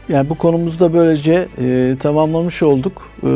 yani 0.10 0.30
bu 0.30 0.36
konumuzu 0.36 0.80
da 0.80 0.94
böylece 0.94 1.48
e, 1.62 1.96
tamamlamış 2.00 2.64
olduk. 2.64 3.12
E, 3.24 3.30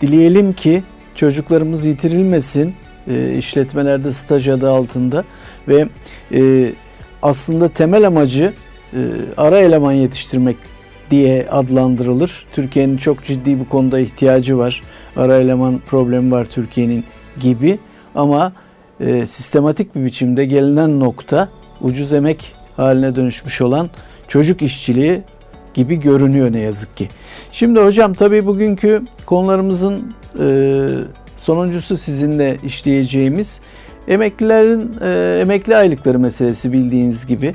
dileyelim 0.00 0.52
ki 0.52 0.82
çocuklarımız 1.14 1.86
yitirilmesin 1.86 2.74
e, 3.08 3.34
işletmelerde 3.38 4.12
staj 4.12 4.48
adı 4.48 4.70
altında 4.70 5.24
ve 5.68 5.88
e, 6.32 6.72
aslında 7.22 7.68
temel 7.68 8.06
amacı 8.06 8.52
e, 8.92 8.98
ara 9.36 9.58
eleman 9.58 9.92
yetiştirmek 9.92 10.56
diye 11.10 11.46
adlandırılır. 11.50 12.46
Türkiye'nin 12.52 12.96
çok 12.96 13.24
ciddi 13.24 13.60
bu 13.60 13.68
konuda 13.68 13.98
ihtiyacı 13.98 14.58
var. 14.58 14.82
Ara 15.16 15.36
eleman 15.36 15.80
problemi 15.86 16.30
var 16.30 16.44
Türkiye'nin 16.44 17.04
gibi 17.40 17.78
ama 18.14 18.52
e, 19.00 19.26
sistematik 19.26 19.94
bir 19.94 20.04
biçimde 20.04 20.44
gelinen 20.44 21.00
nokta 21.00 21.48
ucuz 21.80 22.12
emek 22.12 22.54
haline 22.76 23.16
dönüşmüş 23.16 23.60
olan 23.60 23.90
çocuk 24.28 24.62
işçiliği 24.62 25.22
gibi 25.74 26.00
görünüyor 26.00 26.52
ne 26.52 26.60
yazık 26.60 26.96
ki. 26.96 27.08
Şimdi 27.52 27.80
hocam 27.80 28.14
tabii 28.14 28.46
bugünkü 28.46 29.02
konularımızın 29.26 30.14
e, 30.40 30.88
sonuncusu 31.36 31.96
sizinle 31.96 32.56
işleyeceğimiz 32.64 33.60
emeklilerin 34.08 34.90
e, 35.02 35.40
emekli 35.40 35.76
aylıkları 35.76 36.18
meselesi 36.18 36.72
bildiğiniz 36.72 37.26
gibi. 37.26 37.52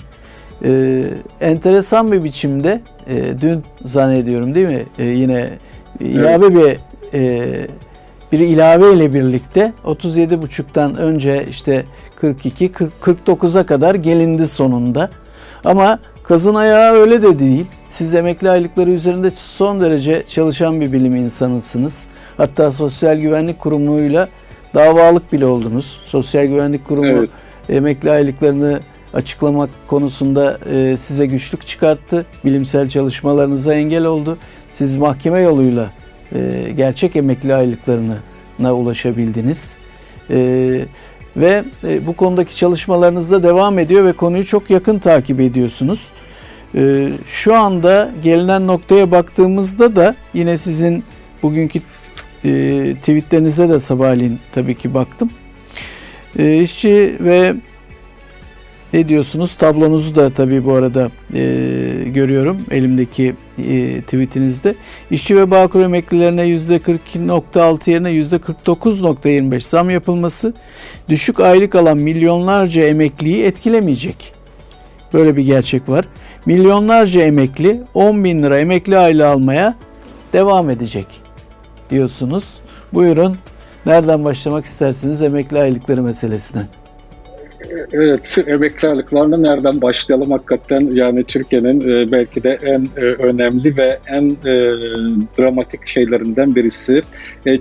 E, 0.64 1.04
enteresan 1.42 2.12
bir 2.12 2.24
biçimde 2.24 2.82
e, 3.10 3.42
dün 3.42 3.64
zannediyorum 3.84 4.56
değil 4.56 4.68
mi? 4.68 4.86
E, 5.00 5.06
yine 5.06 5.50
ilave 6.00 6.46
evet. 6.46 6.80
bir 7.14 7.20
e, 7.20 7.68
bir 8.32 8.40
ilave 8.40 8.94
ile 8.94 9.14
birlikte 9.14 9.74
37,5'tan 9.86 10.98
önce 10.98 11.46
işte 11.50 11.86
42 12.16 12.72
40, 12.72 12.94
49'a 13.02 13.66
kadar 13.66 13.96
gelindi 13.96 14.48
sonunda. 14.48 15.10
Ama 15.66 16.00
kazın 16.24 16.56
ayağı 16.56 16.94
öyle 16.94 17.22
de 17.22 17.40
değil. 17.40 17.66
Siz 17.90 18.16
emekli 18.16 18.50
aylıkları 18.50 18.92
üzerinde 18.92 19.32
son 19.32 19.82
derece 19.82 20.24
çalışan 20.28 20.82
bir 20.82 20.92
bilim 20.92 21.16
insanısınız. 21.16 22.06
Hatta 22.38 22.72
Sosyal 22.72 23.18
Güvenlik 23.18 23.60
Kurumu'yla 23.60 24.28
davalık 24.76 25.34
bile 25.34 25.46
oldunuz. 25.46 26.02
Sosyal 26.06 26.46
Güvenlik 26.46 26.86
Kurumu 26.86 27.08
evet. 27.08 27.30
emekli 27.70 28.12
aylıklarını 28.12 28.80
açıklamak 29.14 29.70
konusunda 29.88 30.58
e, 30.74 30.98
size 30.98 31.26
güçlük 31.26 31.68
çıkarttı. 31.68 32.26
Bilimsel 32.46 32.90
çalışmalarınıza 32.90 33.74
engel 33.74 34.06
oldu. 34.06 34.38
Siz 34.72 34.96
mahkeme 34.96 35.40
yoluyla 35.40 35.90
e, 36.36 36.72
gerçek 36.78 37.16
emekli 37.16 37.56
aylıklarına 37.56 38.74
ulaşabildiniz. 38.74 39.78
E, 40.30 40.80
ve 41.38 41.64
bu 42.08 42.14
konudaki 42.14 42.56
çalışmalarınız 42.56 43.32
da 43.32 43.44
devam 43.44 43.80
ediyor 43.80 44.06
ve 44.06 44.14
konuyu 44.14 44.46
çok 44.46 44.70
yakın 44.70 45.00
takip 45.00 45.40
ediyorsunuz. 45.40 46.08
Şu 47.26 47.56
anda 47.56 48.12
gelinen 48.24 48.68
noktaya 48.68 49.12
baktığımızda 49.12 49.96
da 49.96 50.16
yine 50.34 50.58
sizin 50.58 51.04
bugünkü 51.44 51.80
e, 52.46 52.94
tweetlerinize 53.00 53.70
de 53.70 53.80
sabahleyin 53.80 54.40
tabii 54.52 54.76
ki 54.76 54.94
baktım. 54.94 55.30
E, 56.40 56.62
işçi 56.62 57.18
ve 57.20 57.56
ne 58.94 59.10
diyorsunuz? 59.10 59.56
Tablonuzu 59.56 60.16
da 60.16 60.30
tabii 60.30 60.66
bu 60.66 60.74
arada 60.74 61.12
e, 61.34 61.40
görüyorum 62.06 62.58
elimdeki 62.72 63.36
e, 63.58 64.02
tweetinizde. 64.02 64.76
İşçi 65.12 65.38
ve 65.38 65.52
Bağkur 65.52 65.82
emeklilerine 65.82 66.42
%42.6 66.42 67.90
yerine 67.90 68.12
%49.25 68.12 69.70
zam 69.70 69.90
yapılması 69.90 70.54
düşük 71.10 71.40
aylık 71.40 71.76
alan 71.76 71.98
milyonlarca 71.98 72.84
emekliyi 72.84 73.44
etkilemeyecek. 73.44 74.34
Böyle 75.14 75.38
bir 75.38 75.44
gerçek 75.46 75.90
var. 75.90 76.06
Milyonlarca 76.48 77.22
emekli 77.22 77.82
10 77.94 78.24
bin 78.24 78.44
lira 78.44 78.60
emekli 78.60 78.98
aylığı 78.98 79.28
almaya 79.28 79.76
devam 80.34 80.70
edecek 80.70 81.08
diyorsunuz. 81.90 82.60
Buyurun. 82.94 83.38
Nereden 83.86 84.26
başlamak 84.26 84.66
istersiniz 84.66 85.22
emekli 85.22 85.60
aylıkları 85.60 86.04
meselesine? 86.04 86.62
Evet, 87.92 88.38
emekli 88.48 88.88
aylıklarına 88.88 89.38
nereden 89.38 89.82
başlayalım 89.82 90.32
hakikaten 90.32 90.90
yani 90.94 91.24
Türkiye'nin 91.24 91.82
e, 91.82 92.12
belki 92.12 92.44
de 92.44 92.58
en 92.62 92.88
e, 92.98 93.02
önemli 93.02 93.78
ve 93.78 94.00
en 94.08 94.30
e, 94.30 94.56
dramatik 95.40 95.88
şeylerinden 95.88 96.56
birisi. 96.56 97.02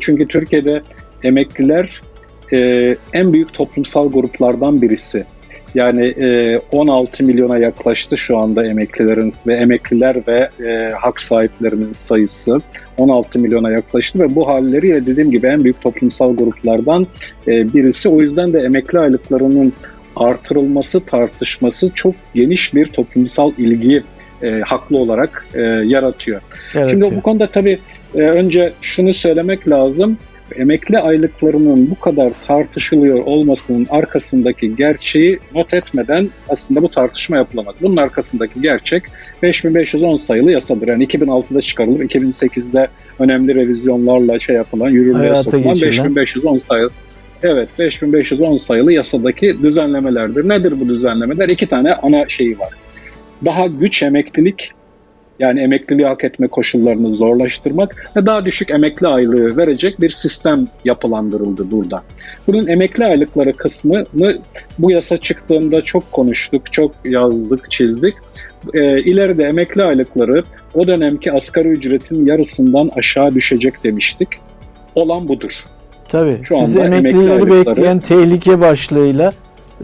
çünkü 0.01 0.27
Türkiye'de 0.27 0.83
emekliler 1.23 2.03
en 3.13 3.33
büyük 3.33 3.55
toplumsal 3.55 4.13
gruplardan 4.13 4.83
birisi. 4.83 5.25
Yani 5.77 6.15
16 6.73 7.25
milyona 7.25 7.59
yaklaştı 7.59 8.19
şu 8.19 8.39
anda 8.39 8.67
emeklilerin 8.67 9.31
ve 9.47 9.55
emekliler 9.55 10.17
ve 10.29 10.51
hak 10.91 11.23
sahiplerinin 11.23 11.93
sayısı. 11.93 12.61
16 12.97 13.39
milyona 13.39 13.71
yaklaştı 13.71 14.19
ve 14.19 14.35
bu 14.35 14.49
halleriyle 14.49 15.07
dediğim 15.07 15.31
gibi 15.31 15.47
en 15.47 15.65
büyük 15.65 15.81
toplumsal 15.81 16.37
gruplardan 16.37 17.07
e, 17.47 17.75
birisi. 17.75 18.09
O 18.09 18.21
yüzden 18.21 18.53
de 18.53 18.59
emekli 18.61 18.99
aylıklarının 18.99 19.73
artırılması 20.17 21.01
tartışması 21.01 21.91
çok 21.95 22.15
geniş 22.35 22.75
bir 22.75 22.87
toplumsal 22.87 23.53
ilgiyi 23.59 24.03
e, 24.43 24.61
haklı 24.61 24.99
olarak 24.99 25.47
e, 25.55 25.61
yaratıyor. 25.61 26.43
yaratıyor. 26.75 26.91
Şimdi 26.91 27.17
bu 27.17 27.23
konuda 27.23 27.47
tabii 27.47 27.79
e, 28.15 28.19
önce 28.19 28.73
şunu 28.81 29.13
söylemek 29.13 29.69
lazım 29.69 30.19
emekli 30.55 30.99
aylıklarının 30.99 31.91
bu 31.91 32.01
kadar 32.01 32.33
tartışılıyor 32.47 33.19
olmasının 33.19 33.87
arkasındaki 33.91 34.77
gerçeği 34.77 35.39
not 35.55 35.75
etmeden 35.75 36.31
aslında 36.49 36.83
bu 36.83 36.89
tartışma 36.89 37.37
yapılamaz. 37.37 37.75
Bunun 37.83 37.97
arkasındaki 37.97 38.63
gerçek 38.63 39.03
5510 39.43 40.17
sayılı 40.17 40.53
yasadır. 40.53 40.89
Yani 40.89 41.07
2006'da 41.07 41.61
çıkarılıp 41.61 42.03
2008'de 42.03 42.89
önemli 43.19 43.55
revizyonlarla 43.55 44.39
şey 44.39 44.57
yapılan, 44.57 44.91
yürürlüğe 44.91 45.37
sokulan 45.37 45.81
5510 45.83 46.57
sayılı 46.57 46.91
Evet 47.43 47.69
5510 47.79 48.57
sayılı 48.57 48.93
yasadaki 48.93 49.63
düzenlemelerdir. 49.63 50.49
Nedir 50.49 50.81
bu 50.81 50.89
düzenlemeler? 50.89 51.49
İki 51.49 51.67
tane 51.67 51.95
ana 51.95 52.29
şeyi 52.29 52.59
var. 52.59 52.69
Daha 53.45 53.67
güç 53.67 54.03
emeklilik 54.03 54.71
yani 55.39 55.61
emekliliği 55.61 56.07
hak 56.07 56.25
etme 56.25 56.49
koşullarını 56.49 57.17
zorlaştırmak 57.17 58.11
ve 58.17 58.27
daha 58.27 58.45
düşük 58.45 58.71
emekli 58.71 59.07
aylığı 59.07 59.57
verecek 59.57 60.01
bir 60.01 60.11
sistem 60.11 60.69
yapılandırıldı 60.85 61.71
burada. 61.71 62.03
Bunun 62.47 62.67
emekli 62.67 63.05
aylıkları 63.05 63.53
kısmını 63.53 64.07
bu 64.79 64.91
yasa 64.91 65.19
çıktığında 65.19 65.83
çok 65.83 66.13
konuştuk, 66.13 66.73
çok 66.73 66.93
yazdık, 67.05 67.71
çizdik. 67.71 68.15
E, 68.75 69.01
ileride 69.01 69.45
emekli 69.45 69.83
aylıkları 69.83 70.43
o 70.75 70.87
dönemki 70.87 71.33
asgari 71.33 71.69
ücretin 71.69 72.27
yarısından 72.27 72.91
aşağı 72.97 73.35
düşecek 73.35 73.85
demiştik. 73.85 74.29
Olan 74.95 75.29
budur. 75.29 75.53
Tabii. 76.09 76.39
Şu 76.43 76.57
Siz 76.57 76.77
emeklileri 76.77 77.33
emekli 77.33 77.67
bekleyen 77.67 78.01
tehlike 78.01 78.61
başlığıyla 78.61 79.33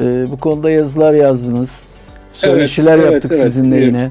e, 0.00 0.24
bu 0.30 0.36
konuda 0.36 0.70
yazılar 0.70 1.14
yazdınız. 1.14 1.84
Söyleşiler 2.32 2.98
evet, 2.98 3.12
yaptık 3.12 3.32
evet, 3.34 3.44
sizinle 3.44 3.76
evet. 3.76 3.86
yine. 3.86 4.10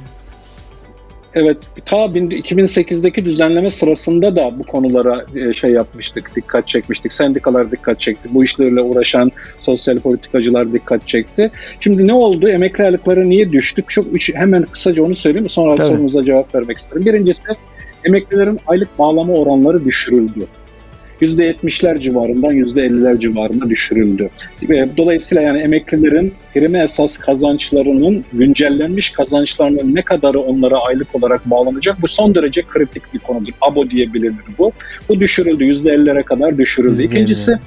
Evet, 1.34 1.58
ta 1.86 1.98
2008'deki 1.98 3.26
düzenleme 3.26 3.70
sırasında 3.70 4.36
da 4.36 4.60
bu 4.60 4.64
konulara 4.64 5.26
e, 5.36 5.54
şey 5.54 5.72
yapmıştık, 5.72 6.36
dikkat 6.36 6.68
çekmiştik. 6.68 7.14
Sendikalar 7.14 7.72
dikkat 7.72 8.00
çekti, 8.00 8.30
bu 8.32 8.44
işlerle 8.44 8.82
uğraşan 8.82 9.32
sosyal 9.60 9.98
politikacılar 9.98 10.74
dikkat 10.74 11.08
çekti. 11.08 11.52
Şimdi 11.80 12.08
ne 12.08 12.14
oldu? 12.14 12.50
Emekli 12.50 12.84
aylıkları 12.84 13.30
niye 13.30 13.52
düştük? 13.52 13.90
Çok 13.90 14.06
hemen 14.34 14.64
kısaca 14.64 15.04
onu 15.04 15.16
söyleyeyim, 15.16 15.50
sonra 15.50 15.76
Tabii. 15.76 15.88
sorunuza 15.88 16.24
cevap 16.24 16.56
vermek 16.56 16.78
isterim. 16.78 17.06
Birincisi 17.06 17.42
emeklilerin 18.06 18.60
aylık 18.68 19.00
bağlama 19.00 19.34
oranları 19.34 19.86
düşürüldü. 19.86 20.48
%70'ler 21.22 22.02
civarından 22.02 22.52
%50'ler 22.52 23.20
civarında 23.20 23.70
düşürüldü. 23.70 24.30
Dolayısıyla 24.98 25.44
yani 25.44 25.60
emeklilerin 25.60 26.34
prime 26.54 26.84
esas 26.84 27.18
kazançlarının 27.18 28.24
güncellenmiş 28.34 29.10
kazançlarının 29.10 29.96
ne 29.96 30.02
kadarı 30.02 30.40
onlara 30.40 30.78
aylık 30.78 31.16
olarak 31.16 31.46
bağlanacak 31.46 32.02
bu 32.02 32.08
son 32.08 32.36
derece 32.36 32.62
kritik 32.62 33.14
bir 33.14 33.20
konudur. 33.20 33.52
Abo 33.62 33.90
diyebilir 33.90 34.34
bu. 34.58 34.72
Bu 35.10 35.20
düşürüldü. 35.20 35.64
%50'lere 35.64 36.24
kadar 36.24 36.58
düşürüldü. 36.58 37.04
İkincisi 37.04 37.58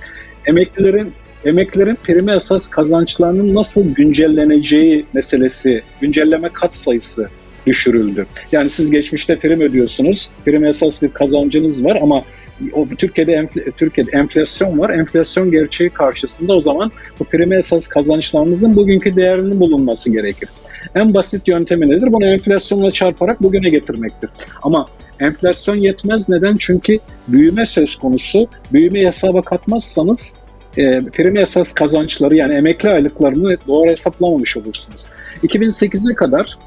emeklilerin 0.47 1.13
emeklilerin 1.45 1.99
prime 2.03 2.33
esas 2.33 2.69
kazançlarının 2.69 3.55
nasıl 3.55 3.95
güncelleneceği 3.95 5.05
meselesi, 5.13 5.83
güncelleme 6.01 6.49
kat 6.49 6.75
sayısı 6.75 7.29
düşürüldü. 7.67 8.27
Yani 8.53 8.71
siz 8.71 8.91
geçmişte 8.91 9.35
prim 9.35 9.61
ödüyorsunuz, 9.61 10.29
prim 10.45 10.65
esas 10.65 11.03
bir 11.03 11.09
kazancınız 11.09 11.85
var 11.85 11.99
ama 12.03 12.25
o 12.73 12.87
Türkiye'de 12.99 13.33
enfl 13.33 13.59
Türkiye'de 13.77 14.11
enflasyon 14.11 14.79
var. 14.79 14.91
Enflasyon 14.91 15.51
gerçeği 15.51 15.91
karşısında 15.91 16.53
o 16.53 16.61
zaman 16.61 16.93
bu 17.21 17.25
prim 17.25 17.53
esas 17.53 17.87
kazançlarınızın 17.87 18.77
bugünkü 18.77 19.17
değerinin 19.17 19.61
bulunması 19.61 20.13
gerekir. 20.13 20.49
En 20.95 21.15
basit 21.15 21.49
yöntemi 21.49 21.91
nedir? 21.91 22.13
Bunu 22.13 22.27
enflasyonla 22.27 22.93
çarparak 22.93 23.43
bugüne 23.43 23.71
getirmektir. 23.71 24.31
Ama 24.63 24.87
enflasyon 25.21 25.77
yetmez. 25.77 26.29
Neden? 26.29 26.57
Çünkü 26.57 26.99
büyüme 27.29 27.67
söz 27.67 27.97
konusu. 27.97 28.49
Büyüme 28.73 29.07
hesaba 29.07 29.43
katmazsanız 29.43 30.37
e, 30.77 31.01
prim 31.01 31.37
esas 31.37 31.73
kazançları 31.73 32.37
yani 32.37 32.55
emekli 32.55 32.89
aylıklarını 32.89 33.57
doğru 33.67 33.91
hesaplamamış 33.91 34.57
olursunuz. 34.57 35.07
2008'e 35.43 36.15
kadar 36.15 36.59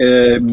e, 0.00 0.04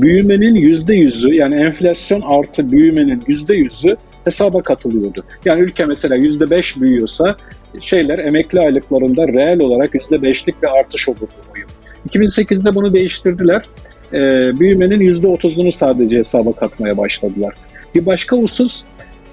büyümenin 0.01 0.55
%100'ü 0.55 1.34
yani 1.34 1.55
enflasyon 1.55 2.22
artı 2.22 2.72
büyümenin 2.72 3.19
%100'ü 3.19 3.97
hesaba 4.24 4.61
katılıyordu. 4.61 5.24
Yani 5.45 5.61
ülke 5.61 5.86
mesela 5.86 6.17
%5 6.17 6.82
büyüyorsa 6.82 7.36
şeyler 7.82 8.19
emekli 8.19 8.59
aylıklarında 8.59 9.28
reel 9.28 9.59
olarak 9.59 9.95
%5'lik 9.95 10.63
bir 10.63 10.80
artış 10.80 11.09
olurdu 11.09 11.30
bu 11.53 11.59
yıl. 11.59 11.67
2008'de 12.09 12.76
bunu 12.76 12.93
değiştirdiler. 12.93 13.65
E, 14.13 14.19
büyümenin 14.59 14.99
%30'unu 14.99 15.72
sadece 15.72 16.17
hesaba 16.17 16.53
katmaya 16.53 16.97
başladılar. 16.97 17.53
Bir 17.95 18.05
başka 18.05 18.38
husus 18.38 18.84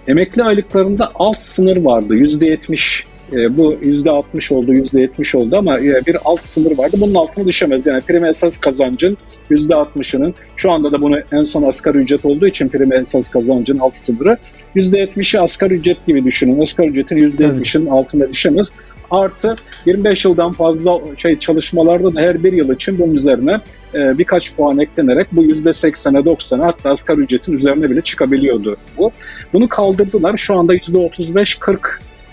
emekli 0.08 0.42
aylıklarında 0.42 1.10
alt 1.14 1.42
sınır 1.42 1.76
vardı. 1.76 2.14
%70 2.14 3.04
e, 3.32 3.56
bu 3.56 3.74
%60 3.74 4.54
oldu, 4.54 4.74
%70 4.74 5.36
oldu 5.36 5.56
ama 5.58 5.80
e, 5.80 6.06
bir 6.06 6.16
alt 6.24 6.42
sınır 6.42 6.78
vardı. 6.78 6.96
Bunun 7.00 7.14
altına 7.14 7.44
düşemez. 7.44 7.86
Yani 7.86 8.00
prim 8.00 8.24
esas 8.24 8.58
kazancın 8.58 9.16
%60'ının 9.50 10.34
şu 10.56 10.72
anda 10.72 10.92
da 10.92 11.00
bunu 11.00 11.16
en 11.32 11.44
son 11.44 11.62
asgari 11.62 11.98
ücret 11.98 12.24
olduğu 12.24 12.46
için 12.46 12.68
prim 12.68 12.92
esas 12.92 13.30
kazancın 13.30 13.78
alt 13.78 13.96
sınırı 13.96 14.36
%70'i 14.76 15.40
asgari 15.40 15.74
ücret 15.74 16.06
gibi 16.06 16.24
düşünün. 16.24 16.62
Asgari 16.62 16.88
ücretin 16.88 17.16
%70'inin 17.16 17.82
evet. 17.82 17.92
altına 17.92 18.32
düşemez. 18.32 18.72
Artı 19.10 19.56
25 19.86 20.24
yıldan 20.24 20.52
fazla 20.52 21.00
şey 21.16 21.38
çalışmalarda 21.38 22.14
da 22.14 22.20
her 22.20 22.44
bir 22.44 22.52
yıl 22.52 22.74
için 22.74 22.98
bunun 22.98 23.14
üzerine 23.14 23.60
e, 23.94 24.18
birkaç 24.18 24.54
puan 24.54 24.78
eklenerek 24.78 25.26
bu 25.32 25.44
%80'e 25.44 26.20
90'a 26.20 26.66
hatta 26.66 26.90
asgari 26.90 27.20
ücretin 27.20 27.52
üzerine 27.52 27.90
bile 27.90 28.00
çıkabiliyordu 28.00 28.76
bu. 28.98 29.10
Bunu 29.52 29.68
kaldırdılar. 29.68 30.36
Şu 30.36 30.54
anda 30.54 30.74
%35-40 30.74 31.78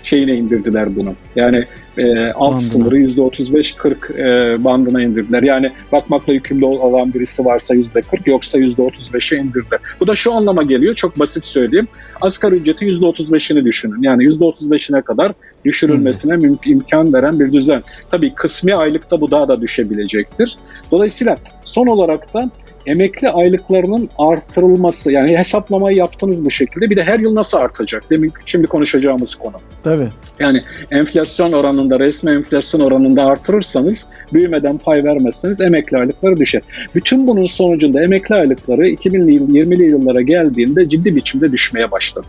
şeyine 0.05 0.35
indirdiler 0.35 0.95
bunu. 0.95 1.13
Yani 1.35 1.65
e, 1.97 2.31
alt 2.31 2.51
bandına. 2.53 2.59
sınırı 2.59 2.99
%35-40 2.99 4.17
e, 4.17 4.63
bandına 4.63 5.03
indirdiler. 5.03 5.43
Yani 5.43 5.71
bakmakla 5.91 6.33
yükümlü 6.33 6.65
olan 6.65 7.13
birisi 7.13 7.45
varsa 7.45 7.75
%40 7.75 8.29
yoksa 8.29 8.59
%35'e 8.59 9.37
indirdi. 9.37 9.77
Bu 9.99 10.07
da 10.07 10.15
şu 10.15 10.33
anlama 10.33 10.63
geliyor. 10.63 10.95
Çok 10.95 11.19
basit 11.19 11.43
söyleyeyim. 11.43 11.87
Asgari 12.21 12.55
ücreti 12.55 12.85
%35'ini 12.85 13.65
düşünün. 13.65 14.01
Yani 14.01 14.23
%35'ine 14.23 15.01
kadar 15.01 15.31
düşürülmesine 15.65 16.33
müm- 16.33 16.69
imkan 16.69 17.13
veren 17.13 17.39
bir 17.39 17.51
düzen. 17.51 17.83
Tabii 18.11 18.33
kısmi 18.33 18.75
aylıkta 18.75 19.21
bu 19.21 19.31
daha 19.31 19.47
da 19.47 19.61
düşebilecektir. 19.61 20.57
Dolayısıyla 20.91 21.37
son 21.63 21.87
olarak 21.87 22.33
da 22.33 22.49
emekli 22.85 23.29
aylıklarının 23.29 24.09
artırılması 24.17 25.11
yani 25.11 25.37
hesaplamayı 25.37 25.97
yaptınız 25.97 26.45
bu 26.45 26.51
şekilde 26.51 26.89
bir 26.89 26.97
de 26.97 27.03
her 27.03 27.19
yıl 27.19 27.35
nasıl 27.35 27.57
artacak? 27.57 28.09
Demin 28.09 28.33
şimdi 28.45 28.67
konuşacağımız 28.67 29.35
konu. 29.35 29.55
Tabii. 29.83 30.07
Yani 30.39 30.63
enflasyon 30.91 31.51
oranında 31.51 31.99
resmi 31.99 32.31
enflasyon 32.31 32.81
oranında 32.81 33.23
artırırsanız 33.25 34.09
büyümeden 34.33 34.77
pay 34.77 35.03
vermezseniz 35.03 35.61
emekli 35.61 35.97
aylıkları 35.97 36.37
düşer. 36.37 36.61
Bütün 36.95 37.27
bunun 37.27 37.45
sonucunda 37.45 38.03
emekli 38.03 38.35
aylıkları 38.35 38.89
2020'li 38.89 39.83
yıllara 39.83 40.21
geldiğinde 40.21 40.89
ciddi 40.89 41.15
biçimde 41.15 41.51
düşmeye 41.51 41.91
başladı. 41.91 42.27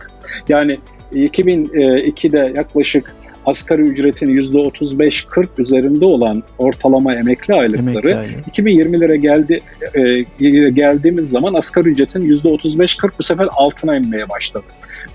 Yani 0.49 0.77
2002'de 1.13 2.53
yaklaşık 2.55 3.15
asgari 3.47 3.81
ücretin 3.81 4.27
%35-40 4.27 5.47
üzerinde 5.57 6.05
olan 6.05 6.43
ortalama 6.57 7.13
emekli 7.15 7.53
aylıkları 7.53 8.09
emekli 8.09 8.51
2020'lere 8.51 9.15
geldi 9.15 9.61
e, 9.95 10.69
geldiğimiz 10.69 11.29
zaman 11.29 11.53
asgari 11.53 11.89
ücretin 11.89 12.33
%35-40 12.33 13.11
bu 13.19 13.23
sefer 13.23 13.47
altına 13.51 13.95
inmeye 13.97 14.29
başladı. 14.29 14.65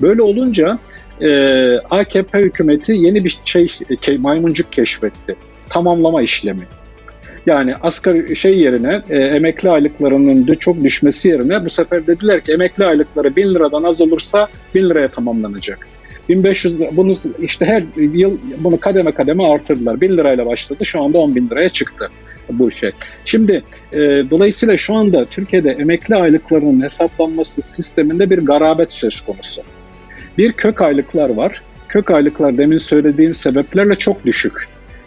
Böyle 0.01 0.23
olunca 0.23 0.79
e, 1.21 1.31
AKP 1.77 2.39
hükümeti 2.39 2.93
yeni 2.93 3.25
bir 3.25 3.39
şey 3.45 3.69
ke, 4.01 4.19
maymuncuk 4.19 4.73
keşfetti. 4.73 5.37
Tamamlama 5.69 6.23
işlemi. 6.23 6.67
Yani 7.47 7.75
asgari 7.83 8.37
şey 8.37 8.59
yerine 8.59 9.03
e, 9.11 9.19
emekli 9.19 9.71
aylıklarının 9.71 10.47
de 10.47 10.55
çok 10.55 10.85
düşmesi 10.85 11.29
yerine 11.29 11.65
bu 11.65 11.71
sefer 11.71 12.07
dediler 12.07 12.41
ki 12.41 12.53
emekli 12.53 12.85
aylıkları 12.85 13.37
1000 13.37 13.51
liradan 13.51 13.83
az 13.83 14.01
olursa 14.01 14.49
1000 14.75 14.91
liraya 14.91 15.09
tamamlanacak. 15.09 15.89
1500 16.29 16.81
lira, 16.81 16.89
bunu 16.93 17.13
işte 17.41 17.67
her 17.67 17.85
yıl 17.97 18.39
bunu 18.59 18.81
kademe 18.81 19.13
kademe 19.13 19.45
artırdılar. 19.45 20.01
1000 20.01 20.17
lirayla 20.17 20.47
başladı 20.47 20.87
şu 20.87 21.03
anda 21.03 21.19
10 21.19 21.37
bin 21.37 21.51
liraya 21.51 21.69
çıktı 21.69 22.09
bu 22.51 22.71
şey. 22.71 22.91
Şimdi 23.25 23.63
e, 23.93 23.99
dolayısıyla 24.31 24.77
şu 24.77 24.95
anda 24.95 25.25
Türkiye'de 25.25 25.71
emekli 25.71 26.17
aylıklarının 26.17 26.85
hesaplanması 26.85 27.63
sisteminde 27.63 28.31
bir 28.31 28.39
garabet 28.39 28.93
söz 28.93 29.21
konusu. 29.21 29.63
Bir 30.39 30.53
kök 30.53 30.81
aylıklar 30.81 31.31
var. 31.31 31.63
Kök 31.89 32.11
aylıklar 32.11 32.59
demin 32.59 32.79
söylediğim 32.79 33.35
sebeplerle 33.35 33.95
çok 33.95 34.27
düşük. 34.27 34.53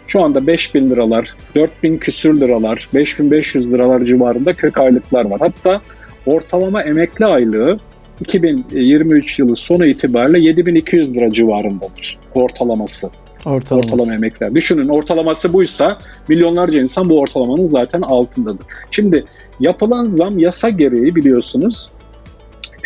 Şu 0.08 0.22
anda 0.22 0.46
5 0.46 0.74
bin 0.74 0.90
liralar, 0.90 1.36
4 1.54 1.82
bin 1.82 1.98
küsür 1.98 2.40
liralar, 2.40 2.88
5500 2.94 3.72
liralar 3.72 4.00
civarında 4.04 4.52
kök 4.52 4.78
aylıklar 4.78 5.24
var. 5.24 5.40
Hatta 5.40 5.80
ortalama 6.26 6.82
emekli 6.82 7.26
aylığı 7.26 7.78
2023 8.20 9.38
yılı 9.38 9.56
sonu 9.56 9.86
itibariyle 9.86 10.38
7200 10.38 11.14
lira 11.14 11.32
civarındadır 11.32 12.18
ortalaması. 12.34 13.10
Ortalaması. 13.46 13.74
Ortalama 13.74 14.14
emekler. 14.14 14.54
Düşünün 14.54 14.88
ortalaması 14.88 15.52
buysa 15.52 15.98
milyonlarca 16.28 16.80
insan 16.80 17.08
bu 17.08 17.18
ortalamanın 17.18 17.66
zaten 17.66 18.00
altındadır. 18.02 18.66
Şimdi 18.90 19.24
yapılan 19.60 20.06
zam 20.06 20.38
yasa 20.38 20.68
gereği 20.68 21.14
biliyorsunuz 21.14 21.90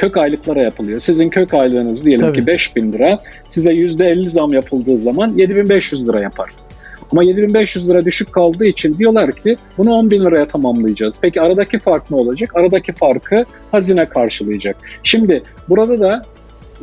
kök 0.00 0.16
aylıklara 0.16 0.60
yapılıyor. 0.60 1.00
Sizin 1.00 1.30
kök 1.30 1.54
aylığınız 1.54 2.04
diyelim 2.04 2.26
Tabii. 2.26 2.38
ki 2.38 2.46
5000 2.46 2.92
lira. 2.92 3.22
Size 3.48 3.72
%50 3.72 4.28
zam 4.28 4.52
yapıldığı 4.52 4.98
zaman 4.98 5.34
7500 5.36 6.08
lira 6.08 6.20
yapar. 6.20 6.50
Ama 7.12 7.22
7500 7.22 7.88
lira 7.88 8.04
düşük 8.04 8.32
kaldığı 8.32 8.66
için 8.66 8.98
diyorlar 8.98 9.32
ki 9.32 9.56
bunu 9.78 9.92
10 9.94 10.10
bin 10.10 10.20
liraya 10.20 10.48
tamamlayacağız. 10.48 11.18
Peki 11.22 11.40
aradaki 11.40 11.78
fark 11.78 12.10
ne 12.10 12.16
olacak? 12.16 12.50
Aradaki 12.54 12.92
farkı 12.92 13.44
hazine 13.70 14.06
karşılayacak. 14.06 14.76
Şimdi 15.02 15.42
burada 15.68 16.00
da 16.00 16.24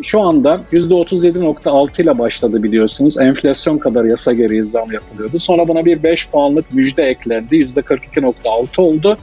şu 0.03 0.21
anda 0.21 0.61
%37.6 0.71 2.01
ile 2.01 2.19
başladı 2.19 2.63
biliyorsunuz. 2.63 3.17
Enflasyon 3.17 3.77
kadar 3.77 4.05
yasa 4.05 4.33
gereği 4.33 4.65
zam 4.65 4.91
yapılıyordu. 4.91 5.39
Sonra 5.39 5.67
buna 5.67 5.85
bir 5.85 6.03
5 6.03 6.29
puanlık 6.29 6.73
müjde 6.73 7.03
eklendi. 7.03 7.55
%42.6 7.55 8.81
oldu. 8.81 9.17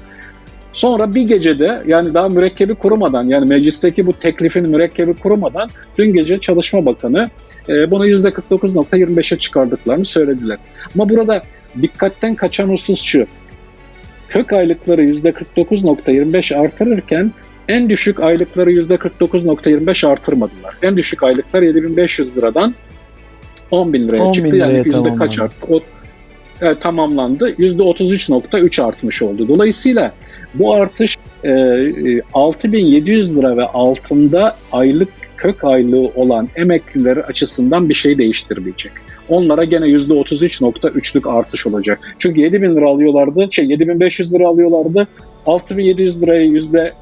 Sonra 0.75 1.15
bir 1.15 1.23
gecede 1.23 1.83
yani 1.87 2.15
daha 2.15 2.29
mürekkebi 2.29 2.75
kurumadan 2.75 3.25
yani 3.27 3.47
meclisteki 3.47 4.07
bu 4.07 4.13
teklifin 4.13 4.69
mürekkebi 4.69 5.15
kurumadan 5.15 5.69
dün 5.99 6.13
gece 6.13 6.39
Çalışma 6.39 6.87
Bakanı 6.87 7.29
e, 7.69 7.91
bunu 7.91 8.09
%49.25'e 8.09 9.39
çıkardıklarını 9.39 10.05
söylediler. 10.05 10.59
Ama 10.95 11.09
burada 11.09 11.43
dikkatten 11.83 12.35
kaçan 12.35 12.69
husus 12.69 13.03
şu. 13.03 13.27
Kök 14.29 14.53
aylıkları 14.53 15.05
%49.25 15.05 16.57
artırırken 16.57 17.33
en 17.69 17.89
düşük 17.89 18.21
aylıkları 18.21 18.73
%49.25 18.73 20.07
artırmadılar. 20.07 20.77
En 20.83 20.97
düşük 20.97 21.23
aylıklar 21.23 21.63
7500 21.63 22.37
liradan 22.37 22.75
10 23.71 23.93
bin 23.93 24.09
liraya 24.09 24.23
10 24.23 24.33
çıktı. 24.33 24.53
Bin 24.53 24.59
yani 24.59 24.83
yüzde 24.85 25.15
kaç 25.15 25.39
arttı? 25.39 25.67
O, 25.75 25.81
e, 26.63 26.75
tamamlandı. 26.75 27.51
%33.3 27.51 28.83
artmış 28.83 29.23
oldu. 29.23 29.49
Dolayısıyla 29.49 30.13
bu 30.55 30.75
artış 30.75 31.17
e, 31.45 32.21
6700 32.35 33.33
e, 33.33 33.37
lira 33.37 33.57
ve 33.57 33.65
altında 33.65 34.57
aylık 34.73 35.09
kök 35.37 35.65
aylığı 35.65 36.11
olan 36.15 36.49
emeklileri 36.57 37.23
açısından 37.23 37.89
bir 37.89 37.95
şey 37.95 38.19
değiştirmeyecek. 38.19 38.93
Onlara 39.29 39.65
gene 39.65 39.87
%33.3'lük 39.87 41.31
artış 41.39 41.67
olacak. 41.67 42.15
Çünkü 42.19 42.41
7 42.41 42.63
bin 42.63 42.77
lira 42.77 42.89
alıyorlardı, 42.89 43.49
şey 43.51 43.67
7500 43.67 44.35
lira 44.35 44.49
alıyorlardı. 44.49 45.07
6700 45.47 46.23
lirayı 46.23 46.51
yüzde 46.51 46.93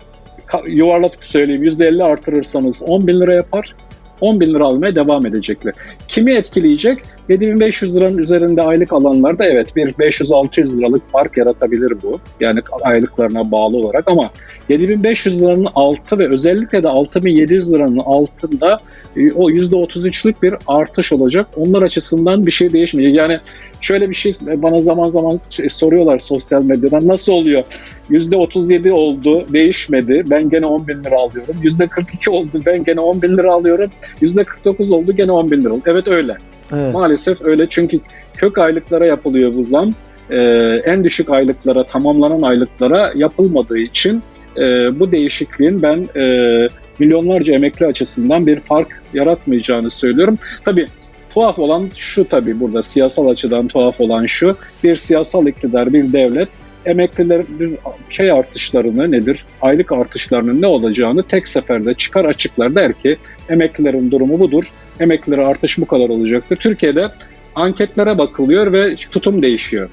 yuvarlatıp 0.66 1.24
söyleyeyim 1.24 1.64
%50 1.64 2.04
artırırsanız 2.04 2.82
10 2.82 3.06
bin 3.06 3.20
lira 3.20 3.34
yapar. 3.34 3.74
10 4.20 4.40
bin 4.40 4.54
lira 4.54 4.64
almaya 4.64 4.94
devam 4.96 5.26
edecekler. 5.26 5.74
Kimi 6.08 6.32
etkileyecek? 6.32 7.02
7500 7.28 7.96
liranın 7.96 8.18
üzerinde 8.18 8.62
aylık 8.62 8.92
alanlarda 8.92 9.44
evet 9.44 9.76
bir 9.76 9.92
500-600 9.92 10.78
liralık 10.78 11.10
fark 11.10 11.36
yaratabilir 11.36 12.02
bu. 12.02 12.20
Yani 12.40 12.60
aylıklarına 12.82 13.50
bağlı 13.50 13.76
olarak 13.76 14.04
ama 14.10 14.30
7500 14.68 15.42
liranın 15.42 15.68
altı 15.74 16.18
ve 16.18 16.28
özellikle 16.28 16.82
de 16.82 16.88
6700 16.88 17.72
liranın 17.72 17.98
altında 17.98 18.78
e, 19.16 19.32
o 19.32 19.50
%33'lük 19.50 20.42
bir 20.42 20.54
artış 20.66 21.12
olacak. 21.12 21.46
Onlar 21.56 21.82
açısından 21.82 22.46
bir 22.46 22.52
şey 22.52 22.72
değişmeyecek. 22.72 23.16
Yani 23.16 23.38
şöyle 23.80 24.10
bir 24.10 24.14
şey 24.14 24.32
bana 24.42 24.80
zaman 24.80 25.08
zaman 25.08 25.40
şey 25.50 25.68
soruyorlar 25.68 26.18
sosyal 26.18 26.62
medyadan 26.62 27.08
nasıl 27.08 27.32
oluyor? 27.32 27.64
%37 28.10 28.90
oldu 28.90 29.46
değişmedi 29.52 30.22
ben 30.26 30.50
gene 30.50 30.66
10 30.66 30.88
bin 30.88 31.04
lira 31.04 31.16
alıyorum. 31.16 31.56
%42 31.62 32.30
oldu 32.30 32.60
ben 32.66 32.84
gene 32.84 33.00
10 33.00 33.22
bin 33.22 33.36
lira 33.36 33.52
alıyorum. 33.52 33.90
%49 34.22 34.94
oldu 34.94 35.12
gene 35.16 35.32
10 35.32 35.50
bin 35.50 35.64
lira. 35.64 35.74
Evet 35.86 36.08
öyle. 36.08 36.36
Evet. 36.72 36.94
Maalesef 36.94 37.42
öyle 37.42 37.66
çünkü 37.70 38.00
kök 38.36 38.58
aylıklara 38.58 39.06
yapılıyor 39.06 39.52
bu 39.56 39.64
zam. 39.64 39.92
Ee, 40.30 40.36
en 40.84 41.04
düşük 41.04 41.30
aylıklara, 41.30 41.84
tamamlanan 41.84 42.42
aylıklara 42.42 43.12
yapılmadığı 43.16 43.78
için 43.78 44.22
e, 44.56 44.60
bu 45.00 45.12
değişikliğin 45.12 45.82
ben 45.82 46.08
e, 46.16 46.68
milyonlarca 46.98 47.54
emekli 47.54 47.86
açısından 47.86 48.46
bir 48.46 48.60
fark 48.60 49.02
yaratmayacağını 49.14 49.90
söylüyorum. 49.90 50.38
Tabii 50.64 50.86
tuhaf 51.30 51.58
olan 51.58 51.88
şu 51.96 52.28
tabii 52.28 52.60
burada 52.60 52.82
siyasal 52.82 53.28
açıdan 53.28 53.68
tuhaf 53.68 54.00
olan 54.00 54.26
şu. 54.26 54.56
Bir 54.84 54.96
siyasal 54.96 55.46
iktidar, 55.46 55.92
bir 55.92 56.12
devlet 56.12 56.48
emeklilerin 56.86 57.78
şey 58.10 58.32
artışlarını 58.32 59.12
nedir, 59.12 59.44
aylık 59.60 59.92
artışlarının 59.92 60.62
ne 60.62 60.66
olacağını 60.66 61.22
tek 61.22 61.48
seferde 61.48 61.94
çıkar 61.94 62.24
açıklar 62.24 62.74
der 62.74 62.92
ki 62.92 63.16
emeklilerin 63.48 64.10
durumu 64.10 64.40
budur, 64.40 64.64
emeklilere 65.00 65.46
artış 65.46 65.78
bu 65.78 65.86
kadar 65.86 66.08
olacaktır. 66.08 66.56
Türkiye'de 66.56 67.08
anketlere 67.54 68.18
bakılıyor 68.18 68.72
ve 68.72 68.96
tutum 68.96 69.42
değişiyor. 69.42 69.88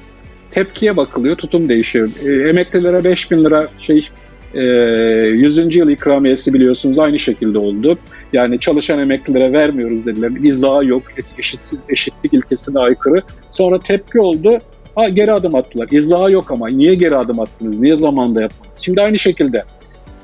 Tepkiye 0.51 0.97
bakılıyor, 0.97 1.35
tutum 1.35 1.69
değişiyor. 1.69 2.09
E, 2.25 2.49
emeklilere 2.49 3.03
5 3.03 3.31
bin 3.31 3.45
lira 3.45 3.67
şey 3.79 4.09
e, 4.53 4.61
100. 4.61 5.75
yıl 5.75 5.89
ikramiyesi 5.89 6.53
biliyorsunuz 6.53 6.99
aynı 6.99 7.19
şekilde 7.19 7.57
oldu. 7.57 7.97
Yani 8.33 8.59
çalışan 8.59 8.99
emeklilere 8.99 9.53
vermiyoruz 9.53 10.05
dediler. 10.05 10.31
İzahı 10.43 10.85
yok, 10.85 11.03
eşitsiz, 11.39 11.83
eşitlik 11.89 12.33
ilkesine 12.33 12.79
aykırı. 12.79 13.21
Sonra 13.51 13.79
tepki 13.79 14.19
oldu. 14.19 14.59
Ha, 14.95 15.09
geri 15.09 15.33
adım 15.33 15.55
attılar. 15.55 15.87
İzahı 15.91 16.31
yok 16.31 16.51
ama 16.51 16.69
niye 16.69 16.95
geri 16.95 17.15
adım 17.15 17.39
attınız? 17.39 17.79
Niye 17.79 17.95
zamanda 17.95 18.41
yapmadınız? 18.41 18.81
Şimdi 18.81 19.01
aynı 19.01 19.17
şekilde 19.17 19.63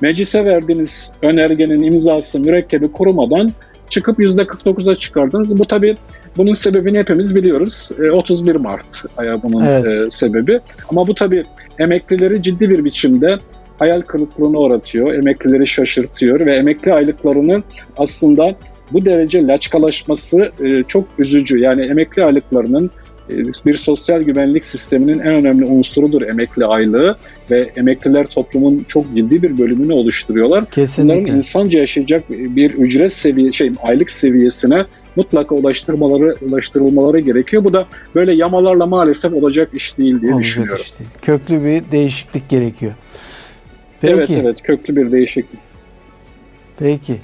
meclise 0.02 0.46
verdiğiniz 0.46 1.12
önergenin 1.22 1.84
imzası 1.84 2.40
mürekkebi 2.40 2.92
kurumadan 2.92 3.52
çıkıp 3.90 4.20
%49'a 4.20 4.96
çıkardınız. 4.96 5.60
Bu 5.60 5.66
tabii 5.66 5.98
bunun 6.38 6.54
sebebini 6.54 7.00
hepimiz 7.00 7.36
biliyoruz. 7.36 7.92
31 8.14 8.56
e, 8.56 8.58
Mart 8.58 9.04
bunun 9.44 9.66
evet. 9.66 9.88
E, 9.88 10.10
sebebi. 10.10 10.60
Ama 10.90 11.08
bu 11.08 11.16
tabii 11.16 11.44
emeklileri 11.80 12.44
ciddi 12.44 12.70
bir 12.70 12.86
biçimde 12.86 13.38
hayal 13.80 14.02
kırıklığına 14.02 14.58
uğratıyor, 14.58 15.14
emeklileri 15.14 15.68
şaşırtıyor 15.68 16.40
ve 16.40 16.56
emekli 16.56 16.94
aylıklarının 16.94 17.64
aslında 17.98 18.56
bu 18.92 19.06
derece 19.06 19.48
laçkalaşması 19.48 20.52
e, 20.64 20.84
çok 20.88 21.06
üzücü. 21.18 21.60
Yani 21.60 21.86
emekli 21.86 22.24
aylıklarının 22.24 22.92
bir 23.66 23.76
sosyal 23.76 24.22
güvenlik 24.22 24.66
sisteminin 24.66 25.20
en 25.20 25.34
önemli 25.34 25.66
unsurudur 25.66 26.22
emekli 26.22 26.66
aylığı 26.66 27.18
ve 27.52 27.72
emekliler 27.76 28.28
toplumun 28.28 28.86
çok 28.88 29.16
ciddi 29.16 29.44
bir 29.44 29.58
bölümünü 29.58 29.94
oluşturuyorlar. 29.94 30.66
Kesinlikle. 30.72 31.22
Bunların 31.22 31.38
insanca 31.38 31.80
yaşayacak 31.80 32.30
bir 32.30 32.72
ücret 32.72 33.14
seviye 33.14 33.52
şey 33.52 33.72
aylık 33.84 34.12
seviyesine 34.12 34.86
mutlaka 35.16 35.56
ulaştırmaları 35.56 36.36
ulaştırılmaları 36.42 37.20
gerekiyor. 37.20 37.64
Bu 37.64 37.74
da 37.74 37.86
böyle 38.16 38.34
yamalarla 38.34 38.86
maalesef 38.86 39.34
olacak 39.34 39.70
iş 39.74 39.98
değil 39.98 40.22
diye 40.22 40.34
olacak 40.34 40.44
düşünüyorum. 40.44 40.84
Iş 40.86 41.00
değil. 41.00 41.10
Köklü 41.22 41.64
bir 41.64 41.92
değişiklik 41.92 42.50
gerekiyor. 42.50 42.94
Peki. 44.02 44.14
Evet 44.14 44.30
evet 44.30 44.62
köklü 44.64 44.96
bir 44.96 45.12
değişiklik. 45.12 45.60
Peki. 46.80 47.16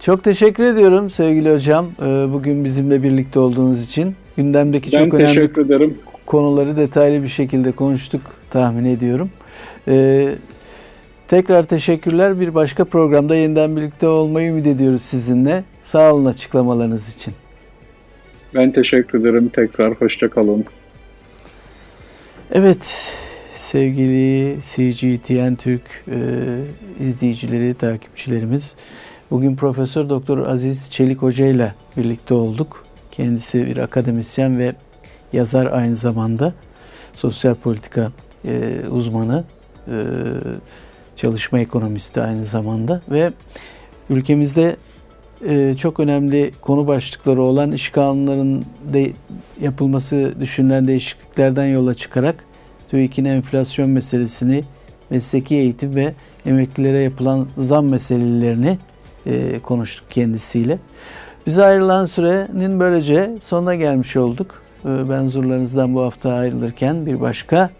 Çok 0.00 0.24
teşekkür 0.24 0.64
ediyorum 0.64 1.10
sevgili 1.10 1.52
hocam. 1.52 1.86
Ee, 2.02 2.04
bugün 2.32 2.64
bizimle 2.64 3.02
birlikte 3.02 3.40
olduğunuz 3.40 3.84
için. 3.84 4.14
Gündemdeki 4.40 4.92
ben 4.92 4.98
çok 5.04 5.14
önemli 5.14 5.60
ederim. 5.60 5.98
konuları 6.26 6.76
detaylı 6.76 7.22
bir 7.22 7.28
şekilde 7.28 7.72
konuştuk 7.72 8.20
tahmin 8.50 8.84
ediyorum. 8.84 9.30
Ee, 9.88 10.28
tekrar 11.28 11.62
teşekkürler. 11.62 12.40
Bir 12.40 12.54
başka 12.54 12.84
programda 12.84 13.36
yeniden 13.36 13.76
birlikte 13.76 14.06
olmayı 14.06 14.50
ümit 14.50 14.66
ediyoruz 14.66 15.02
sizinle. 15.02 15.64
Sağ 15.82 16.14
olun 16.14 16.24
açıklamalarınız 16.24 17.14
için. 17.14 17.34
Ben 18.54 18.72
teşekkür 18.72 19.20
ederim. 19.20 19.50
Tekrar 19.54 19.94
hoşçakalın. 19.94 20.64
Evet, 22.52 23.14
sevgili 23.52 24.58
CGTN 24.60 25.54
Türk 25.54 26.04
e, 26.08 26.18
izleyicileri, 27.04 27.74
takipçilerimiz. 27.74 28.76
Bugün 29.30 29.56
Profesör 29.56 30.08
Doktor 30.08 30.38
Aziz 30.38 30.90
Çelik 30.92 31.22
Hoca 31.22 31.46
ile 31.46 31.74
birlikte 31.96 32.34
olduk. 32.34 32.89
Kendisi 33.10 33.66
bir 33.66 33.76
akademisyen 33.76 34.58
ve 34.58 34.74
yazar 35.32 35.66
aynı 35.66 35.96
zamanda. 35.96 36.52
Sosyal 37.14 37.54
politika 37.54 38.12
e, 38.44 38.80
uzmanı, 38.90 39.44
e, 39.88 39.94
çalışma 41.16 41.60
ekonomisti 41.60 42.20
aynı 42.20 42.44
zamanda 42.44 43.02
ve 43.10 43.32
ülkemizde 44.10 44.76
e, 45.48 45.74
çok 45.74 46.00
önemli 46.00 46.52
konu 46.60 46.86
başlıkları 46.86 47.42
olan 47.42 47.72
iş 47.72 47.90
kanunlarının 47.90 48.64
de 48.92 49.12
yapılması 49.60 50.34
düşünülen 50.40 50.88
değişikliklerden 50.88 51.66
yola 51.66 51.94
çıkarak 51.94 52.44
TÜİK'in 52.88 53.24
enflasyon 53.24 53.90
meselesini, 53.90 54.64
mesleki 55.10 55.54
eğitim 55.54 55.94
ve 55.94 56.14
emeklilere 56.46 56.98
yapılan 56.98 57.48
zam 57.56 57.86
meselelerini 57.86 58.78
e, 59.26 59.58
konuştuk 59.58 60.10
kendisiyle. 60.10 60.78
Bize 61.46 61.64
ayrılan 61.64 62.04
sürenin 62.04 62.80
böylece 62.80 63.30
sonuna 63.40 63.74
gelmiş 63.74 64.16
olduk. 64.16 64.62
E, 64.84 65.08
ben 65.10 65.26
zurlarınızdan 65.26 65.94
bu 65.94 66.02
hafta 66.02 66.32
ayrılırken 66.32 67.06
bir 67.06 67.20
başka 67.20 67.70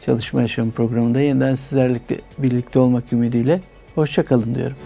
Çalışma 0.00 0.42
Yaşamı 0.42 0.70
programında 0.70 1.20
yeniden 1.20 1.54
sizlerle 1.54 2.00
birlikte 2.38 2.78
olmak 2.78 3.12
ümidiyle 3.12 3.60
hoşçakalın 3.94 4.54
diyorum. 4.54 4.76